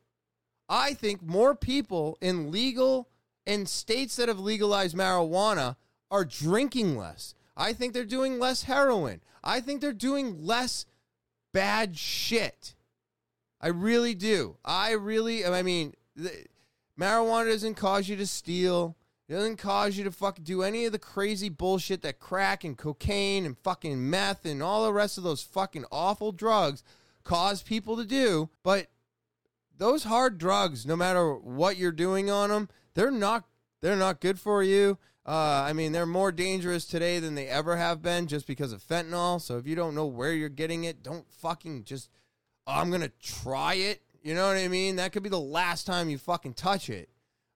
I 0.69 0.95
think 0.95 1.23
more 1.23 1.55
people 1.55 2.17
in 2.23 2.51
legal 2.51 3.11
in 3.47 3.67
states 3.67 4.17
that 4.17 4.29
have 4.29 4.41
legalized 4.41 4.97
marijuana 4.97 5.77
are 6.11 6.25
drinking 6.25 6.97
less. 6.97 7.35
I 7.55 7.75
think 7.75 7.93
they're 7.93 8.05
doing 8.05 8.39
less 8.39 8.63
heroin. 8.63 9.21
I 9.43 9.61
think 9.61 9.83
they're 9.83 9.93
doing 9.93 10.45
less 10.45 10.87
bad 11.53 11.99
shit. 11.99 12.75
I 13.61 13.69
really 13.69 14.15
do. 14.15 14.57
I 14.65 14.93
really, 14.93 15.45
I 15.45 15.63
mean, 15.63 15.95
marijuana 16.99 17.51
doesn't 17.51 17.75
cause 17.75 18.09
you 18.09 18.17
to 18.17 18.27
steal. 18.27 18.97
It 19.29 19.33
doesn't 19.33 19.57
cause 19.57 19.97
you 19.97 20.05
to 20.05 20.11
fucking 20.11 20.45
do 20.45 20.63
any 20.63 20.85
of 20.85 20.93
the 20.93 20.99
crazy 20.99 21.49
bullshit 21.49 22.03
that 22.03 22.19
crack 22.19 22.63
and 22.63 22.77
cocaine 22.77 23.47
and 23.47 23.57
fucking 23.57 24.11
meth 24.11 24.45
and 24.45 24.63
all 24.63 24.85
the 24.85 24.93
rest 24.93 25.17
of 25.17 25.25
those 25.25 25.43
fucking 25.43 25.87
awful 25.91 26.31
drugs 26.31 26.83
cause 27.23 27.63
people 27.63 27.97
to 27.97 28.05
do. 28.05 28.51
But 28.63 28.89
those 29.77 30.05
hard 30.05 30.37
drugs, 30.37 30.85
no 30.85 30.95
matter 30.95 31.35
what 31.35 31.79
you're 31.79 31.91
doing 31.91 32.31
on 32.31 32.51
them, 32.51 32.69
they're 32.95 33.11
not 33.11 33.45
they're 33.81 33.97
not 33.97 34.21
good 34.21 34.39
for 34.39 34.63
you. 34.63 34.99
Uh, 35.27 35.65
I 35.67 35.73
mean, 35.73 35.93
they're 35.93 36.07
more 36.07 36.33
dangerous 36.33 36.85
today 36.85 37.19
than 37.19 37.35
they 37.35 37.49
ever 37.49 37.77
have 37.77 38.03
been 38.03 38.27
just 38.27 38.47
because 38.47 38.73
of 38.73 38.83
fentanyl. 38.83 39.41
So 39.41 39.57
if 39.57 39.67
you 39.67 39.75
don't 39.75 39.95
know 39.95 40.07
where 40.07 40.33
you're 40.33 40.51
getting 40.51 40.85
it, 40.85 41.03
don't 41.03 41.31
fucking 41.33 41.85
just. 41.85 42.11
"Oh, 42.67 42.73
I'm 42.73 42.91
gonna 42.91 43.11
try 43.23 43.75
it. 43.75 44.03
You 44.23 44.35
know 44.35 44.47
what 44.47 44.57
I 44.57 44.69
mean? 44.69 44.97
That 44.97 45.13
could 45.13 45.23
be 45.23 45.29
the 45.31 45.41
last 45.41 45.87
time 45.87 46.11
you 46.11 46.19
fucking 46.19 46.55
touch 46.55 46.91
it. 46.91 47.09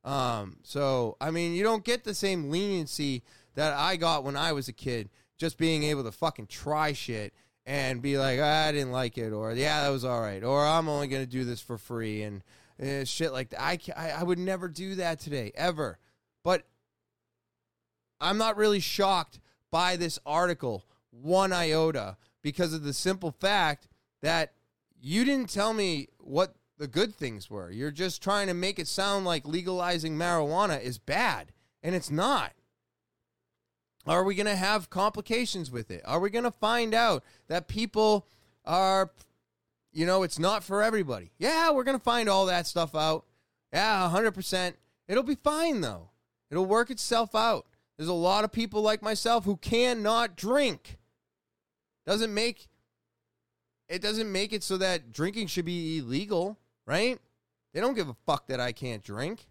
Um, 0.09 0.57
so 0.63 1.19
I 1.21 1.31
mean, 1.31 1.53
you 1.53 1.63
don't 1.63 1.85
get 1.85 2.03
the 2.03 2.15
same 2.15 2.51
leniency 2.51 3.23
that 3.57 3.75
I 3.75 3.97
got 3.97 4.25
when 4.25 4.37
I 4.37 4.53
was 4.53 4.67
a 4.67 4.73
kid, 4.73 5.11
just 5.37 5.59
being 5.59 5.83
able 5.83 6.03
to 6.05 6.13
fucking 6.13 6.47
try 6.47 6.95
shit 6.95 7.35
and 7.67 8.01
be 8.01 8.17
like, 8.17 8.41
"Ah, 8.43 8.69
I 8.69 8.73
didn't 8.73 8.93
like 8.93 9.19
it, 9.19 9.33
or 9.33 9.53
yeah, 9.53 9.83
that 9.83 9.91
was 9.91 10.07
all 10.07 10.23
right, 10.23 10.43
or 10.43 10.65
I'm 10.65 10.89
only 10.89 11.09
gonna 11.09 11.27
do 11.27 11.45
this 11.45 11.61
for 11.61 11.77
free 11.77 12.23
and 12.23 12.43
uh, 12.83 13.05
shit 13.05 13.33
like 13.35 13.51
that. 13.51 13.61
I, 13.61 13.79
I 13.95 14.11
I 14.13 14.23
would 14.23 14.39
never 14.39 14.67
do 14.67 14.95
that 14.95 15.21
today 15.21 15.53
ever, 15.55 15.99
but 16.43 16.67
I'm 18.19 18.39
not 18.39 18.57
really 18.57 18.81
shocked 18.81 19.41
by 19.71 19.97
this 19.97 20.19
article 20.25 20.87
one 21.11 21.53
iota 21.53 22.17
because 22.41 22.73
of 22.73 22.83
the 22.83 22.95
simple 22.95 23.31
fact 23.31 23.89
that 24.23 24.55
you 24.99 25.27
didn't 25.27 25.51
tell 25.51 25.75
me 25.75 26.09
what 26.19 26.55
the 26.79 26.87
good 26.87 27.15
things 27.15 27.51
were. 27.51 27.71
You're 27.71 27.91
just 27.91 28.23
trying 28.23 28.47
to 28.47 28.55
make 28.55 28.79
it 28.79 28.89
sound 28.89 29.25
like 29.25 29.47
legalizing 29.47 30.17
marijuana 30.17 30.81
is 30.81 30.99
bad, 30.99 31.53
and 31.83 31.95
it's 31.95 32.11
not. 32.11 32.53
Are 34.07 34.25
we 34.25 34.35
going 34.35 34.47
to 34.47 34.57
have 34.57 34.89
complications 34.89 35.71
with 35.71 35.91
it? 35.91 36.03
Are 36.07 36.21
we 36.21 36.31
going 36.31 36.45
to 36.45 36.51
find 36.51 36.95
out 36.95 37.25
that 37.49 37.69
people 37.69 38.27
are, 38.65 39.11
you 39.93 40.07
know, 40.07 40.23
it's 40.23 40.39
not 40.39 40.65
for 40.65 40.83
everybody? 40.83 41.33
Yeah, 41.39 41.71
we're 41.73 41.85
going 41.85 41.99
to 41.99 42.03
find 42.03 42.29
all 42.29 42.47
that 42.47 42.67
stuff 42.67 42.95
out. 42.95 43.27
Yeah, 43.73 44.11
100%. 44.15 44.75
It'll 45.09 45.23
be 45.23 45.35
fine, 45.35 45.83
though. 45.83 46.11
It'll 46.51 46.65
work 46.65 46.91
itself 46.91 47.35
out. 47.35 47.67
There's 47.97 48.09
a 48.09 48.15
lot 48.15 48.45
of 48.45 48.53
people 48.53 48.81
like 48.81 49.03
myself 49.03 49.45
who 49.45 49.57
cannot 49.57 50.37
drink. 50.37 50.99
Doesn't 52.07 52.33
make 52.33 52.69
it 53.89 54.03
doesn't 54.03 54.31
make 54.31 54.53
it 54.53 54.63
so 54.63 54.77
that 54.77 55.13
drinking 55.13 55.47
should 55.47 55.65
be 55.65 55.99
illegal, 55.99 56.59
right? 56.89 57.19
They 57.75 57.81
don't 57.81 57.95
give 57.95 58.09
a 58.09 58.17
fuck 58.27 58.47
that 58.47 58.61
I 58.61 58.73
can't 58.73 59.05
drink. 59.05 59.47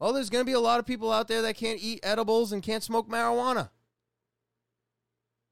Well, 0.00 0.14
there's 0.14 0.30
going 0.30 0.40
to 0.40 0.50
be 0.50 0.54
a 0.54 0.60
lot 0.60 0.80
of 0.80 0.86
people 0.86 1.12
out 1.12 1.28
there 1.28 1.42
that 1.42 1.56
can't 1.56 1.78
eat 1.80 2.00
edibles 2.02 2.52
and 2.52 2.62
can't 2.62 2.82
smoke 2.82 3.08
marijuana. 3.08 3.68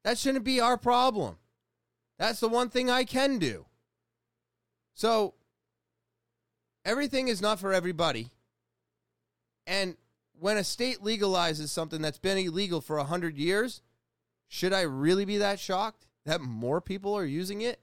That 0.05 0.19
shouldn't 0.19 0.45
be 0.45 0.59
our 0.59 0.79
problem. 0.79 1.37
That's 2.19 2.41
the 2.41 2.49
one 2.49 2.71
thing 2.71 2.91
I 2.91 3.05
can 3.05 3.39
do. 3.39 3.67
So, 4.95 5.35
everything 6.85 7.29
is 7.29 7.43
not 7.43 7.61
for 7.61 7.73
everybody. 7.73 8.31
And 9.67 9.97
when 10.39 10.57
a 10.57 10.65
state 10.65 11.01
legalizes 11.03 11.69
something 11.69 12.01
that's 12.01 12.19
been 12.19 12.39
illegal 12.39 12.81
for 12.81 12.97
100 12.97 13.37
years, 13.37 13.83
should 14.49 14.73
I 14.73 14.83
really 14.83 15.25
be 15.25 15.39
that 15.39 15.61
shocked 15.61 16.07
that 16.25 16.41
more 16.41 16.81
people 16.81 17.15
are 17.15 17.25
using 17.25 17.61
it? 17.61 17.81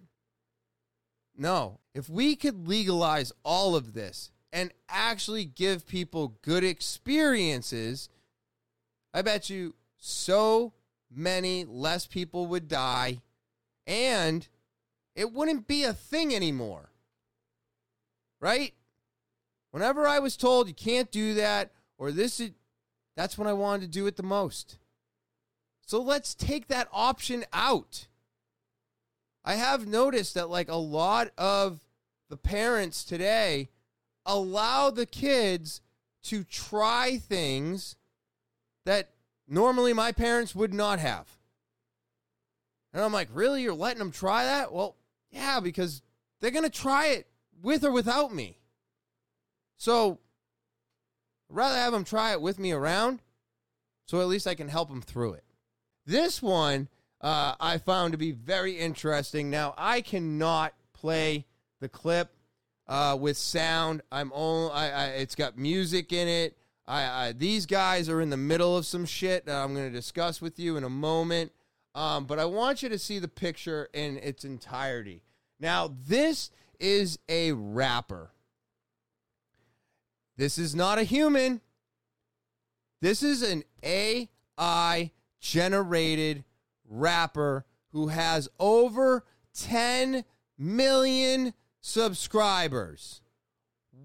No. 1.39 1.79
If 1.95 2.09
we 2.09 2.35
could 2.35 2.67
legalize 2.67 3.31
all 3.43 3.75
of 3.75 3.93
this 3.93 4.29
and 4.51 4.71
actually 4.89 5.45
give 5.45 5.87
people 5.87 6.37
good 6.41 6.65
experiences, 6.65 8.09
I 9.13 9.21
bet 9.21 9.49
you 9.49 9.73
so 9.97 10.73
many 11.09 11.63
less 11.63 12.05
people 12.05 12.45
would 12.47 12.67
die 12.67 13.21
and 13.87 14.47
it 15.15 15.31
wouldn't 15.31 15.65
be 15.65 15.85
a 15.85 15.93
thing 15.93 16.35
anymore. 16.35 16.89
Right? 18.41 18.73
Whenever 19.71 20.05
I 20.05 20.19
was 20.19 20.35
told 20.35 20.67
you 20.67 20.73
can't 20.73 21.09
do 21.09 21.35
that 21.35 21.71
or 21.97 22.11
this 22.11 22.41
is 22.41 22.51
that's 23.15 23.37
when 23.37 23.47
I 23.47 23.53
wanted 23.53 23.81
to 23.81 23.99
do 23.99 24.07
it 24.07 24.17
the 24.17 24.23
most. 24.23 24.77
So 25.85 26.01
let's 26.01 26.35
take 26.35 26.67
that 26.67 26.89
option 26.91 27.45
out. 27.53 28.07
I 29.49 29.55
have 29.55 29.87
noticed 29.87 30.35
that 30.35 30.51
like 30.51 30.69
a 30.69 30.75
lot 30.75 31.31
of 31.35 31.79
the 32.29 32.37
parents 32.37 33.03
today 33.03 33.69
allow 34.23 34.91
the 34.91 35.07
kids 35.07 35.81
to 36.25 36.43
try 36.43 37.17
things 37.17 37.95
that 38.85 39.09
normally 39.47 39.91
my 39.91 40.11
parents 40.11 40.53
would 40.53 40.71
not 40.71 40.99
have. 40.99 41.27
And 42.93 43.01
I'm 43.01 43.11
like, 43.11 43.29
really? 43.33 43.63
You're 43.63 43.73
letting 43.73 43.97
them 43.97 44.11
try 44.11 44.43
that? 44.43 44.71
Well, 44.71 44.95
yeah, 45.31 45.59
because 45.59 46.03
they're 46.39 46.51
going 46.51 46.63
to 46.63 46.69
try 46.69 47.07
it 47.07 47.25
with 47.59 47.83
or 47.83 47.91
without 47.91 48.31
me. 48.31 48.59
So 49.77 50.19
I'd 51.49 51.55
rather 51.55 51.75
have 51.75 51.93
them 51.93 52.03
try 52.03 52.33
it 52.33 52.41
with 52.41 52.59
me 52.59 52.71
around 52.71 53.23
so 54.05 54.21
at 54.21 54.27
least 54.27 54.45
I 54.45 54.53
can 54.53 54.67
help 54.67 54.89
them 54.89 55.01
through 55.01 55.33
it. 55.33 55.43
This 56.05 56.39
one 56.39 56.87
uh, 57.21 57.55
I 57.59 57.77
found 57.77 58.13
to 58.13 58.17
be 58.17 58.31
very 58.31 58.73
interesting. 58.73 59.49
Now, 59.49 59.73
I 59.77 60.01
cannot 60.01 60.73
play 60.93 61.45
the 61.79 61.89
clip 61.89 62.33
uh, 62.87 63.17
with 63.19 63.37
sound. 63.37 64.01
I'm 64.11 64.31
only, 64.33 64.71
I, 64.71 64.89
I, 64.89 65.05
it's 65.11 65.35
got 65.35 65.57
music 65.57 66.13
in 66.13 66.27
it. 66.27 66.57
I, 66.87 67.27
I, 67.27 67.31
these 67.33 67.65
guys 67.65 68.09
are 68.09 68.21
in 68.21 68.29
the 68.29 68.37
middle 68.37 68.75
of 68.75 68.85
some 68.85 69.05
shit 69.05 69.45
that 69.45 69.55
I'm 69.55 69.73
going 69.75 69.87
to 69.87 69.95
discuss 69.95 70.41
with 70.41 70.59
you 70.59 70.77
in 70.77 70.83
a 70.83 70.89
moment. 70.89 71.51
Um, 71.93 72.25
but 72.25 72.39
I 72.39 72.45
want 72.45 72.81
you 72.81 72.89
to 72.89 72.99
see 72.99 73.19
the 73.19 73.27
picture 73.27 73.89
in 73.93 74.17
its 74.17 74.45
entirety. 74.45 75.23
Now, 75.59 75.93
this 76.07 76.51
is 76.79 77.19
a 77.27 77.51
rapper. 77.51 78.31
This 80.37 80.57
is 80.57 80.73
not 80.73 80.97
a 80.97 81.03
human. 81.03 81.61
This 83.01 83.23
is 83.23 83.41
an 83.41 83.63
AI 83.83 85.11
generated 85.39 86.43
rapper 86.89 87.65
who 87.91 88.07
has 88.07 88.49
over 88.59 89.23
10 89.53 90.25
million 90.57 91.53
subscribers. 91.79 93.21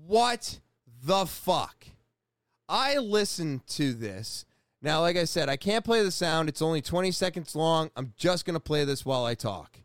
What 0.06 0.60
the 1.02 1.26
fuck? 1.26 1.86
I 2.68 2.96
listened 2.98 3.66
to 3.68 3.92
this. 3.92 4.44
Now, 4.80 5.00
like 5.00 5.16
I 5.16 5.24
said, 5.24 5.48
I 5.48 5.56
can't 5.56 5.84
play 5.84 6.02
the 6.02 6.10
sound. 6.10 6.48
It's 6.48 6.62
only 6.62 6.82
20 6.82 7.10
seconds 7.10 7.56
long. 7.56 7.90
I'm 7.96 8.12
just 8.16 8.44
going 8.44 8.54
to 8.54 8.60
play 8.60 8.84
this 8.84 9.04
while 9.04 9.24
I 9.24 9.34
talk. 9.34 9.78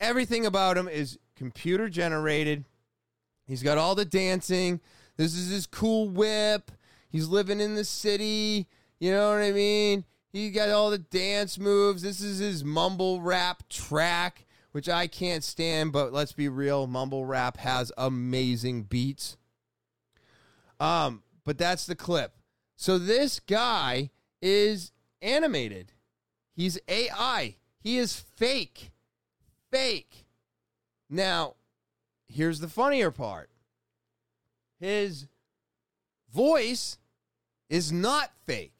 Everything 0.00 0.46
about 0.46 0.78
him 0.78 0.88
is 0.88 1.18
computer 1.34 1.88
generated. 1.88 2.64
He's 3.44 3.62
got 3.62 3.78
all 3.78 3.94
the 3.94 4.04
dancing. 4.04 4.80
This 5.16 5.34
is 5.34 5.50
his 5.50 5.66
cool 5.66 6.08
whip. 6.08 6.70
He's 7.08 7.26
living 7.26 7.60
in 7.60 7.74
the 7.74 7.84
city. 7.84 8.68
You 9.00 9.10
know 9.10 9.30
what 9.30 9.42
I 9.42 9.50
mean? 9.50 10.04
He 10.32 10.50
got 10.50 10.68
all 10.68 10.90
the 10.90 10.98
dance 10.98 11.58
moves. 11.58 12.02
This 12.02 12.20
is 12.20 12.38
his 12.38 12.64
mumble 12.64 13.22
rap 13.22 13.68
track, 13.68 14.46
which 14.72 14.88
I 14.88 15.06
can't 15.06 15.42
stand, 15.42 15.92
but 15.92 16.12
let's 16.12 16.32
be 16.32 16.48
real, 16.48 16.86
mumble 16.86 17.24
rap 17.24 17.56
has 17.58 17.90
amazing 17.96 18.84
beats. 18.84 19.36
Um, 20.78 21.22
but 21.44 21.58
that's 21.58 21.86
the 21.86 21.96
clip. 21.96 22.34
So 22.76 22.98
this 22.98 23.40
guy 23.40 24.10
is 24.42 24.92
animated. 25.22 25.92
He's 26.54 26.78
AI. 26.88 27.56
He 27.80 27.98
is 27.98 28.16
fake. 28.36 28.92
Fake. 29.70 30.26
Now, 31.08 31.54
here's 32.28 32.60
the 32.60 32.68
funnier 32.68 33.10
part. 33.10 33.50
His 34.78 35.26
voice 36.32 36.98
is 37.68 37.90
not 37.90 38.30
fake. 38.44 38.77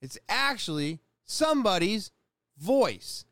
It's 0.00 0.18
actually 0.28 1.00
somebody's 1.24 2.10
voice. 2.58 3.24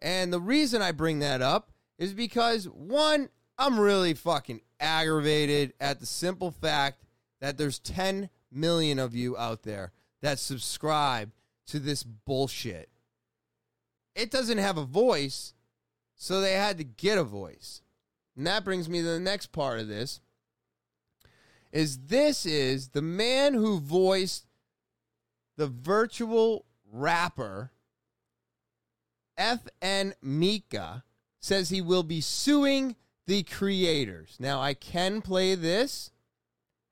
And 0.00 0.32
the 0.32 0.40
reason 0.40 0.82
I 0.82 0.92
bring 0.92 1.20
that 1.20 1.42
up 1.42 1.70
is 1.98 2.12
because 2.12 2.68
one, 2.68 3.28
I'm 3.58 3.78
really 3.78 4.14
fucking 4.14 4.60
aggravated 4.80 5.74
at 5.80 6.00
the 6.00 6.06
simple 6.06 6.50
fact 6.50 7.04
that 7.40 7.56
there's 7.56 7.78
10 7.78 8.28
million 8.50 8.98
of 8.98 9.14
you 9.14 9.36
out 9.36 9.62
there 9.62 9.92
that 10.20 10.38
subscribe 10.38 11.30
to 11.66 11.78
this 11.78 12.02
bullshit. 12.02 12.88
It 14.14 14.30
doesn't 14.30 14.58
have 14.58 14.76
a 14.76 14.84
voice, 14.84 15.54
so 16.16 16.40
they 16.40 16.54
had 16.54 16.78
to 16.78 16.84
get 16.84 17.18
a 17.18 17.24
voice. 17.24 17.82
And 18.36 18.46
that 18.46 18.64
brings 18.64 18.88
me 18.88 19.00
to 19.00 19.06
the 19.06 19.20
next 19.20 19.52
part 19.52 19.78
of 19.78 19.88
this 19.88 20.20
is 21.72 21.98
this 22.06 22.44
is 22.44 22.88
the 22.88 23.02
man 23.02 23.54
who 23.54 23.80
voiced 23.80 24.46
the 25.62 25.68
virtual 25.68 26.64
rapper 26.90 27.70
FN 29.38 30.12
Meka 30.20 31.04
says 31.38 31.68
he 31.68 31.80
will 31.80 32.02
be 32.02 32.20
suing 32.20 32.96
the 33.28 33.44
creators. 33.44 34.36
Now 34.40 34.60
I 34.60 34.74
can 34.74 35.22
play 35.22 35.54
this 35.54 36.10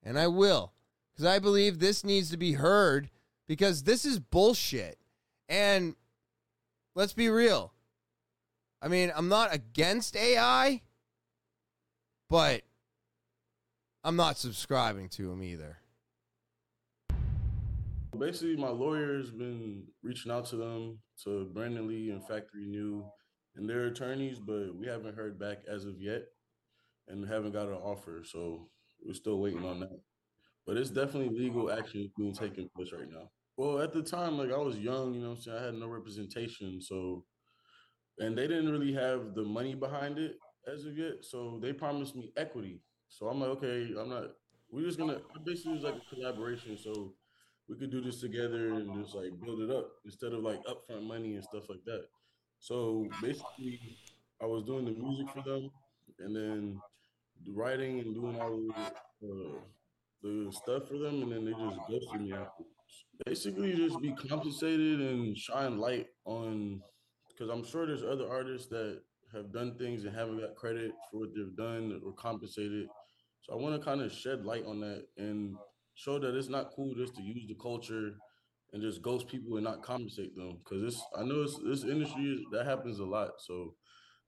and 0.05 0.17
I 0.17 0.29
will 0.29 0.73
because 1.13 1.25
I 1.25 1.41
believe 1.41 1.81
this 1.81 2.05
needs 2.05 2.31
to 2.31 2.37
be 2.37 2.53
heard 2.53 3.11
because 3.49 3.83
this 3.83 4.05
is 4.05 4.21
bullshit. 4.21 5.01
And 5.49 5.97
let's 6.95 7.13
be 7.13 7.29
real. 7.29 7.73
I 8.81 8.87
mean, 8.87 9.11
I'm 9.17 9.29
not 9.29 9.53
against 9.53 10.17
AI, 10.17 10.83
but 12.29 12.63
I'm 14.05 14.15
not 14.15 14.39
subscribing 14.39 15.09
to 15.09 15.33
him 15.33 15.43
either. 15.43 15.80
Basically, 18.21 18.55
my 18.55 18.69
lawyer 18.69 19.17
has 19.17 19.31
been 19.31 19.83
reaching 20.03 20.31
out 20.31 20.45
to 20.47 20.57
them, 20.57 20.99
to 21.25 21.51
Brandon 21.55 21.89
Le 21.89 22.13
and 22.13 22.23
Factory 22.29 22.67
New 22.67 23.03
and 23.57 23.69
their 23.69 23.87
attorneys, 23.87 24.39
but 24.39 24.77
we 24.77 24.87
haven't 24.87 25.17
heard 25.17 25.39
back 25.39 25.59
as 25.67 25.87
of 25.87 25.99
yet 25.99 26.25
and 27.09 27.27
haven't 27.27 27.53
got 27.53 27.69
an 27.69 27.75
offer. 27.75 28.23
So 28.23 28.69
we're 29.05 29.15
still 29.15 29.41
waiting 29.41 29.65
on 29.65 29.81
that. 29.81 30.01
But 30.67 30.77
it's 30.77 30.91
definitely 30.91 31.37
legal 31.37 31.73
action 31.73 32.11
being 32.19 32.35
taken 32.35 32.69
place 32.77 32.93
right 32.93 33.11
now. 33.11 33.31
Well, 33.57 33.81
at 33.81 33.95
the 33.95 34.03
time, 34.03 34.37
like 34.37 34.53
I 34.53 34.59
was 34.59 34.79
young, 34.79 35.15
you 35.15 35.23
know 35.23 35.31
I'm 35.31 35.41
saying? 35.41 35.57
I 35.57 35.65
had 35.65 35.75
no 35.75 35.87
representation. 35.87 36.83
So, 36.83 37.25
and 38.19 38.37
they 38.37 38.47
didn't 38.47 38.71
really 38.71 38.93
have 38.93 39.35
the 39.35 39.45
money 39.45 39.75
behind 39.75 40.19
it 40.19 40.37
as 40.71 40.85
of 40.85 40.97
yet. 40.97 41.23
So 41.23 41.59
they 41.63 41.73
promised 41.73 42.15
me 42.15 42.33
equity. 42.37 42.83
So 43.09 43.29
I'm 43.29 43.41
like, 43.41 43.51
okay, 43.51 43.95
I'm 43.99 44.11
not, 44.11 44.25
we're 44.71 44.85
just 44.85 44.99
gonna, 44.99 45.21
basically 45.45 45.73
it 45.73 45.77
was 45.77 45.85
like 45.85 45.95
a 45.95 46.15
collaboration. 46.15 46.77
So 46.77 47.15
we 47.71 47.77
could 47.77 47.91
do 47.91 48.01
this 48.01 48.21
together 48.21 48.75
and 48.75 48.93
just 49.01 49.15
like 49.15 49.31
build 49.45 49.61
it 49.61 49.71
up 49.71 49.87
instead 50.05 50.33
of 50.33 50.41
like 50.41 50.61
upfront 50.65 51.05
money 51.05 51.37
and 51.37 51.45
stuff 51.45 51.63
like 51.69 51.85
that. 51.85 52.07
So 52.59 53.07
basically, 53.23 53.81
I 54.43 54.47
was 54.47 54.65
doing 54.65 54.87
the 54.87 54.91
music 54.91 55.29
for 55.33 55.43
them 55.43 55.71
and 56.19 56.35
then 56.35 56.81
the 57.47 57.53
writing 57.53 58.01
and 58.01 58.13
doing 58.13 58.41
all 58.41 58.51
the, 58.51 59.27
uh, 59.27 59.61
the 60.23 60.53
stuff 60.53 60.89
for 60.89 60.99
them, 60.99 61.23
and 61.23 61.33
then 61.33 61.45
they 61.45 61.53
just 61.53 61.79
ghosted 61.89 62.21
me 62.21 62.33
afterwards. 62.33 63.07
Basically, 63.25 63.75
just 63.75 64.01
be 64.01 64.13
compensated 64.29 65.01
and 65.01 65.39
shine 65.39 65.79
light 65.79 66.09
on, 66.27 66.83
because 67.29 67.49
I'm 67.49 67.65
sure 67.65 67.87
there's 67.87 68.03
other 68.03 68.29
artists 68.29 68.69
that 68.69 69.01
have 69.33 69.53
done 69.53 69.79
things 69.79 70.05
and 70.05 70.15
haven't 70.15 70.41
got 70.41 70.57
credit 70.57 70.93
for 71.11 71.21
what 71.21 71.31
they've 71.35 71.57
done 71.57 72.01
or 72.05 72.13
compensated. 72.13 72.89
So 73.43 73.55
I 73.55 73.57
want 73.57 73.81
to 73.81 73.85
kind 73.85 74.03
of 74.03 74.13
shed 74.13 74.45
light 74.45 74.67
on 74.67 74.81
that 74.81 75.07
and 75.17 75.57
show 75.95 76.19
that 76.19 76.35
it's 76.37 76.49
not 76.49 76.71
cool 76.75 76.95
just 76.95 77.15
to 77.17 77.23
use 77.23 77.45
the 77.49 77.55
culture 77.55 78.13
and 78.73 78.83
just 78.83 79.03
ghost 79.03 79.27
people 79.29 79.57
and 79.57 79.65
not 79.65 79.83
compensate 79.83 80.35
them. 80.37 80.59
Because 80.59 80.83
this, 80.83 81.03
I 81.19 81.25
know 81.25 81.43
it's, 81.43 81.59
this 81.65 81.85
industry 81.85 82.45
that 82.53 82.67
happens 82.67 83.01
a 83.01 83.05
lot. 83.05 83.31
So 83.39 83.75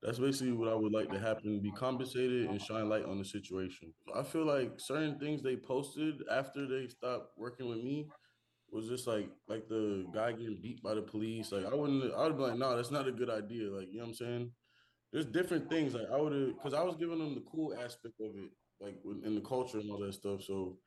that's 0.03 0.19
basically 0.19 0.53
what 0.53 0.69
I 0.69 0.75
would 0.75 0.93
like 0.93 1.11
to 1.13 1.19
happen: 1.19 1.61
be 1.63 1.71
compensated 1.73 2.49
and 2.49 2.61
shine 2.61 2.89
light 2.89 3.05
on 3.05 3.19
the 3.19 3.25
situation. 3.25 3.93
I 4.15 4.23
feel 4.23 4.45
like 4.45 4.73
certain 4.79 5.19
things 5.19 5.43
they 5.43 5.57
posted 5.57 6.23
after 6.31 6.67
they 6.67 6.89
stopped 6.89 7.39
working 7.39 7.69
with 7.69 7.79
me 7.79 8.09
was 8.71 8.89
just 8.89 9.07
like 9.07 9.29
like 9.49 9.69
the 9.69 10.07
guy 10.15 10.33
getting 10.33 10.59
beat 10.63 10.83
by 10.83 10.95
the 10.95 11.03
police. 11.03 11.53
Like 11.53 11.67
I 11.67 11.75
wouldn't, 11.75 12.13
I 12.15 12.25
would 12.27 12.37
be 12.37 12.43
like, 12.43 12.59
no, 12.59 12.77
that's 12.77 12.91
not 12.91 13.09
a 13.09 13.13
good 13.13 13.31
idea. 13.31 13.71
Like 13.71 13.89
you 13.91 13.99
know 13.99 14.05
what 14.05 14.09
I'm 14.11 14.15
saying? 14.15 14.51
There's 15.13 15.27
different 15.27 15.71
things. 15.71 15.95
Like 15.95 16.09
I 16.13 16.21
would 16.21 16.33
have, 16.33 16.57
because 16.57 16.75
I 16.75 16.83
was 16.83 16.97
giving 16.97 17.19
them 17.19 17.35
the 17.35 17.45
cool 17.51 17.75
aspect 17.75 18.21
of 18.21 18.37
it, 18.37 18.51
like 18.81 18.97
in 19.25 19.35
the 19.35 19.41
culture 19.43 19.79
and 19.79 19.91
all 19.91 19.99
that 20.01 20.15
stuff. 20.15 20.43
So 20.43 20.79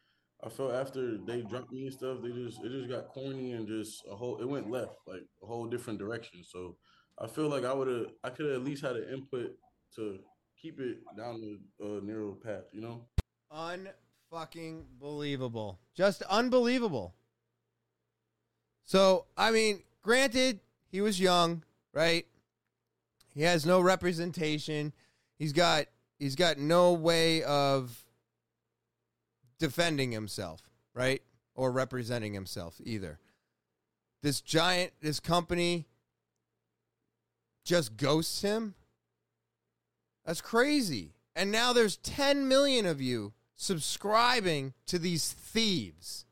I 0.43 0.49
felt 0.49 0.73
after 0.73 1.17
they 1.17 1.41
dropped 1.41 1.71
me 1.71 1.85
and 1.85 1.93
stuff, 1.93 2.17
they 2.21 2.29
just 2.29 2.63
it 2.63 2.69
just 2.69 2.89
got 2.89 3.07
corny 3.09 3.53
and 3.53 3.67
just 3.67 4.03
a 4.09 4.15
whole 4.15 4.39
it 4.41 4.47
went 4.47 4.69
left 4.69 4.95
like 5.07 5.23
a 5.41 5.45
whole 5.45 5.65
different 5.65 5.99
direction. 5.99 6.43
So 6.43 6.77
I 7.19 7.27
feel 7.27 7.49
like 7.49 7.65
I 7.65 7.73
would 7.73 7.87
have 7.87 8.07
I 8.23 8.29
could 8.29 8.47
have 8.47 8.55
at 8.55 8.63
least 8.63 8.83
had 8.83 8.95
an 8.95 9.07
input 9.11 9.51
to 9.95 10.19
keep 10.61 10.79
it 10.79 10.97
down 11.17 11.41
the 11.41 11.85
uh, 11.85 11.99
narrow 12.03 12.33
path, 12.33 12.63
you 12.73 12.81
know. 12.81 13.05
Unfucking 13.53 14.83
believable. 14.99 15.79
Just 15.93 16.21
unbelievable. 16.23 17.15
So, 18.83 19.25
I 19.37 19.51
mean, 19.51 19.83
granted, 20.01 20.59
he 20.91 21.01
was 21.01 21.19
young, 21.19 21.63
right? 21.93 22.25
He 23.33 23.41
has 23.41 23.65
no 23.65 23.81
representation. 23.81 24.93
He's 25.37 25.53
got 25.53 25.85
he's 26.19 26.35
got 26.35 26.57
no 26.57 26.93
way 26.93 27.43
of 27.43 28.04
defending 29.59 30.11
himself, 30.11 30.61
right? 30.93 31.21
Or 31.53 31.71
representing 31.71 32.33
himself 32.33 32.75
either. 32.83 33.19
This 34.21 34.41
giant 34.41 34.91
this 35.01 35.19
company 35.19 35.85
just 37.63 37.97
ghosts 37.97 38.41
him. 38.41 38.75
That's 40.25 40.41
crazy. 40.41 41.13
And 41.35 41.51
now 41.51 41.73
there's 41.73 41.97
10 41.97 42.47
million 42.47 42.85
of 42.85 43.01
you 43.01 43.33
subscribing 43.55 44.73
to 44.87 44.99
these 44.99 45.31
thieves. 45.31 46.25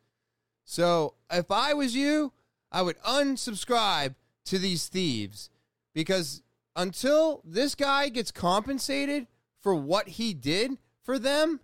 So 0.64 1.16
if 1.32 1.52
I 1.52 1.74
was 1.74 1.96
you, 1.96 2.32
I 2.72 2.82
would 2.82 3.00
unsubscribe 3.04 4.16
to 4.46 4.58
these 4.58 4.88
thieves 4.88 5.50
because 5.94 6.42
until 6.76 7.42
this 7.46 7.76
guy 7.76 8.10
gets 8.10 8.32
compensated 8.32 9.28
for 9.60 9.76
what 9.76 10.08
he 10.08 10.34
did 10.34 10.78
for 11.04 11.20
them, 11.20 11.60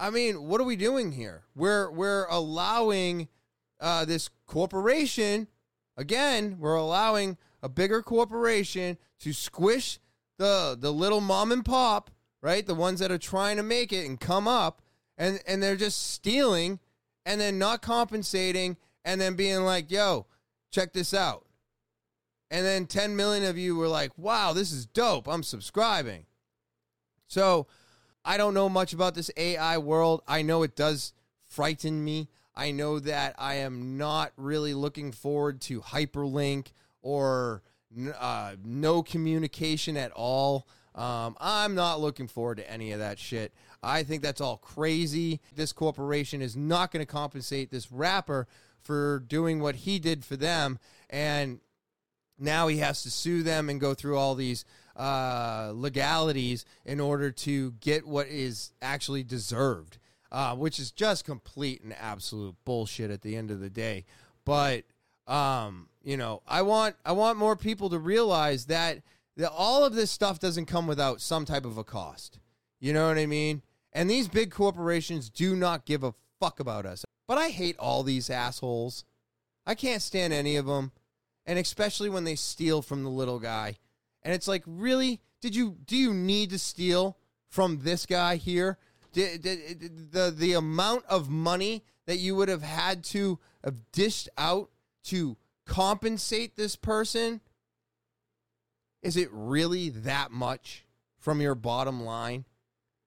I 0.00 0.08
mean, 0.08 0.48
what 0.48 0.62
are 0.62 0.64
we 0.64 0.76
doing 0.76 1.12
here? 1.12 1.42
We're 1.54 1.90
we're 1.90 2.24
allowing 2.30 3.28
uh, 3.78 4.06
this 4.06 4.30
corporation 4.46 5.46
again. 5.94 6.56
We're 6.58 6.74
allowing 6.74 7.36
a 7.62 7.68
bigger 7.68 8.00
corporation 8.00 8.96
to 9.20 9.34
squish 9.34 10.00
the 10.38 10.74
the 10.80 10.90
little 10.90 11.20
mom 11.20 11.52
and 11.52 11.62
pop, 11.62 12.10
right? 12.40 12.66
The 12.66 12.74
ones 12.74 13.00
that 13.00 13.12
are 13.12 13.18
trying 13.18 13.58
to 13.58 13.62
make 13.62 13.92
it 13.92 14.06
and 14.06 14.18
come 14.18 14.48
up, 14.48 14.80
and 15.18 15.38
and 15.46 15.62
they're 15.62 15.76
just 15.76 16.12
stealing, 16.12 16.80
and 17.26 17.38
then 17.38 17.58
not 17.58 17.82
compensating, 17.82 18.78
and 19.04 19.20
then 19.20 19.36
being 19.36 19.64
like, 19.64 19.90
"Yo, 19.90 20.26
check 20.72 20.94
this 20.94 21.12
out." 21.12 21.44
And 22.50 22.64
then 22.64 22.86
10 22.86 23.14
million 23.14 23.44
of 23.44 23.58
you 23.58 23.76
were 23.76 23.86
like, 23.86 24.16
"Wow, 24.16 24.54
this 24.54 24.72
is 24.72 24.86
dope. 24.86 25.28
I'm 25.28 25.42
subscribing." 25.42 26.24
So, 27.26 27.68
I 28.24 28.36
don't 28.36 28.54
know 28.54 28.68
much 28.68 28.92
about 28.92 29.14
this 29.14 29.30
AI 29.36 29.78
world. 29.78 30.22
I 30.28 30.42
know 30.42 30.62
it 30.62 30.76
does 30.76 31.12
frighten 31.48 32.04
me. 32.04 32.28
I 32.54 32.70
know 32.72 32.98
that 33.00 33.34
I 33.38 33.56
am 33.56 33.96
not 33.96 34.32
really 34.36 34.74
looking 34.74 35.12
forward 35.12 35.60
to 35.62 35.80
hyperlink 35.80 36.68
or 37.02 37.62
uh, 38.18 38.52
no 38.64 39.02
communication 39.02 39.96
at 39.96 40.12
all. 40.12 40.66
Um, 40.94 41.36
I'm 41.40 41.74
not 41.74 42.00
looking 42.00 42.28
forward 42.28 42.56
to 42.58 42.70
any 42.70 42.92
of 42.92 42.98
that 42.98 43.18
shit. 43.18 43.52
I 43.82 44.02
think 44.02 44.22
that's 44.22 44.40
all 44.40 44.58
crazy. 44.58 45.40
This 45.54 45.72
corporation 45.72 46.42
is 46.42 46.56
not 46.56 46.90
going 46.92 47.04
to 47.04 47.10
compensate 47.10 47.70
this 47.70 47.90
rapper 47.90 48.46
for 48.82 49.20
doing 49.26 49.60
what 49.60 49.76
he 49.76 49.98
did 49.98 50.24
for 50.24 50.36
them. 50.36 50.78
And 51.08 51.60
now 52.38 52.68
he 52.68 52.78
has 52.78 53.02
to 53.04 53.10
sue 53.10 53.42
them 53.42 53.68
and 53.68 53.80
go 53.80 53.94
through 53.94 54.18
all 54.18 54.34
these 54.34 54.64
uh, 55.00 55.72
legalities 55.74 56.66
in 56.84 57.00
order 57.00 57.30
to 57.30 57.72
get 57.80 58.06
what 58.06 58.28
is 58.28 58.72
actually 58.82 59.22
deserved, 59.22 59.96
uh, 60.30 60.54
which 60.54 60.78
is 60.78 60.90
just 60.90 61.24
complete 61.24 61.82
and 61.82 61.94
absolute 61.98 62.54
bullshit 62.66 63.10
at 63.10 63.22
the 63.22 63.34
end 63.34 63.50
of 63.50 63.60
the 63.60 63.70
day. 63.70 64.04
But 64.44 64.84
um, 65.26 65.88
you 66.02 66.18
know, 66.18 66.42
I 66.46 66.60
want 66.62 66.96
I 67.04 67.12
want 67.12 67.38
more 67.38 67.56
people 67.56 67.88
to 67.90 67.98
realize 67.98 68.66
that 68.66 68.98
that 69.38 69.50
all 69.50 69.84
of 69.84 69.94
this 69.94 70.10
stuff 70.10 70.38
doesn't 70.38 70.66
come 70.66 70.86
without 70.86 71.22
some 71.22 71.46
type 71.46 71.64
of 71.64 71.78
a 71.78 71.84
cost. 71.84 72.38
You 72.78 72.92
know 72.92 73.08
what 73.08 73.16
I 73.16 73.24
mean? 73.24 73.62
And 73.94 74.10
these 74.10 74.28
big 74.28 74.50
corporations 74.50 75.30
do 75.30 75.56
not 75.56 75.86
give 75.86 76.04
a 76.04 76.14
fuck 76.38 76.60
about 76.60 76.84
us. 76.84 77.06
But 77.26 77.38
I 77.38 77.48
hate 77.48 77.78
all 77.78 78.02
these 78.02 78.28
assholes. 78.28 79.04
I 79.66 79.74
can't 79.74 80.02
stand 80.02 80.34
any 80.34 80.56
of 80.56 80.66
them. 80.66 80.92
And 81.46 81.58
especially 81.58 82.10
when 82.10 82.24
they 82.24 82.34
steal 82.34 82.82
from 82.82 83.02
the 83.02 83.10
little 83.10 83.38
guy. 83.38 83.76
And 84.22 84.34
it's 84.34 84.48
like, 84.48 84.62
really? 84.66 85.20
Did 85.40 85.54
you 85.54 85.76
do 85.86 85.96
you 85.96 86.12
need 86.12 86.50
to 86.50 86.58
steal 86.58 87.16
from 87.48 87.80
this 87.82 88.06
guy 88.06 88.36
here? 88.36 88.78
Did, 89.12 89.42
did, 89.42 90.12
the 90.12 90.32
the 90.36 90.52
amount 90.52 91.04
of 91.06 91.30
money 91.30 91.84
that 92.06 92.18
you 92.18 92.34
would 92.36 92.48
have 92.48 92.62
had 92.62 93.04
to 93.04 93.38
have 93.64 93.76
dished 93.92 94.28
out 94.36 94.70
to 95.04 95.36
compensate 95.66 96.56
this 96.56 96.76
person 96.76 97.40
is 99.02 99.16
it 99.16 99.28
really 99.32 99.88
that 99.88 100.30
much 100.30 100.84
from 101.18 101.40
your 101.40 101.54
bottom 101.54 102.02
line 102.02 102.44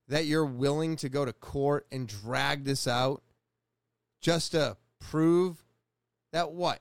that 0.07 0.26
you're 0.26 0.45
willing 0.45 0.95
to 0.95 1.09
go 1.09 1.26
to 1.26 1.34
court 1.34 1.86
and 1.91 2.07
drag 2.07 2.64
this 2.64 2.88
out 2.88 3.22
just 4.22 4.51
to 4.51 4.78
prove 4.99 5.64
that 6.32 6.51
what 6.51 6.80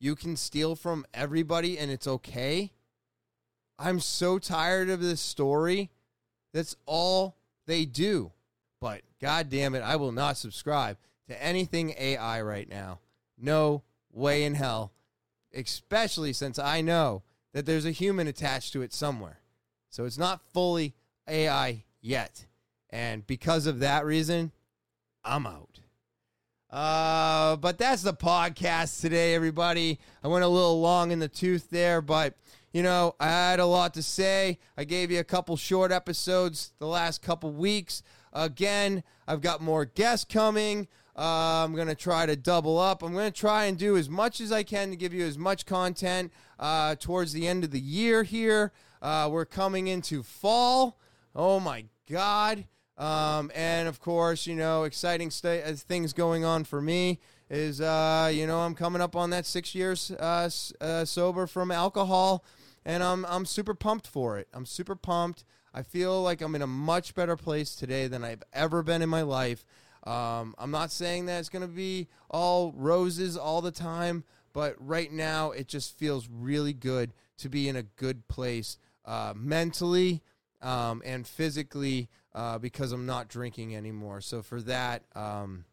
you 0.00 0.14
can 0.14 0.36
steal 0.36 0.74
from 0.74 1.06
everybody 1.14 1.78
and 1.78 1.90
it's 1.90 2.06
okay 2.06 2.72
I'm 3.78 4.00
so 4.00 4.38
tired 4.38 4.90
of 4.90 5.00
this 5.00 5.20
story. 5.20 5.90
That's 6.52 6.76
all 6.86 7.36
they 7.66 7.84
do. 7.84 8.32
But 8.80 9.02
god 9.20 9.50
damn 9.50 9.74
it, 9.74 9.82
I 9.82 9.96
will 9.96 10.12
not 10.12 10.36
subscribe 10.36 10.96
to 11.28 11.42
anything 11.42 11.94
AI 11.98 12.42
right 12.42 12.68
now. 12.68 13.00
No 13.38 13.82
way 14.12 14.44
in 14.44 14.54
hell. 14.54 14.92
Especially 15.54 16.32
since 16.32 16.58
I 16.58 16.80
know 16.80 17.22
that 17.52 17.66
there's 17.66 17.86
a 17.86 17.90
human 17.90 18.26
attached 18.26 18.72
to 18.72 18.82
it 18.82 18.92
somewhere. 18.92 19.40
So 19.90 20.04
it's 20.04 20.18
not 20.18 20.42
fully 20.52 20.94
AI 21.28 21.84
yet. 22.00 22.46
And 22.90 23.26
because 23.26 23.66
of 23.66 23.80
that 23.80 24.04
reason, 24.04 24.52
I'm 25.24 25.46
out. 25.46 25.80
Uh, 26.70 27.56
but 27.56 27.78
that's 27.78 28.02
the 28.02 28.12
podcast 28.12 29.00
today, 29.00 29.34
everybody. 29.34 29.98
I 30.22 30.28
went 30.28 30.44
a 30.44 30.48
little 30.48 30.80
long 30.80 31.10
in 31.10 31.18
the 31.18 31.28
tooth 31.28 31.70
there, 31.70 32.02
but 32.02 32.34
you 32.72 32.82
know, 32.82 33.14
I 33.18 33.28
had 33.28 33.60
a 33.60 33.66
lot 33.66 33.94
to 33.94 34.02
say. 34.02 34.58
I 34.76 34.84
gave 34.84 35.10
you 35.10 35.20
a 35.20 35.24
couple 35.24 35.56
short 35.56 35.90
episodes 35.90 36.72
the 36.78 36.86
last 36.86 37.22
couple 37.22 37.50
weeks. 37.52 38.02
Again, 38.32 39.02
I've 39.26 39.40
got 39.40 39.60
more 39.60 39.84
guests 39.84 40.26
coming. 40.30 40.88
Uh, 41.16 41.64
I'm 41.64 41.74
going 41.74 41.88
to 41.88 41.94
try 41.94 42.26
to 42.26 42.36
double 42.36 42.78
up. 42.78 43.02
I'm 43.02 43.12
going 43.12 43.32
to 43.32 43.36
try 43.38 43.64
and 43.64 43.76
do 43.76 43.96
as 43.96 44.08
much 44.08 44.40
as 44.40 44.52
I 44.52 44.62
can 44.62 44.90
to 44.90 44.96
give 44.96 45.12
you 45.12 45.24
as 45.24 45.36
much 45.38 45.66
content 45.66 46.32
uh, 46.58 46.94
towards 46.96 47.32
the 47.32 47.48
end 47.48 47.64
of 47.64 47.70
the 47.70 47.80
year 47.80 48.22
here. 48.22 48.72
Uh, 49.02 49.28
we're 49.30 49.44
coming 49.44 49.88
into 49.88 50.22
fall. 50.22 50.98
Oh 51.34 51.58
my 51.58 51.86
God. 52.10 52.66
Um, 52.96 53.50
and 53.54 53.88
of 53.88 54.00
course, 54.00 54.46
you 54.46 54.56
know, 54.56 54.84
exciting 54.84 55.30
st- 55.30 55.64
uh, 55.64 55.72
things 55.72 56.12
going 56.12 56.44
on 56.44 56.64
for 56.64 56.80
me 56.80 57.20
is, 57.50 57.80
uh, 57.80 58.30
you 58.32 58.46
know, 58.46 58.60
I'm 58.60 58.74
coming 58.74 59.02
up 59.02 59.16
on 59.16 59.30
that 59.30 59.46
six 59.46 59.74
years 59.74 60.10
uh, 60.10 60.50
uh, 60.80 61.04
sober 61.04 61.46
from 61.46 61.70
alcohol 61.70 62.44
and 62.84 63.02
I'm 63.02 63.26
I'm 63.26 63.44
super 63.44 63.74
pumped 63.74 64.06
for 64.06 64.38
it. 64.38 64.48
I'm 64.52 64.66
super 64.66 64.96
pumped. 64.96 65.44
I 65.74 65.82
feel 65.82 66.22
like 66.22 66.40
I'm 66.40 66.54
in 66.54 66.62
a 66.62 66.66
much 66.66 67.14
better 67.14 67.36
place 67.36 67.74
today 67.74 68.08
than 68.08 68.24
I've 68.24 68.42
ever 68.52 68.82
been 68.82 69.02
in 69.02 69.08
my 69.10 69.22
life. 69.22 69.64
Um, 70.04 70.54
I'm 70.58 70.70
not 70.70 70.90
saying 70.90 71.26
that 71.26 71.38
it's 71.38 71.50
to 71.50 71.66
be 71.66 72.08
all 72.30 72.72
roses 72.72 73.36
all 73.36 73.60
the 73.60 73.70
time, 73.70 74.24
but 74.54 74.74
right 74.78 75.12
now 75.12 75.50
it 75.50 75.68
just 75.68 75.98
feels 75.98 76.28
really 76.32 76.72
good 76.72 77.12
to 77.38 77.50
be 77.50 77.68
in 77.68 77.76
a 77.76 77.82
good 77.82 78.26
place 78.26 78.78
uh, 79.04 79.34
mentally 79.36 80.22
um, 80.62 81.02
and 81.04 81.26
physically 81.26 82.08
uh, 82.34 82.58
because 82.58 82.92
I'm 82.92 83.06
not 83.06 83.28
drinking 83.28 83.76
anymore. 83.76 84.22
So 84.22 84.40
for 84.40 84.62
that, 84.62 85.02
um, 85.14 85.66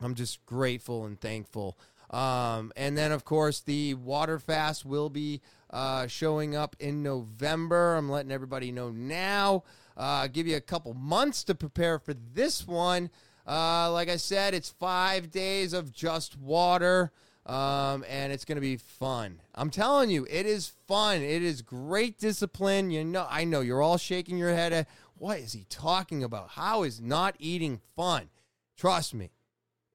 I'm 0.00 0.14
just 0.14 0.44
grateful 0.46 1.04
and 1.04 1.20
thankful. 1.20 1.78
Um, 2.10 2.72
and 2.76 2.96
then, 2.96 3.12
of 3.12 3.24
course, 3.24 3.60
the 3.60 3.94
water 3.94 4.38
fast 4.38 4.84
will 4.84 5.10
be 5.10 5.40
uh, 5.70 6.06
showing 6.06 6.56
up 6.56 6.76
in 6.78 7.02
November. 7.02 7.96
I'm 7.96 8.10
letting 8.10 8.32
everybody 8.32 8.72
know 8.72 8.90
now. 8.90 9.64
Uh, 9.96 10.28
give 10.28 10.46
you 10.46 10.56
a 10.56 10.60
couple 10.60 10.94
months 10.94 11.44
to 11.44 11.54
prepare 11.54 11.98
for 11.98 12.14
this 12.14 12.66
one. 12.66 13.10
Uh, 13.46 13.90
like 13.92 14.08
I 14.08 14.16
said, 14.16 14.54
it's 14.54 14.70
five 14.70 15.30
days 15.30 15.72
of 15.72 15.92
just 15.92 16.38
water, 16.38 17.10
um, 17.46 18.04
and 18.08 18.32
it's 18.32 18.44
going 18.44 18.56
to 18.56 18.62
be 18.62 18.76
fun. 18.76 19.40
I'm 19.54 19.70
telling 19.70 20.10
you, 20.10 20.26
it 20.30 20.46
is 20.46 20.72
fun. 20.86 21.22
It 21.22 21.42
is 21.42 21.62
great 21.62 22.18
discipline. 22.18 22.90
You 22.90 23.04
know, 23.04 23.26
I 23.28 23.44
know 23.44 23.60
you're 23.60 23.82
all 23.82 23.96
shaking 23.96 24.38
your 24.38 24.54
head. 24.54 24.72
At, 24.72 24.88
what 25.16 25.38
is 25.38 25.52
he 25.52 25.64
talking 25.68 26.22
about? 26.22 26.50
How 26.50 26.84
is 26.84 27.00
not 27.00 27.34
eating 27.38 27.80
fun? 27.96 28.28
Trust 28.76 29.14
me, 29.14 29.30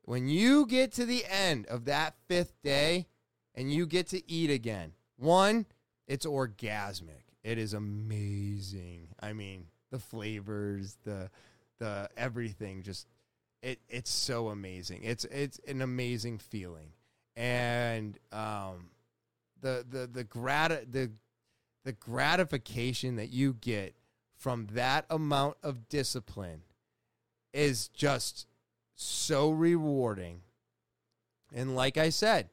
when 0.03 0.27
you 0.27 0.65
get 0.65 0.91
to 0.93 1.05
the 1.05 1.25
end 1.29 1.65
of 1.67 1.85
that 1.85 2.15
fifth 2.27 2.53
day 2.61 3.07
and 3.55 3.71
you 3.71 3.85
get 3.85 4.07
to 4.07 4.31
eat 4.31 4.49
again, 4.49 4.93
one, 5.17 5.65
it's 6.07 6.25
orgasmic. 6.25 7.23
It 7.43 7.57
is 7.57 7.73
amazing. 7.73 9.09
I 9.19 9.33
mean, 9.33 9.67
the 9.91 9.99
flavors, 9.99 10.97
the 11.03 11.29
the 11.79 12.09
everything 12.15 12.83
just 12.83 13.07
it 13.61 13.79
it's 13.87 14.11
so 14.11 14.49
amazing. 14.49 15.03
It's 15.03 15.25
it's 15.25 15.59
an 15.67 15.81
amazing 15.81 16.39
feeling. 16.39 16.93
And 17.35 18.17
um 18.31 18.89
the 19.61 19.85
the 19.89 20.07
the 20.07 20.23
grat 20.23 20.91
the 20.91 21.11
the 21.85 21.93
gratification 21.93 23.15
that 23.17 23.29
you 23.29 23.53
get 23.53 23.95
from 24.35 24.67
that 24.73 25.05
amount 25.09 25.57
of 25.63 25.87
discipline 25.89 26.63
is 27.53 27.87
just 27.89 28.47
so 28.95 29.49
rewarding. 29.49 30.41
And 31.53 31.75
like 31.75 31.97
I 31.97 32.09
said, 32.09 32.49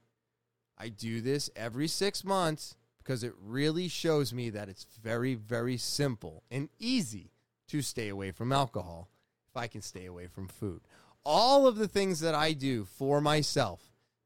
I 0.78 0.88
do 0.88 1.20
this 1.20 1.50
every 1.56 1.88
six 1.88 2.24
months 2.24 2.76
because 2.98 3.22
it 3.22 3.34
really 3.42 3.88
shows 3.88 4.32
me 4.32 4.50
that 4.50 4.68
it's 4.68 4.86
very, 5.02 5.34
very 5.34 5.76
simple 5.76 6.42
and 6.50 6.68
easy 6.78 7.32
to 7.68 7.82
stay 7.82 8.08
away 8.08 8.30
from 8.30 8.52
alcohol 8.52 9.08
if 9.48 9.56
I 9.56 9.66
can 9.66 9.82
stay 9.82 10.06
away 10.06 10.26
from 10.26 10.48
food. 10.48 10.82
All 11.24 11.66
of 11.66 11.76
the 11.76 11.88
things 11.88 12.20
that 12.20 12.34
I 12.34 12.52
do 12.52 12.84
for 12.84 13.20
myself 13.20 13.80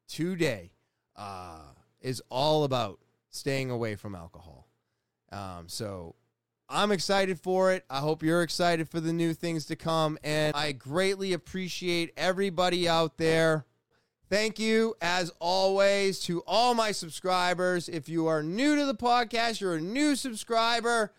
today 0.08 0.72
uh, 1.16 1.72
is 2.00 2.22
all 2.28 2.64
about 2.64 3.00
staying 3.30 3.70
away 3.70 3.96
from 3.96 4.14
alcohol. 4.14 4.68
Um, 5.32 5.64
so 5.66 6.14
I'm 6.68 6.92
excited 6.92 7.38
for 7.40 7.72
it. 7.72 7.84
I 7.90 7.98
hope 7.98 8.22
you're 8.22 8.42
excited 8.42 8.88
for 8.88 9.00
the 9.00 9.12
new 9.12 9.34
things 9.34 9.66
to 9.66 9.76
come. 9.76 10.18
And 10.24 10.56
I 10.56 10.72
greatly 10.72 11.32
appreciate 11.32 12.12
everybody 12.16 12.88
out 12.88 13.18
there 13.18 13.66
Thank 14.30 14.58
you, 14.58 14.96
as 15.02 15.30
always, 15.38 16.18
to 16.20 16.42
all 16.46 16.74
my 16.74 16.92
subscribers. 16.92 17.88
If 17.88 18.08
you 18.08 18.26
are 18.26 18.42
new 18.42 18.74
to 18.74 18.86
the 18.86 18.94
podcast, 18.94 19.60
you're 19.60 19.76
a 19.76 19.80
new 19.80 20.16
subscriber, 20.16 21.12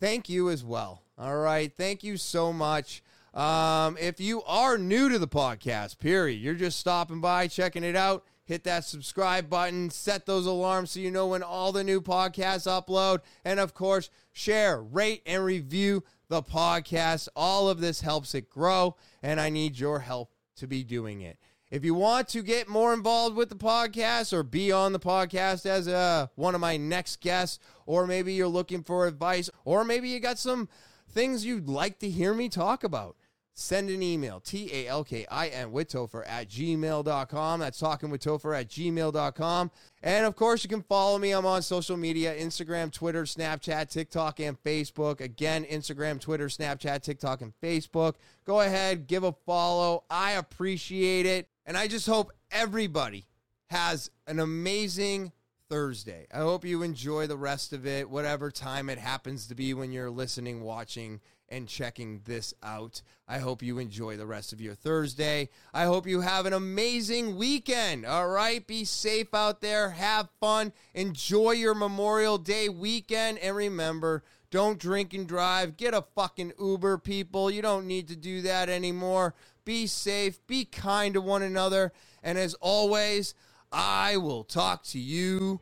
thank 0.00 0.28
you 0.28 0.48
as 0.48 0.64
well. 0.64 1.02
All 1.18 1.36
right. 1.36 1.72
Thank 1.72 2.02
you 2.02 2.16
so 2.16 2.52
much. 2.52 3.02
Um, 3.34 3.98
if 4.00 4.18
you 4.18 4.42
are 4.42 4.78
new 4.78 5.08
to 5.10 5.18
the 5.18 5.28
podcast, 5.28 5.98
period, 5.98 6.40
you're 6.40 6.54
just 6.54 6.80
stopping 6.80 7.20
by, 7.20 7.48
checking 7.48 7.84
it 7.84 7.94
out, 7.94 8.24
hit 8.44 8.64
that 8.64 8.84
subscribe 8.84 9.50
button, 9.50 9.90
set 9.90 10.24
those 10.24 10.46
alarms 10.46 10.92
so 10.92 11.00
you 11.00 11.10
know 11.10 11.28
when 11.28 11.42
all 11.42 11.70
the 11.70 11.84
new 11.84 12.00
podcasts 12.00 12.66
upload. 12.66 13.20
And 13.44 13.60
of 13.60 13.74
course, 13.74 14.08
share, 14.38 14.80
rate, 14.80 15.22
and 15.26 15.44
review 15.44 16.04
the 16.28 16.42
podcast. 16.42 17.28
All 17.34 17.68
of 17.68 17.80
this 17.80 18.00
helps 18.00 18.34
it 18.34 18.48
grow, 18.48 18.96
and 19.22 19.40
I 19.40 19.50
need 19.50 19.78
your 19.78 20.00
help 20.00 20.32
to 20.56 20.66
be 20.66 20.84
doing 20.84 21.22
it. 21.22 21.38
If 21.70 21.84
you 21.84 21.92
want 21.94 22.28
to 22.28 22.42
get 22.42 22.68
more 22.68 22.94
involved 22.94 23.36
with 23.36 23.50
the 23.50 23.56
podcast 23.56 24.32
or 24.32 24.42
be 24.42 24.72
on 24.72 24.92
the 24.92 25.00
podcast 25.00 25.66
as 25.66 25.86
a, 25.86 25.94
uh, 25.94 26.26
one 26.36 26.54
of 26.54 26.60
my 26.60 26.76
next 26.76 27.20
guests, 27.20 27.58
or 27.84 28.06
maybe 28.06 28.32
you're 28.32 28.48
looking 28.48 28.82
for 28.82 29.06
advice, 29.06 29.50
or 29.64 29.84
maybe 29.84 30.08
you 30.08 30.20
got 30.20 30.38
some 30.38 30.68
things 31.10 31.44
you'd 31.44 31.68
like 31.68 31.98
to 31.98 32.08
hear 32.08 32.32
me 32.32 32.48
talk 32.48 32.84
about, 32.84 33.16
send 33.58 33.90
an 33.90 34.02
email, 34.02 34.38
T 34.40 34.70
A 34.72 34.86
L 34.86 35.02
K 35.02 35.26
I 35.30 35.48
N 35.48 35.72
with 35.72 35.90
Topher 35.90 36.22
at 36.26 36.48
gmail.com. 36.48 37.60
That's 37.60 37.78
talking 37.78 38.08
with 38.08 38.22
Topher 38.22 38.58
at 38.58 38.68
gmail.com. 38.68 39.70
And 40.02 40.26
of 40.26 40.36
course, 40.36 40.62
you 40.62 40.70
can 40.70 40.82
follow 40.82 41.18
me. 41.18 41.32
I'm 41.32 41.44
on 41.44 41.62
social 41.62 41.96
media 41.96 42.36
Instagram, 42.36 42.92
Twitter, 42.92 43.24
Snapchat, 43.24 43.90
TikTok, 43.90 44.38
and 44.40 44.62
Facebook. 44.62 45.20
Again, 45.20 45.64
Instagram, 45.64 46.20
Twitter, 46.20 46.46
Snapchat, 46.46 47.02
TikTok, 47.02 47.40
and 47.42 47.52
Facebook. 47.60 48.14
Go 48.44 48.60
ahead, 48.60 49.08
give 49.08 49.24
a 49.24 49.32
follow. 49.44 50.04
I 50.08 50.32
appreciate 50.32 51.26
it. 51.26 51.48
And 51.66 51.76
I 51.76 51.88
just 51.88 52.06
hope 52.06 52.32
everybody 52.50 53.26
has 53.70 54.10
an 54.26 54.38
amazing 54.38 55.32
Thursday. 55.68 56.26
I 56.32 56.38
hope 56.38 56.64
you 56.64 56.82
enjoy 56.82 57.26
the 57.26 57.36
rest 57.36 57.72
of 57.72 57.86
it, 57.86 58.08
whatever 58.08 58.50
time 58.50 58.88
it 58.88 58.98
happens 58.98 59.48
to 59.48 59.54
be 59.54 59.74
when 59.74 59.92
you're 59.92 60.10
listening, 60.10 60.62
watching, 60.62 61.20
and 61.48 61.68
checking 61.68 62.20
this 62.24 62.54
out. 62.62 63.02
I 63.26 63.38
hope 63.38 63.62
you 63.62 63.78
enjoy 63.78 64.16
the 64.16 64.26
rest 64.26 64.52
of 64.52 64.60
your 64.60 64.74
Thursday. 64.74 65.48
I 65.74 65.84
hope 65.84 66.06
you 66.06 66.20
have 66.20 66.46
an 66.46 66.52
amazing 66.52 67.36
weekend. 67.36 68.06
All 68.06 68.28
right. 68.28 68.66
Be 68.66 68.84
safe 68.84 69.34
out 69.34 69.60
there. 69.60 69.90
Have 69.90 70.28
fun. 70.40 70.72
Enjoy 70.94 71.52
your 71.52 71.74
Memorial 71.74 72.38
Day 72.38 72.68
weekend. 72.68 73.38
And 73.38 73.56
remember, 73.56 74.22
don't 74.50 74.78
drink 74.78 75.12
and 75.12 75.28
drive. 75.28 75.76
Get 75.76 75.94
a 75.94 76.04
fucking 76.14 76.52
Uber, 76.58 76.98
people. 76.98 77.50
You 77.50 77.62
don't 77.62 77.86
need 77.86 78.08
to 78.08 78.16
do 78.16 78.42
that 78.42 78.68
anymore. 78.68 79.34
Be 79.64 79.86
safe. 79.86 80.44
Be 80.46 80.64
kind 80.64 81.14
to 81.14 81.20
one 81.20 81.42
another. 81.42 81.92
And 82.22 82.38
as 82.38 82.54
always, 82.54 83.34
I 83.70 84.16
will 84.16 84.44
talk 84.44 84.82
to 84.84 84.98
you 84.98 85.60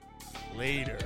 later. 0.55 0.99